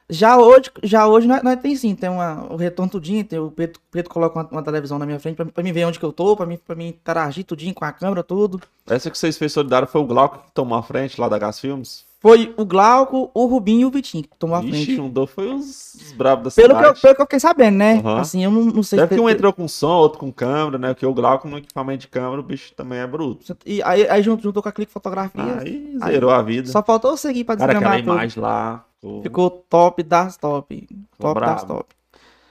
[0.09, 3.51] Já hoje, já hoje nós, nós tem sim, tem uma, o retorno tudinho, tem o
[3.51, 6.11] Pedro, Pedro coloca uma, uma televisão na minha frente pra, mim ver onde que eu
[6.11, 8.59] tô, pra mim, mim interagir tudinho com a câmera, tudo.
[8.87, 11.59] Essa que vocês fez solidário foi o Glauco que tomou a frente lá da Gas
[11.59, 12.08] Filmes?
[12.21, 14.99] Foi o Glauco, o Rubinho e o Vitinho que tomou a Ixi, frente.
[15.01, 17.01] um do foi os, os bravos da Pelo que, eu, cidade.
[17.01, 17.99] pelo que eu fiquei sabendo, né?
[17.99, 18.19] Aham.
[18.19, 20.77] Assim, eu não, não sei Deve que te- um entrou com som, outro com câmera,
[20.77, 20.93] né?
[20.93, 23.55] Porque o Glauco no equipamento de câmera, o bicho também é bruto.
[23.65, 25.59] E aí, aí juntou, juntou com a Clique Fotografia.
[25.61, 26.67] Aí Aí- zerou a vida.
[26.69, 28.21] Só faltou seguir pra Cara, aquela desgramar tudo.
[28.21, 28.85] imagem lá.
[29.23, 30.87] ficou- top das top.
[31.17, 31.67] Top das brabo.
[31.67, 31.95] top.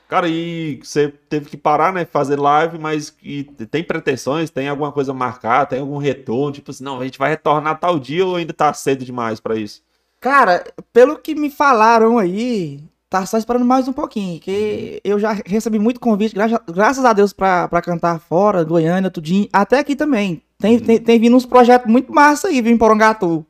[0.09, 2.07] Cara, e você teve que parar, né?
[2.07, 4.49] Fazer live, mas e tem pretensões?
[4.49, 5.67] Tem alguma coisa marcada?
[5.67, 6.51] Tem algum retorno?
[6.51, 9.55] Tipo assim, não, a gente vai retornar tal dia ou ainda tá cedo demais pra
[9.55, 9.83] isso?
[10.19, 14.41] Cara, pelo que me falaram aí, tá só esperando mais um pouquinho.
[14.41, 19.11] Que eu já recebi muito convite, graças, graças a Deus, pra, pra cantar fora, Goiânia,
[19.11, 19.47] tudinho.
[19.53, 20.43] Até aqui também.
[20.59, 23.45] Tem, tem, tem vindo uns projetos muito massa aí, viu, em Porongatu.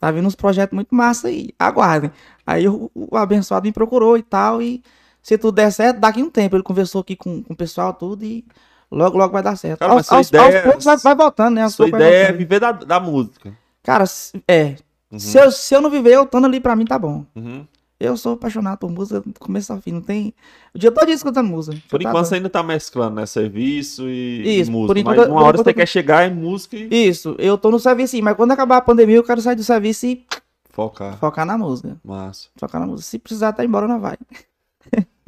[0.00, 1.50] Tá vindo uns projetos muito massa aí.
[1.58, 2.10] Aguardem.
[2.46, 4.62] Aí o, o abençoado me procurou e tal.
[4.62, 4.82] E
[5.28, 6.56] se tudo der certo, daqui um tempo.
[6.56, 8.24] Ele conversou aqui com, com o pessoal, tudo.
[8.24, 8.44] E
[8.90, 9.80] logo, logo vai dar certo.
[9.80, 11.62] Cara, aos, aos, ideia- aos poucos vai, vai voltando, né?
[11.64, 13.52] Aos Sua ideia é viver da, da música.
[13.82, 14.04] Cara,
[14.48, 14.76] é.
[15.10, 17.24] Uhum, Se, eu, se eu não viver, eu estando ali pra mim tá bom.
[17.36, 17.66] uhum.
[18.00, 19.90] Eu sou apaixonado por música do começo ao fim.
[19.90, 20.32] Não tem.
[20.72, 21.76] O dia todo escutando música.
[21.90, 22.40] Por Tá enquanto você doido.
[22.42, 23.26] ainda tá mesclando, né?
[23.26, 25.00] Serviço e, Isso, e por música.
[25.00, 27.80] enquanto- mas uma hora enquanto você quer chegar em música e Isso, eu tô no
[27.80, 30.24] serviço sim, mas quando acabar a pandemia, eu quero sair do serviço e
[30.70, 31.18] focar.
[31.18, 31.96] focar na música.
[32.04, 32.46] Massa.
[32.56, 33.10] Focar na música.
[33.10, 34.16] Se precisar até embora, não vai.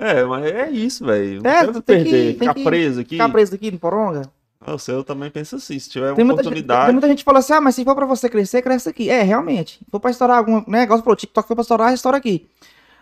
[0.00, 1.42] É, mas é isso, velho.
[1.42, 2.32] Não É, tu tem perder.
[2.34, 3.10] que- Ficar que preso aqui.
[3.10, 4.22] Ficar preso aqui no Poronga.
[4.66, 5.78] Nossa, eu também penso assim.
[5.78, 6.84] Se tiver Tem uma muita, oportunidade.
[6.86, 9.08] tem muita gente que fala assim: ah, mas se for pra você crescer, cresce aqui.
[9.10, 9.78] É, realmente.
[9.78, 12.46] Se for pra estourar algum negócio, falou, TikTok foi pra estourar, estoura aqui.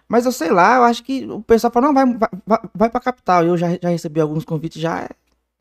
[0.09, 2.91] Mas eu sei lá, eu acho que o pessoal fala: não, vai, vai, vai, vai
[2.91, 3.45] pra capital.
[3.45, 5.09] Eu já, já recebi alguns convites já.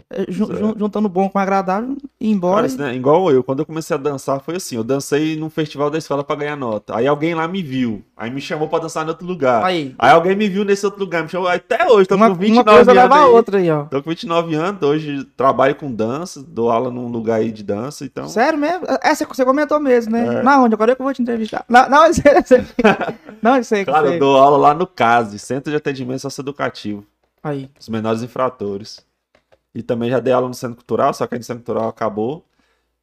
[0.10, 0.32] É, Certo.
[0.32, 2.56] jun- juntando bom com agradável e ir embora.
[2.56, 5.50] Cara, isso, né, igual eu, quando eu comecei a dançar foi assim, eu dancei num
[5.50, 6.96] festival da escola pra ganhar nota.
[6.96, 9.64] Aí alguém lá me viu, aí me chamou pra dançar em outro lugar.
[9.66, 10.12] Aí, Aí.
[10.12, 12.70] alguém me viu nesse outro lugar, me chamou, até hoje, tô Uma, com uma 29
[12.78, 13.30] coisa anos leva aí.
[13.32, 13.84] outra aí, ó.
[13.84, 18.06] Tô com 29 anos, hoje trabalho com dança, dou aula num lugar aí de dança,
[18.06, 18.30] então...
[18.30, 18.86] Sério mesmo?
[19.04, 20.40] É, você, você comentou mesmo, né?
[20.40, 20.42] É.
[20.42, 20.74] Na onde?
[20.74, 21.66] Agora eu que vou te entrevistar.
[21.68, 22.14] Não, eu eu
[22.46, 22.66] sei.
[23.42, 23.82] Não, eu sei.
[23.82, 27.04] eu Cara, eu dou aula lá no CASE, Centro de Atendimento Socioeducativo,
[27.44, 27.70] Aí.
[27.80, 29.06] os menores infratores.
[29.78, 32.44] E também já dei aula no Centro Cultural, só que aí no Centro Cultural acabou.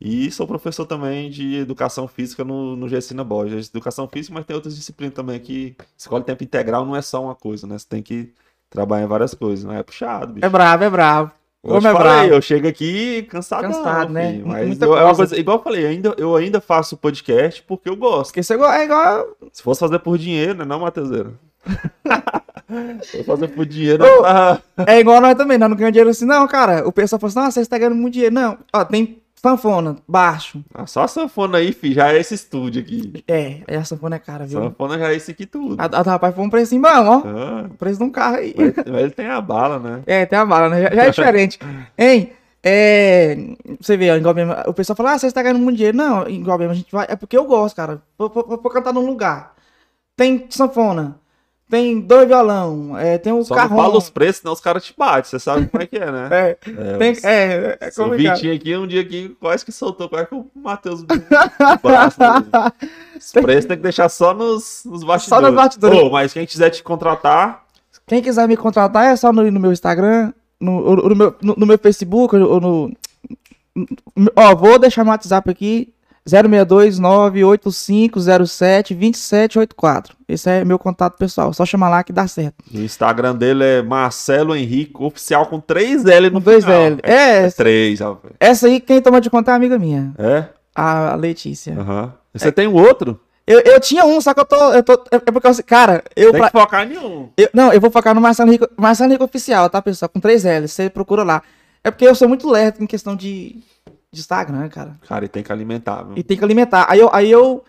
[0.00, 3.68] E sou professor também de Educação Física no, no Gessina Borges.
[3.68, 5.76] Educação Física, mas tem outras disciplinas também que...
[5.96, 7.78] Escola de tempo integral não é só uma coisa, né?
[7.78, 8.32] Você tem que
[8.68, 9.78] trabalhar em várias coisas, né?
[9.78, 10.44] É puxado, bicho.
[10.44, 11.30] É bravo, é bravo.
[11.62, 12.28] Eu te é falei, bravo.
[12.34, 14.32] eu chego aqui cansadão, Cansado, né?
[14.32, 15.38] filho, Mas eu- é uma coisa.
[15.38, 18.30] igual eu falei, ainda, eu ainda faço podcast porque eu gosto.
[18.32, 19.28] Porque você go- é igual.
[19.52, 21.32] Se fosse fazer por dinheiro, né, não, Matheuseira?
[23.10, 24.62] Fosse fazer por dinheiro, Ô, tava...
[24.86, 26.86] É igual nós também, nós não ganhamos dinheiro assim, não, cara.
[26.86, 28.34] O pessoal fala assim, nossa, você tá ganhando muito dinheiro.
[28.34, 30.64] Não, ó, tem sanfona, baixo.
[30.74, 33.22] Ah, só a sanfona aí, filho, já é esse estúdio aqui.
[33.28, 34.60] É, é a sanfona é cara, viu?
[34.62, 35.76] Sanfona já é esse aqui tudo.
[35.78, 37.22] A, a do rapaz foi um precinho bom, ó.
[37.26, 38.54] Ah, O preço de um carro aí.
[38.56, 40.02] mas, mas ele tem a bala, né?
[40.06, 40.82] É, tem a bala, né?
[40.84, 41.58] Já, já é diferente.
[41.98, 42.32] hein?
[42.66, 43.36] É.
[43.78, 45.96] Você vê, ó, igual mesmo, o pessoal fala, ah, você está ganhando muito dinheiro.
[45.98, 47.06] Não, igual mesmo, a gente vai.
[47.10, 48.00] É porque eu gosto, cara.
[48.16, 49.52] Vou, vou- vou cantar num lugar.
[50.16, 51.16] Tem sanfona.
[51.70, 52.96] Tem dois violão.
[52.98, 53.70] É, tem o Só carro.
[53.74, 55.24] não fala os preços, senão os caras te batem.
[55.30, 56.28] Você sabe como é que é, né?
[56.30, 58.10] É, É, tem, os- é, é o.
[58.10, 61.06] Vitinho aqui, um dia aqui, quase que soltou, quase que o Matheus o
[61.82, 62.74] braço dele.
[63.18, 65.46] Os preços tem que deixar só nos, nos bastidores.
[65.46, 65.98] nos bastidores.
[66.00, 67.64] Ô, mas quem quiser te contratar,
[68.06, 71.66] Quem quiser me contratar é só no, no meu Instagram, no, no, meu, no, no
[71.66, 72.92] meu Facebook, ou no.
[74.36, 75.93] Ó, vou deixar meu WhatsApp aqui.
[76.26, 80.16] 062 98507 2784.
[80.28, 81.52] Esse é meu contato pessoal.
[81.52, 82.56] Só chamar lá que dá certo.
[82.72, 86.80] o Instagram dele é Marcelo Henrique Oficial com 3 L no Com dois final.
[86.82, 87.00] L.
[87.02, 88.34] É, É 3, rapaz.
[88.40, 90.46] essa aí, quem toma de conta é uma amiga minha, É?
[90.74, 91.78] a Letícia.
[91.78, 92.12] Aham.
[92.32, 93.20] Você tem o outro?
[93.46, 94.56] Eu, eu tinha um, só que eu tô.
[94.72, 97.28] Eu tô é é porque, eu- cara, eu, Tem pra- que focar em um.
[97.36, 100.08] eu- Não, eu vou focar no Marcelo Rico, Marcelo Rico Oficial, tá, pessoal?
[100.08, 100.66] Com 3 L.
[100.66, 101.42] Você procura lá.
[101.84, 103.62] É porque eu sou muito lerdo em questão de,
[104.14, 104.96] de Instagram, cara.
[105.06, 106.14] Cara, e tem que alimentar, viu?
[106.16, 106.86] E tem que alimentar.
[106.88, 107.10] Aí eu.
[107.12, 107.62] Aí eu.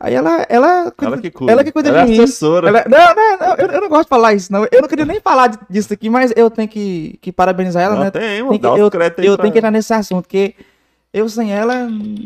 [0.00, 0.46] Aí ela.
[0.48, 1.52] Ela, Ela que cuida.
[1.52, 2.22] Ela que cuida Ela de é mim.
[2.22, 2.68] assessora.
[2.68, 4.64] Ela- não, não, não, eu, eu não gosto de falar isso, não.
[4.70, 8.04] Eu não queria nem falar disso aqui, mas eu tenho que, que parabenizar ela, Não,
[8.04, 8.10] né?
[8.10, 8.50] tem, mano.
[8.50, 10.54] Tem que- Dá eu créditos aí eu pra tenho que entrar nesse assunto, porque
[11.12, 12.24] eu sem ela, não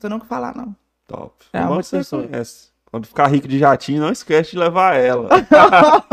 [0.00, 0.74] tem não o que falar, não.
[1.06, 1.34] Top.
[1.52, 2.22] É, É, uma você pessoa.
[2.26, 2.68] conhece.
[2.90, 5.28] Quando ficar rico de jatinho, não esquece de levar ela.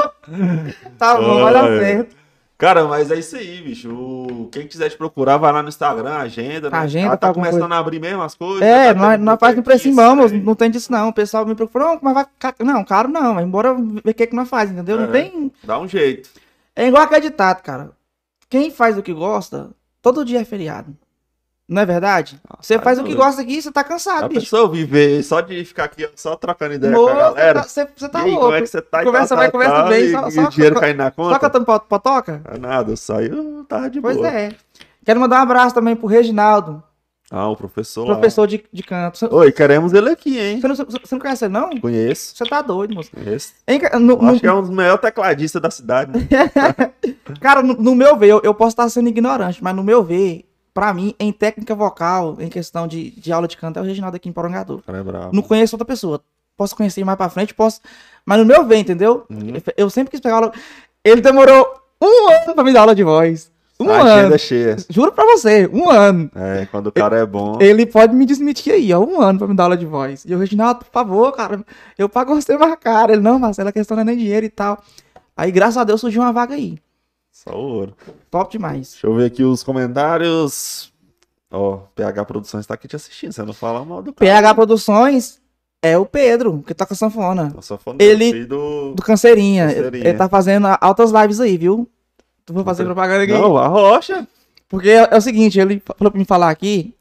[0.97, 2.15] Tá bom, vai dar certo.
[2.59, 3.89] Cara, mas é isso aí, bicho.
[3.89, 6.77] O- Quem quiser te procurar, vai lá no Instagram, agenda, né?
[6.77, 8.61] Agenda Ela tá começando a abrir mesmo as coisas.
[8.61, 10.13] É, tá nós, tendo nós faz um preço mão,
[10.43, 11.07] não tem disso não.
[11.07, 12.25] O pessoal me procura, não, mas vai.
[12.59, 14.97] Não, caro não, mas embora ver o que, que nós faz, entendeu?
[14.97, 15.07] Não É.
[15.07, 15.51] tem.
[15.63, 16.29] Dá um jeito.
[16.75, 17.91] É igual aquele ditado, cara.
[18.49, 19.69] Quem faz o que gosta,
[20.01, 20.93] todo dia é feriado.
[21.69, 22.41] Não é verdade?
[22.59, 24.41] Você tá faz o que gosta aqui, você tá cansado, A bicho.
[24.41, 27.61] pessoa viver só de ficar aqui, só trocando ideia com a Moço, galera.
[27.61, 28.45] tá- Você você tá aí, louco.
[28.45, 29.03] como é que você tá?
[29.03, 30.97] Conversa tal, vai, tal, conversa tal, bem, E, só- e só- o dinheiro só- caindo
[30.97, 31.39] na Só conta?
[31.39, 32.41] cantando po- potoca?
[32.51, 34.27] É nada, saiu, tava de Pois boa.
[34.29, 34.51] é.
[35.05, 36.81] Quero mandar um abraço também pro Reginaldo,
[37.31, 38.15] Ah, o professor lá.
[38.15, 39.19] professor de, de canto.
[39.19, 40.59] Você, Oi, queremos ele aqui, hein?
[40.59, 41.69] você não, você não conhece ele, não?
[41.79, 42.35] Conheço.
[42.35, 43.11] Você tá doido, moço.
[43.11, 43.53] Conheço.
[43.67, 46.11] Hein, no- no- Acho que é um dos melhores tecladistas da cidade.
[46.17, 46.27] Né?
[47.39, 50.45] Cara, no, no meu ver, eu, eu posso estar sendo ignorante, mas no meu ver,
[50.79, 54.15] pra mim, em técnica vocal, em questão de, de aula de canto, é o Reginaldo
[54.15, 54.81] aqui em Porangatu.
[54.85, 55.35] Cara é.
[55.35, 56.21] Não conheço outra pessoa.
[56.55, 57.81] Posso conhecer mais pra frente, posso.
[58.25, 59.25] Mas no meu ver, entendeu?
[59.29, 59.53] Uhum.
[59.75, 60.53] Eu, sempre quis pegar aula.
[61.03, 61.67] Ele demorou
[62.01, 63.51] um ano pra me dar aula de voz.
[63.77, 64.35] Um a ano.
[64.35, 64.77] é cheia.
[64.89, 66.31] Juro pra você, um ano.
[66.33, 67.57] É, quando o cara é bom.
[67.59, 68.99] Ele pode me desmentir aí, ó.
[68.99, 70.23] Um ano pra me dar aula de voz.
[70.25, 71.61] E o Reginaldo, por favor, cara,
[71.97, 73.11] eu pago você mais caro.
[73.11, 74.81] Ele, não, Marcelo, a questão não é nem dinheiro e tal.
[75.35, 76.77] Aí, graças a Deus, surgiu uma vaga aí.
[77.31, 77.95] Só ouro.
[78.29, 78.91] Top demais.
[78.91, 80.91] Deixa eu ver aqui os comentários.
[81.51, 83.31] Ó, PH Produções tá aqui te assistindo.
[83.31, 84.29] Você não fala mal do cara.
[84.31, 85.39] PH Produções
[85.81, 87.51] é o Pedro, que toca sanfona.
[87.55, 88.93] Eu sou fã Ele- do...
[88.93, 89.01] Do.
[89.03, 89.71] Canceirinha.
[89.71, 91.89] Ele tá fazendo altas lives aí, viu?
[92.45, 93.31] Tu vou fazer propaganda aqui.
[93.33, 94.27] Não, a Rocha.
[94.67, 96.93] Porque é, é o seguinte, ele falou pra me falar aqui.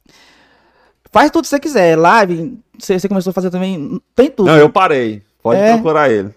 [1.11, 1.97] Faz tudo que você quiser.
[1.97, 4.01] Live, você, você começou a fazer também.
[4.15, 4.47] Tem tudo.
[4.47, 5.23] Não, eu parei.
[5.43, 5.73] Pode É?
[5.75, 6.35] procurar ele.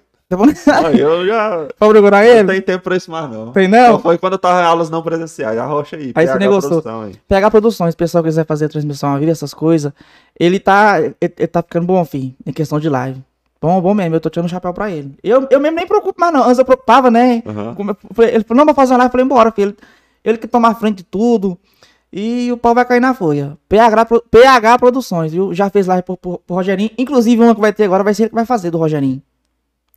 [0.66, 0.82] Tá?
[0.82, 2.48] Não, eu já Pode procurar não ele?
[2.48, 3.52] tem tempo pra isso mais, não.
[3.52, 4.00] Tem Só não?
[4.00, 5.58] foi quando eu tava em aulas não presenciais.
[5.58, 6.12] A Rocha aí.
[6.16, 6.82] Aí você PH negociou.
[6.82, 7.12] Produção.
[7.28, 9.92] PH Produções, pessoal que quiser fazer transmissão ao vivo, essas coisas.
[10.40, 11.00] Ele tá.
[11.00, 13.22] Ele, tá ficando bom, filho, em questão de live.
[13.62, 15.14] Bom, bom mesmo, eu tô tirando o chapéu pra ele.
[15.24, 16.44] Eu, eu mesmo nem preocupo mais, não.
[16.46, 17.44] Antes eu preocupava, né?
[18.14, 19.08] Falei- Ele falou, não, vou fazer uma live.
[19.10, 19.70] Eu falei, embora, filho.
[19.70, 19.78] Ele,
[20.24, 21.58] ele que toma a frente de tudo.
[22.14, 23.58] E o pau vai cair na folha.
[23.70, 25.54] PH, PH Produções, viu?
[25.54, 26.90] Já fez live pro, pro, pro Rogerinho.
[26.98, 29.22] Inclusive, uma que vai ter agora vai ser ele que vai fazer do Rogerinho.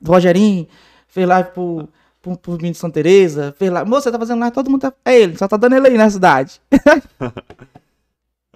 [0.06, 0.66] Rogerinho.
[1.08, 1.88] Fez live pro,
[2.22, 3.54] pro, pro menino de Santa Teresa.
[3.58, 3.88] Fez live.
[3.88, 4.92] Moça, você tá fazendo live, todo mundo tá.
[5.04, 6.60] É ele, só tá dando ele aí na cidade.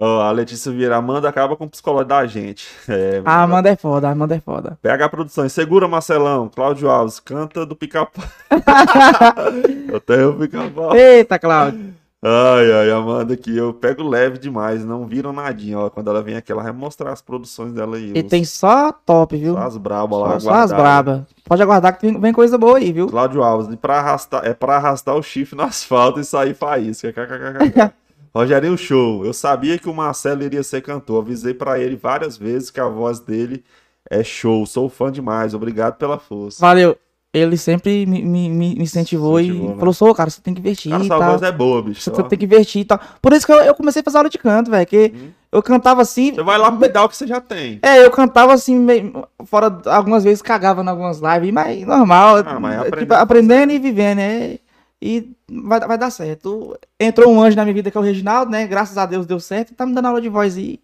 [0.00, 2.68] Ó, a Letícia Vieira, Amanda acaba com o psicólogo da gente.
[2.88, 4.78] É, A Amanda é foda, a Amanda é foda.
[4.80, 8.24] PH Produções, segura Marcelão, Cláudio Alves, canta do pica-pau.
[9.92, 10.94] eu tenho o pica-pau.
[10.94, 11.94] Eita, Cláudio.
[12.30, 15.88] Ai, ai, Amanda, que eu pego leve demais, não viram nadinha, ó.
[15.88, 18.12] Quando ela vem aqui, ela vai mostrar as produções dela aí.
[18.14, 19.54] E os- tem só top, viu?
[19.54, 20.28] só as brabas lá.
[20.32, 21.04] Só, só as guardadas.
[21.14, 21.26] braba.
[21.44, 23.06] Pode aguardar que vem, coisa boa aí, viu?
[23.08, 27.12] Cláudio Alves, pra arrastar, é pra arrastar o chifre no asfalto e sair faísca.
[27.12, 27.92] KKKK.
[28.34, 31.22] Rogerinho Show, eu sabia que o Marcelo iria ser cantor.
[31.22, 33.64] Avisei pra ele várias vezes que a voz dele
[34.10, 34.66] é show.
[34.66, 35.54] Sou fã demais.
[35.54, 36.60] Obrigado pela força.
[36.60, 36.96] Valeu.
[37.32, 39.78] Ele sempre me, me, me incentivou, Incentivou, e né?
[39.78, 42.00] falou, sou, cara, você tem que investir Cara, sua voz é boa, bicho.
[42.00, 42.22] Você ó.
[42.22, 42.98] tem que investir e tal.
[43.20, 44.86] Por isso que eu, eu comecei a fazer aula de canto, velho.
[44.86, 45.30] Que Uhum.
[45.52, 46.34] eu cantava assim.
[46.34, 47.80] Você vai lá cuidar o que você já tem.
[47.82, 52.38] É, eu cantava assim, meio, fora, algumas vezes cagava em algumas lives, mas normal.
[52.38, 54.58] Ah, mas é, aprendendo tipo, aprendendo e vivendo, né?
[55.00, 56.78] E vai, vai dar certo.
[56.98, 58.66] Entrou um anjo na minha vida que é o Reginaldo, né?
[58.66, 60.80] Graças a Deus deu certo e tá me dando aula de voz e.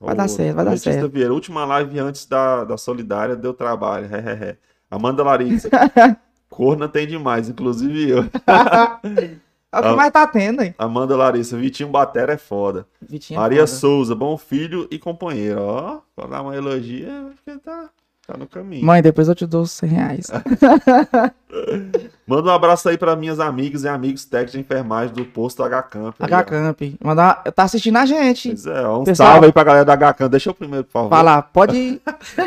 [0.00, 1.08] Vai dar certo, vai dar certo.
[1.08, 4.06] Vieira, última live antes da, da Solidária deu trabalho.
[4.06, 4.56] He, he, he.
[4.90, 5.68] Amanda Larissa.
[6.48, 8.24] Corna tem demais, inclusive eu.
[9.70, 10.74] É o que mais tá tendo aí.
[10.78, 12.86] Amanda Larissa, Vitinho Batera é foda.
[13.06, 13.78] Vitinho é Maria foda.
[13.78, 15.60] Souza, bom filho e companheiro.
[15.60, 17.90] Ó, quando a mãe elogia, acho que tá,
[18.26, 18.86] tá no caminho.
[18.86, 20.26] Mãe, depois eu te dou os 100 reais.
[22.26, 26.14] Manda um abraço aí pra minhas amigas e amigos técnicos de enfermagem do posto H-Camp.
[26.18, 26.80] H-Camp.
[27.04, 27.42] Mandar...
[27.54, 28.48] Tá assistindo a gente.
[28.48, 30.30] Pois é, ó, um Pessoal- salve aí pra galera da H-Camp.
[30.30, 31.10] Deixa eu primeiro, por favor.
[31.10, 32.00] Falar, pode.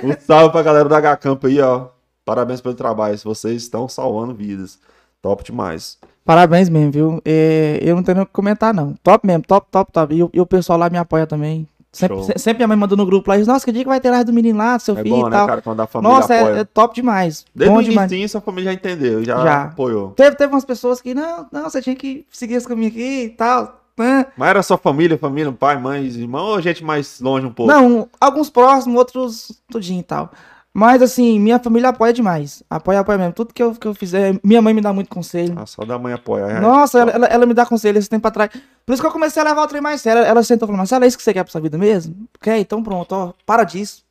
[0.03, 1.87] Um salve pra galera da H-Camp aí, ó.
[2.35, 3.17] Parabéns pelo trabalho.
[3.17, 4.79] Vocês estão salvando vidas.
[5.21, 5.97] Top demais.
[6.23, 7.21] Parabéns mesmo, viu?
[7.25, 8.95] É, eu não tenho nem o que comentar, não.
[9.03, 10.15] Top mesmo, top, top, top.
[10.15, 11.67] E, o- e o pessoal lá me apoia também.
[11.91, 14.09] Sempre, se- sempre minha mãe mandou no grupo lá, nossa, que dia que vai ter
[14.11, 15.47] live do menino lá, do seu É filho bom, e né, tal.
[15.47, 16.55] cara, quando a família Nossa, apoia.
[16.55, 17.45] é, é top demais.
[17.53, 19.63] Desde o início, a família já entendeu, já, Já.
[19.65, 20.11] apoiou.
[20.11, 23.29] Teve, teve umas pessoas que, não, não, você tinha que seguir esse caminho aqui e
[23.31, 23.81] tal.
[23.97, 24.25] né?
[24.37, 27.69] Mas era só família, família, pai, mãe, irmão, ou gente mais longe um pouco?
[27.71, 30.31] Não, alguns próximos, outros tudinho e tal.
[30.73, 32.63] Mas assim, minha família apoia demais.
[32.69, 33.33] Apoia, apoia mesmo.
[33.33, 35.53] Tudo que eu, que eu fizer, minha mãe me dá muito conselho.
[35.57, 36.49] Ah, só da mãe apoiar.
[36.49, 36.59] é.
[36.61, 38.49] Nossa, ela, ela, ela me dá conselho esse tempo atrás.
[38.85, 40.19] Por isso que eu comecei a levar o trem mais sério.
[40.19, 42.15] Ela, ela sentou e falou, Marcelo, é isso que você quer pra sua vida mesmo?
[42.41, 42.57] Quer?
[42.59, 44.03] Então pronto, ó, para disso.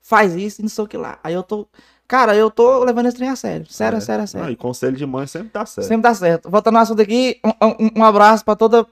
[0.00, 1.18] Faz isso e não sei o que lá.
[1.22, 1.66] Aí eu tô.
[2.08, 3.66] Cara, eu tô levando esse trem a sério.
[3.68, 4.00] Sério, É.
[4.00, 4.46] sério, sério.
[4.46, 5.86] Não, e conselho de mãe sempre dá certo.
[5.88, 6.48] Sempre dá certo.
[6.48, 8.86] Voltando ao assunto aqui, um, um- um abraço pra toda,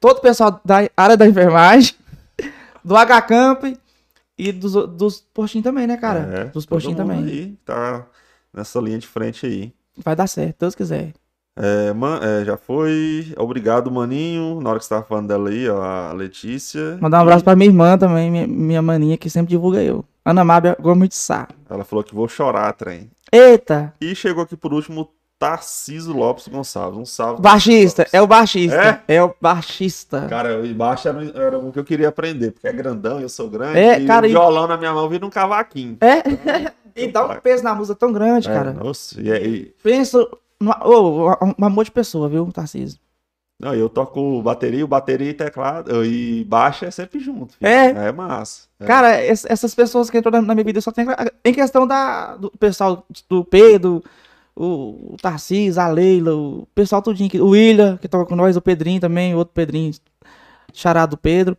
[0.00, 1.94] todo o pessoal da área da enfermagem,
[2.84, 3.64] do H-Camp
[4.48, 6.20] e dos, dos postinhos também, né, cara?
[6.20, 7.24] É, dos postinhos também.
[7.24, 8.06] Aí, tá
[8.52, 9.72] nessa linha de frente aí.
[10.02, 11.12] Vai dar certo, Deus quiser.
[11.56, 13.34] É, man- é, já foi.
[13.36, 14.60] Obrigado, maninho.
[14.60, 16.96] Na hora que você tava falando dela aí, ó, a Letícia.
[17.00, 20.04] Mandar um abraço pra minha irmã também, minha, minha maninha, que sempre divulga eu.
[20.24, 21.48] Ana Mábia Gomes de Sá.
[21.68, 23.10] Ela falou que vou chorar, trem.
[23.32, 23.92] Eita!
[24.00, 25.10] E chegou aqui por último,
[25.40, 26.98] Tarciso Lopes Gonçalves.
[26.98, 27.40] Um salve.
[27.40, 29.02] Baixista, Tarciso é o baixista.
[29.08, 29.14] É?
[29.16, 30.26] É, o baixista.
[30.28, 33.48] Cara, o baixo era, era o que eu queria aprender, porque é grandão, eu sou
[33.48, 33.78] grande.
[33.78, 35.96] É, e cara, o e- violão na minha mão vira um cavaquinho.
[36.02, 36.70] É?
[36.94, 38.72] e dá um peso na música tão grande, É, cara.
[38.74, 40.18] nossa, e, aí Pensa.
[40.60, 42.98] numa- Ô, um um amor de pessoa, viu, Tarcísio?
[43.58, 47.54] não, eu toco bateria, bateria e teclado, e baixo é sempre junto.
[47.56, 47.66] filho.
[47.68, 48.08] É?
[48.08, 48.68] É massa.
[48.78, 48.84] É.
[48.86, 51.06] Cara, es- essas pessoas que entrou na minha vida, só tem
[51.44, 54.02] em questão da, do pessoal do Pedro,
[54.54, 58.56] o, o Tarcísio, a Leila, o pessoal tudinho aqui, o William, que toca com nós,
[58.56, 59.92] o Pedrinho também, o outro Pedrinho,
[60.72, 61.56] charado do Pedro.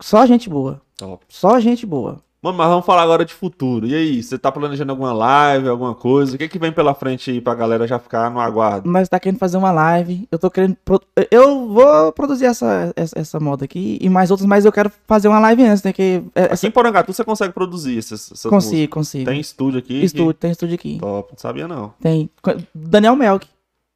[0.00, 0.80] Só gente boa.
[0.96, 1.24] Top.
[1.28, 2.22] Só gente boa.
[2.40, 3.84] Mano, mas vamos falar agora de futuro.
[3.84, 6.36] E aí, você tá planejando alguma live, alguma coisa?
[6.36, 8.88] O que que vem pela frente aí pra galera já ficar no aguardo?
[8.88, 10.28] Nós tá querendo fazer uma live.
[10.30, 10.76] Eu tô querendo.
[10.84, 11.02] pro-
[11.32, 15.26] Eu vou produzir essa, essa, essa moda aqui e mais outras, mas eu quero fazer
[15.26, 15.92] uma live antes, né?
[15.92, 18.50] Que é, Aqui em Porangatu você consegue produzir essas, essas músicas?
[18.70, 19.24] consigo, consigo.
[19.30, 20.04] Tem estúdio aqui?
[20.04, 20.98] estúdio, que- tem estúdio aqui.
[21.00, 21.92] Top, não sabia não.
[22.00, 22.30] Tem.
[22.72, 23.48] Daniel Melk.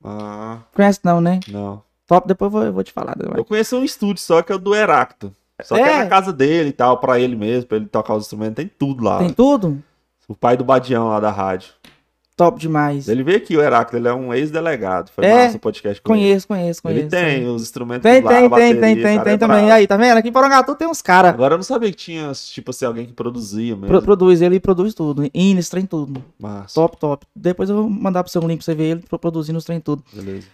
[0.05, 1.39] Ah, Conhece não, né?
[1.48, 1.81] não.
[2.09, 3.14] Top, depois eu vou, eu vou te falar.
[3.36, 5.32] Eu conheço um estúdio só que é o do Heracto.
[5.64, 5.98] Só que é É?
[5.98, 9.05] na casa dele e tal, pra ele mesmo, pra ele tocar os instrumentos, tem tudo
[9.05, 9.18] lá.
[9.18, 9.82] Tem tudo?
[10.28, 11.70] O pai do Badião lá da rádio.
[12.34, 13.09] Top demais.
[13.09, 15.10] Ele veio aqui, o Heracto, ele é um ex-delegado.
[15.14, 15.44] Foi É?
[15.44, 16.22] massa o podcast com ele.
[16.22, 17.01] Conheço, conheço, conheço.
[17.02, 19.36] Ele tem os instrumentos Tem, lá, tem, tem, bateria, tem, o tem, cara tem é
[19.39, 19.70] também.
[19.70, 20.16] Aí, tá vendo?
[20.16, 21.30] Aqui em Porangatu tem uns caras.
[21.34, 23.86] Agora eu não sabia que tinha, tipo assim, alguém que produzia mesmo.
[23.89, 25.28] Pro, produz, ele produz tudo.
[25.34, 26.24] Ines, trem tudo.
[26.40, 26.74] Massa.
[26.74, 27.26] Top, top.
[27.36, 29.78] Depois eu vou mandar pro seu link pra você ver ele pro- produzindo os trem
[29.78, 30.02] tudo.
[30.12, 30.47] Beleza.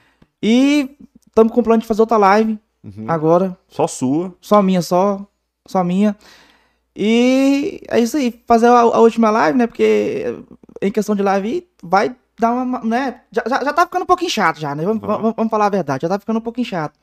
[0.42, 0.90] E
[1.28, 3.04] estamos com plano de fazer outra live Uhum.
[3.08, 3.56] agora.
[3.68, 4.34] Só sua.
[4.40, 5.26] Só minha, só.
[5.66, 6.16] Só minha.
[6.96, 8.42] E é isso aí.
[8.46, 9.66] Fazer a, a última live, né?
[9.66, 10.24] Porque
[10.82, 12.80] em questão de live vai dar uma.
[12.84, 13.20] né?
[13.30, 14.84] Já, já, já tá ficando um pouquinho chato já, né?
[14.84, 15.08] Vamos, Uhum.
[15.08, 16.02] vamos, vamos falar a verdade.
[16.02, 16.98] Já tá ficando um pouquinho chato.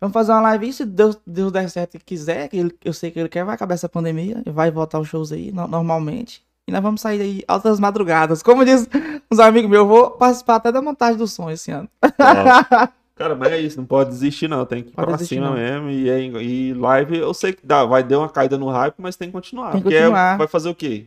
[0.00, 3.10] Vamos fazer uma live se Deus, Deus der certo e quiser, que ele- eu sei
[3.10, 6.44] que ele quer, vai acabar essa pandemia, vai voltar os shows aí, no- normalmente.
[6.68, 8.42] E nós vamos sair aí altas madrugadas.
[8.42, 8.86] Como diz
[9.30, 11.88] uns amigos meus, eu vou participar até da montagem do som esse ano.
[13.16, 15.46] Cara, mas é isso, não pode desistir não, tem que ir Pode pra desistir, cima
[15.48, 15.54] não.
[15.56, 15.90] mesmo.
[15.90, 19.16] E, é- e live, eu sei que dá, vai dar uma caída no hype, mas
[19.16, 19.72] tem que continuar.
[19.72, 20.36] Tem que porque é- continuar.
[20.36, 21.06] vai fazer o quê?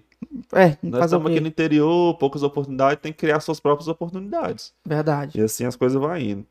[0.52, 4.73] É, Nós estamos aqui no interior, poucas oportunidades, tem que criar suas próprias oportunidades.
[4.86, 5.40] Verdade.
[5.40, 6.45] E assim as coisas vão indo.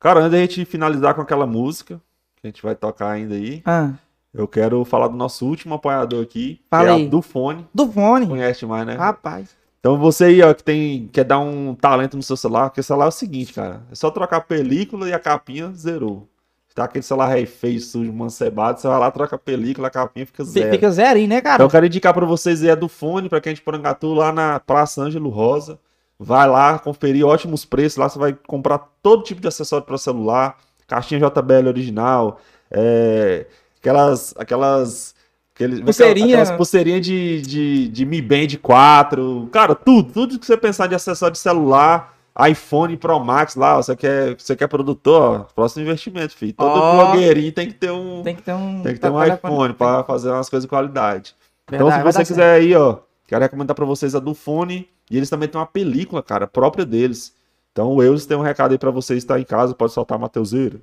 [0.00, 2.00] Cara, antes da gente finalizar com aquela música,
[2.36, 3.90] que a gente vai tocar ainda aí, Ah,
[4.32, 7.66] eu quero falar do nosso último apoiador aqui, Fala que é a do Fone.
[7.74, 8.26] do fone.
[8.26, 8.94] Conhece mais, né?
[8.94, 9.54] Rapaz.
[9.82, 12.84] Então você aí, ó, que tem, quer dar um talento no seu celular, porque o
[12.84, 13.82] celular é o seguinte, cara.
[13.90, 16.28] É só trocar a película e a capinha zerou.
[16.72, 20.24] Tá aquele celular rei feio, sujo, mancebado, você vai lá, troca a película, a capinha
[20.24, 20.70] fica Fi- zero.
[20.70, 21.56] Fica zerinho, né, cara?
[21.56, 24.14] Então eu quero indicar pra vocês aí a do fone, pra quem é de Porangatu,
[24.14, 25.80] lá na Praça Ângelo Rosa.
[26.16, 27.98] Vai lá, conferir ótimos preços.
[27.98, 30.56] Lá você vai comprar todo tipo de acessório para celular,
[30.86, 32.38] caixinha JBL original,
[32.70, 33.46] é,
[33.80, 35.14] aquelas, aquelas,
[35.54, 36.38] aqueles, Pulseirinha.
[36.40, 40.94] aquelas pulseirinhas de, de, de Mi Band 4, cara, tudo, tudo que você pensar de
[40.94, 42.14] acessório de celular,
[42.48, 46.54] iPhone Pro Max lá, ó, você quer, você quer produtor, ó, próximo investimento, filho.
[46.54, 47.04] Todo Ó.
[47.06, 48.82] blogueirinho tem que ter um, Tem que ter um.
[48.82, 51.34] tem que ter um iPhone para fazer umas coisas de qualidade.
[51.66, 52.62] Então, Verdade, se vai você quiser certo.
[52.62, 54.88] aí, ó, quero recomendar pra vocês a do fone.
[55.10, 57.34] E eles também têm uma película, cara, própria deles.
[57.70, 60.80] Então o Eudes tem um recado aí para você estar em casa, pode soltar Mateuseira.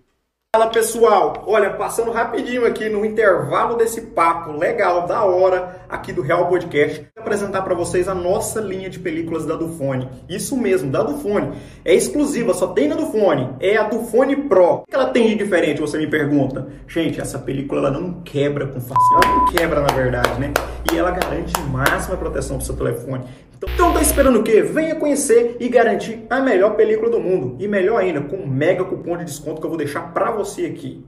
[0.51, 6.23] Fala pessoal, olha, passando rapidinho aqui no intervalo desse papo legal, da hora, aqui do
[6.23, 10.09] Real Podcast, vou apresentar para vocês a nossa linha de películas da Dufone.
[10.27, 11.55] Isso mesmo, da Dufone.
[11.85, 13.57] É exclusiva, só tem na Dufone.
[13.59, 14.77] É a Dufone Pro.
[14.77, 16.67] O que ela tem de diferente, você me pergunta?
[16.87, 19.27] Gente, essa película ela não quebra com facilidade.
[19.27, 20.51] Não quebra, na verdade, né?
[20.91, 23.23] E ela garante máxima proteção pro seu telefone.
[23.61, 24.61] Então tá esperando o quê?
[24.61, 27.57] Venha conhecer e garantir a melhor película do mundo.
[27.61, 30.65] E melhor ainda, com um mega cupom de desconto que eu vou deixar pra você
[30.65, 31.05] aqui.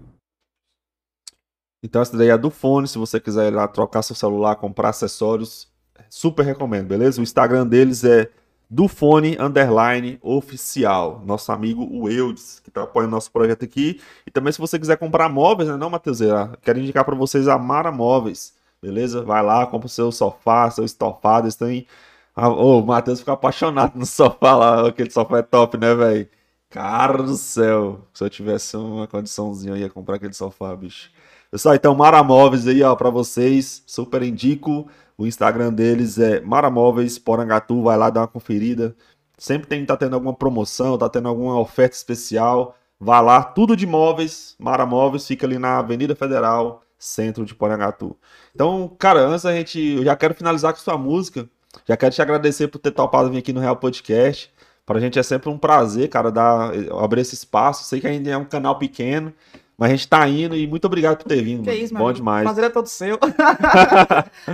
[1.84, 4.90] Então essa daí é do fone, se você quiser ir lá trocar seu celular, comprar
[4.90, 5.72] acessórios,
[6.10, 7.20] super recomendo, beleza?
[7.20, 8.30] O Instagram deles é
[8.70, 11.24] do fone underline oficial.
[11.26, 14.00] Nosso amigo o Eudes, que tá apoiando nosso projeto aqui.
[14.28, 16.20] E também se você quiser comprar móveis, né, não, Matheus?
[16.62, 19.24] Quero indicar para vocês a Mara Móveis, beleza?
[19.24, 21.88] Vai lá, compra o seu sofá, seu estofado, eles têm
[22.36, 24.88] ah, o Matheus ficou apaixonado no sofá lá.
[24.88, 26.30] Aquele sofá é top, né, velho?
[26.70, 28.08] Cara do céu.
[28.14, 31.12] Se eu tivesse uma condiçãozinha, eu ia comprar aquele sofá, bicho.
[31.52, 33.84] Pessoal, então, Maramóveis aí, ó, pra vocês.
[33.86, 34.88] Super indico.
[35.18, 37.84] O Instagram deles é Maramóveis Porangatu.
[37.84, 38.96] Vai lá dar uma conferida.
[39.38, 42.76] Sempre tem, tá tendo alguma promoção, tá tendo alguma oferta especial.
[43.00, 44.56] Vai lá, tudo de móveis.
[44.60, 48.16] Maramóveis fica ali na Avenida Federal, centro de Porangatu.
[48.54, 49.80] Então, cara, antes a gente.
[49.98, 51.50] Eu já quero finalizar com sua música.
[51.88, 54.52] Já quero te agradecer por ter topado vir aqui no Real Podcast.
[54.86, 56.72] Para a gente é sempre um prazer, cara, dar,
[57.02, 57.84] abrir esse espaço.
[57.84, 59.34] Sei que ainda é um canal pequeno,
[59.78, 61.64] mas a gente tá indo e muito obrigado por ter vindo.
[61.64, 61.84] Que mano.
[61.84, 62.42] isso, Bom demais.
[62.42, 63.18] O prazer é todo seu.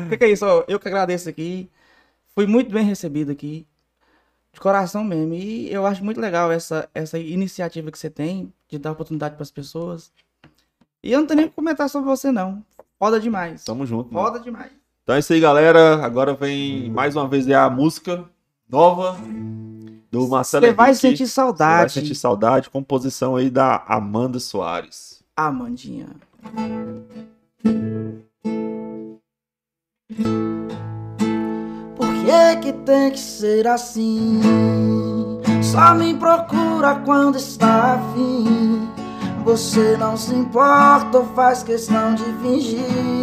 [0.10, 0.46] que, que é isso?
[0.68, 1.70] Eu que agradeço aqui.
[2.36, 3.66] Fui muito bem recebido aqui.
[4.54, 5.34] De coração mesmo.
[5.34, 9.44] E eu acho muito legal essa, essa iniciativa que você tem de dar oportunidade para
[9.44, 10.12] as pessoas.
[11.04, 12.64] E eu não tenho nem que comentar sobre você, não.
[13.00, 13.64] Foda demais.
[13.64, 14.12] Tamo junto.
[14.12, 14.44] Foda mano.
[14.44, 14.72] demais.
[15.08, 16.06] Então é isso aí, galera.
[16.06, 18.26] Agora vem mais uma vez a música
[18.70, 19.16] nova
[20.12, 21.94] do Marcelo Você vai sentir saudade.
[21.94, 22.70] Você vai sentir saudade.
[22.70, 25.24] Composição aí da Amanda Soares.
[25.34, 26.08] Amandinha.
[31.96, 34.42] Por que que tem que ser assim?
[35.64, 38.90] Só me procura quando está afim.
[39.46, 43.17] Você não se importa ou faz questão de fingir.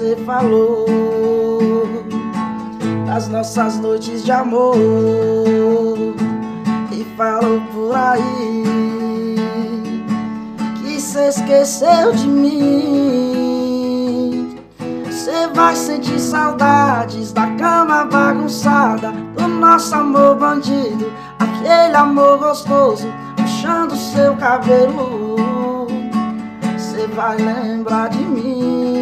[0.00, 0.86] Você falou.
[3.06, 4.74] Das nossas noites de amor.
[6.90, 8.64] E falou por aí.
[10.76, 12.56] Que você esqueceu de mim.
[15.04, 23.06] Você vai sentir saudades da cama bagunçada, do nosso amor bandido, aquele amor gostoso,
[23.36, 25.86] puxando seu cabelo.
[26.78, 28.99] Você vai lembrar de mim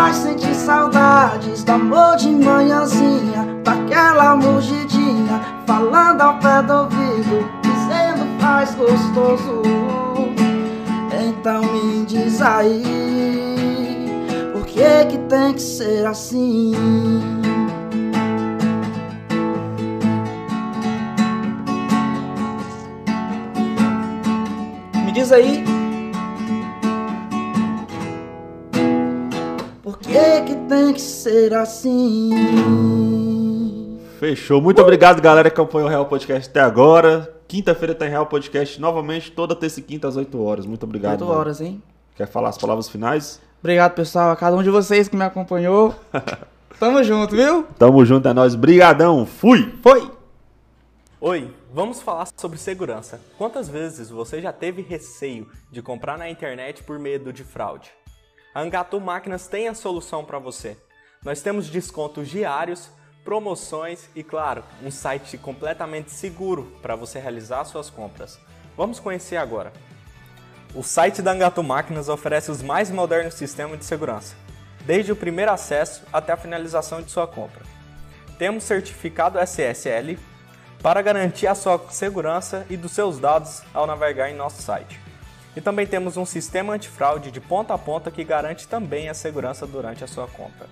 [0.00, 8.40] vai sentir saudades do amor de manhãzinha, daquela mugidinha, falando ao pé do ouvido, dizendo
[8.40, 9.60] faz gostoso.
[11.22, 12.82] Então me diz aí,
[14.54, 16.72] por que que tem que ser assim?
[25.04, 25.62] Me diz aí
[30.10, 32.30] que que tem que ser assim?
[34.18, 34.60] Fechou.
[34.60, 37.32] Muito obrigado, galera, que acompanhou o Real Podcast até agora.
[37.46, 40.66] Quinta-feira tem Real Podcast novamente, toda terça e quinta às 8 horas.
[40.66, 41.22] Muito obrigado.
[41.22, 41.80] 8 horas, hein?
[42.16, 43.40] Quer falar as palavras finais?
[43.60, 45.94] Obrigado, pessoal, a cada um de vocês que me acompanhou.
[46.78, 47.64] Tamo junto, viu?
[47.78, 48.54] Tamo junto, é nóis.
[48.54, 49.24] Brigadão.
[49.24, 49.74] Fui.
[49.82, 50.10] Foi.
[51.20, 53.20] Oi, vamos falar sobre segurança.
[53.38, 57.90] Quantas vezes você já teve receio de comprar na internet por medo de fraude?
[58.52, 60.76] A Angatu Máquinas tem a solução para você.
[61.24, 62.90] Nós temos descontos diários,
[63.24, 68.40] promoções e, claro, um site completamente seguro para você realizar suas compras.
[68.76, 69.72] Vamos conhecer agora.
[70.74, 74.34] O site da Angatu Máquinas oferece os mais modernos sistemas de segurança,
[74.84, 77.62] desde o primeiro acesso até a finalização de sua compra.
[78.36, 80.18] Temos certificado SSL
[80.82, 85.09] para garantir a sua segurança e dos seus dados ao navegar em nosso site.
[85.56, 89.66] E também temos um sistema antifraude de ponta a ponta que garante também a segurança
[89.66, 90.68] durante a sua compra.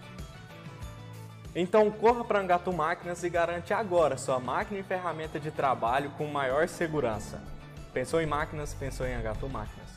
[1.54, 6.26] Então corra para Angatu Máquinas e garante agora sua máquina e ferramenta de trabalho com
[6.26, 7.42] maior segurança.
[7.92, 8.74] Pensou em máquinas?
[8.74, 9.88] Pensou em Angatu Máquinas.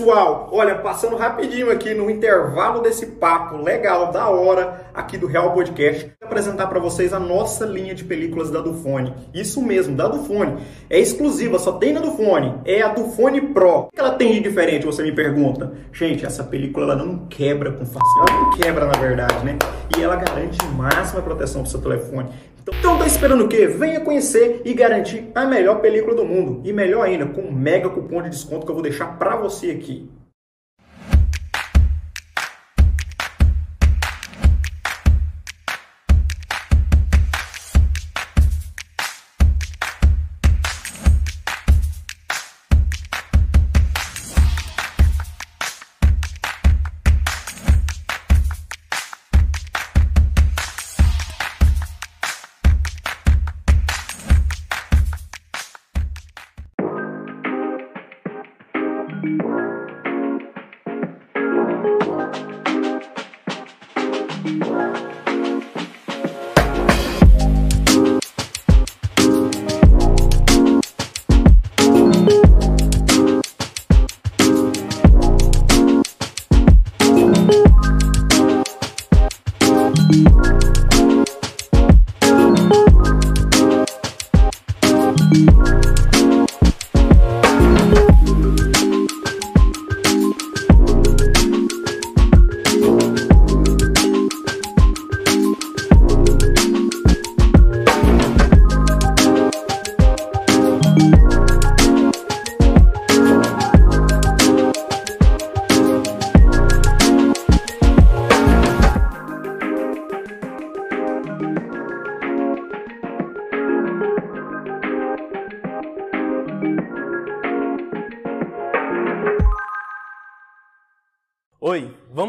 [0.00, 5.52] Pessoal, olha, passando rapidinho aqui no intervalo desse papo legal, da hora, aqui do Real
[5.52, 9.12] Podcast, vou apresentar para vocês a nossa linha de películas da Dufone.
[9.34, 10.56] Isso mesmo, da Dufone.
[10.88, 12.54] É exclusiva, só tem na Dufone.
[12.64, 13.80] É a Dufone Pro.
[13.80, 15.70] O que ela tem de diferente, você me pergunta?
[15.92, 18.30] Gente, essa película ela não quebra com facilidade.
[18.30, 19.58] Ela não quebra, na verdade, né?
[19.98, 22.30] E ela garante máxima proteção pro seu telefone.
[22.62, 23.66] Então, então tá esperando o quê?
[23.66, 26.60] Venha conhecer e garantir a melhor película do mundo.
[26.64, 29.70] E melhor ainda, com um mega cupom de desconto que eu vou deixar para você
[29.70, 30.10] aqui.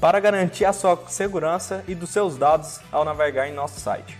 [0.00, 4.18] para garantir a sua segurança e dos seus dados ao navegar em nosso site.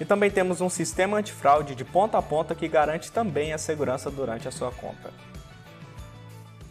[0.00, 4.10] E também temos um sistema antifraude de ponta a ponta que garante também a segurança
[4.10, 5.12] durante a sua compra.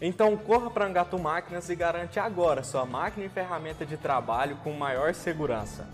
[0.00, 4.72] Então corra para Angatu Máquinas e garante agora sua máquina e ferramenta de trabalho com
[4.72, 5.86] maior segurança.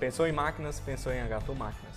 [0.00, 1.94] Pensou em máquinas, pensou em Angatu Máquinas.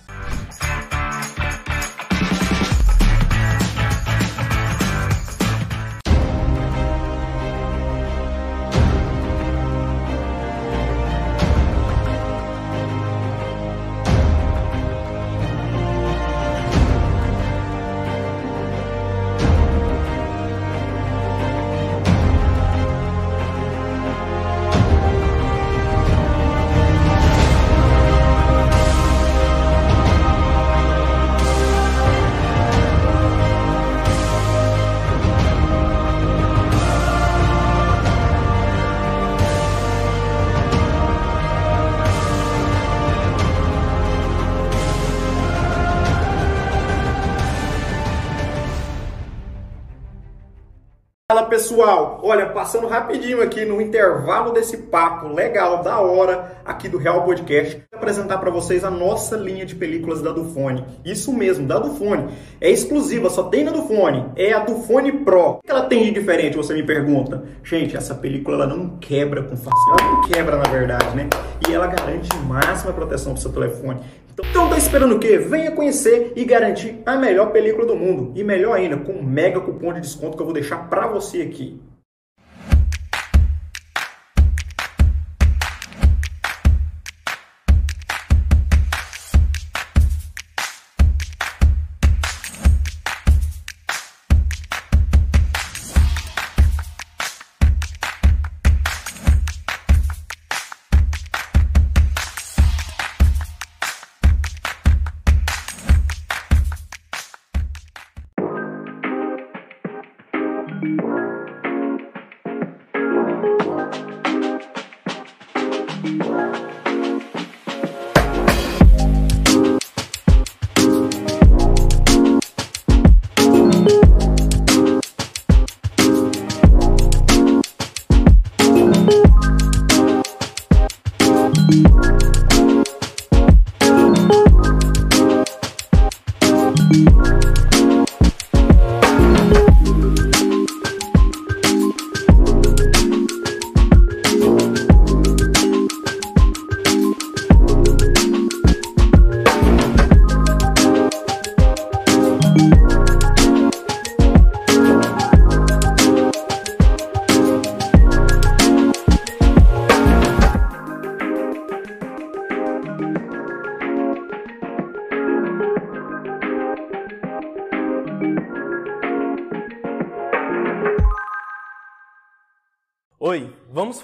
[51.66, 57.24] Pessoal, olha, passando rapidinho aqui no intervalo desse papo legal, da hora, aqui do Real
[57.24, 60.84] Podcast, vou apresentar para vocês a nossa linha de películas da Dufone.
[61.04, 62.28] Isso mesmo, da Dufone.
[62.60, 64.26] É exclusiva, só tem na Dufone.
[64.36, 65.58] É a Dufone Pro.
[65.58, 67.42] O que ela tem de diferente, você me pergunta?
[67.64, 70.02] Gente, essa película ela não quebra com facilidade.
[70.02, 71.28] Ela não quebra, na verdade, né?
[71.68, 73.98] E ela garante máxima proteção pro seu telefone.
[74.38, 75.38] Então tá esperando o quê?
[75.38, 78.32] Venha conhecer e garantir a melhor película do mundo.
[78.34, 81.40] E melhor ainda, com um mega cupom de desconto que eu vou deixar para você
[81.40, 81.80] aqui.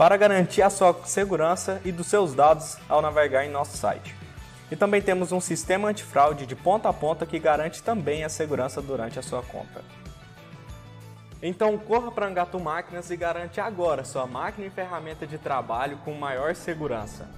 [0.00, 4.16] para garantir a sua segurança e dos seus dados ao navegar em nosso site.
[4.70, 8.80] E também temos um sistema antifraude de ponta a ponta que garante também a segurança
[8.80, 9.82] durante a sua compra.
[11.42, 16.14] Então corra para Angatu Máquinas e garante agora sua máquina e ferramenta de trabalho com
[16.14, 17.28] maior segurança.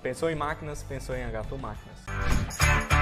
[0.00, 0.80] Pensou em máquinas?
[0.80, 3.01] Pensou em Angatu Máquinas.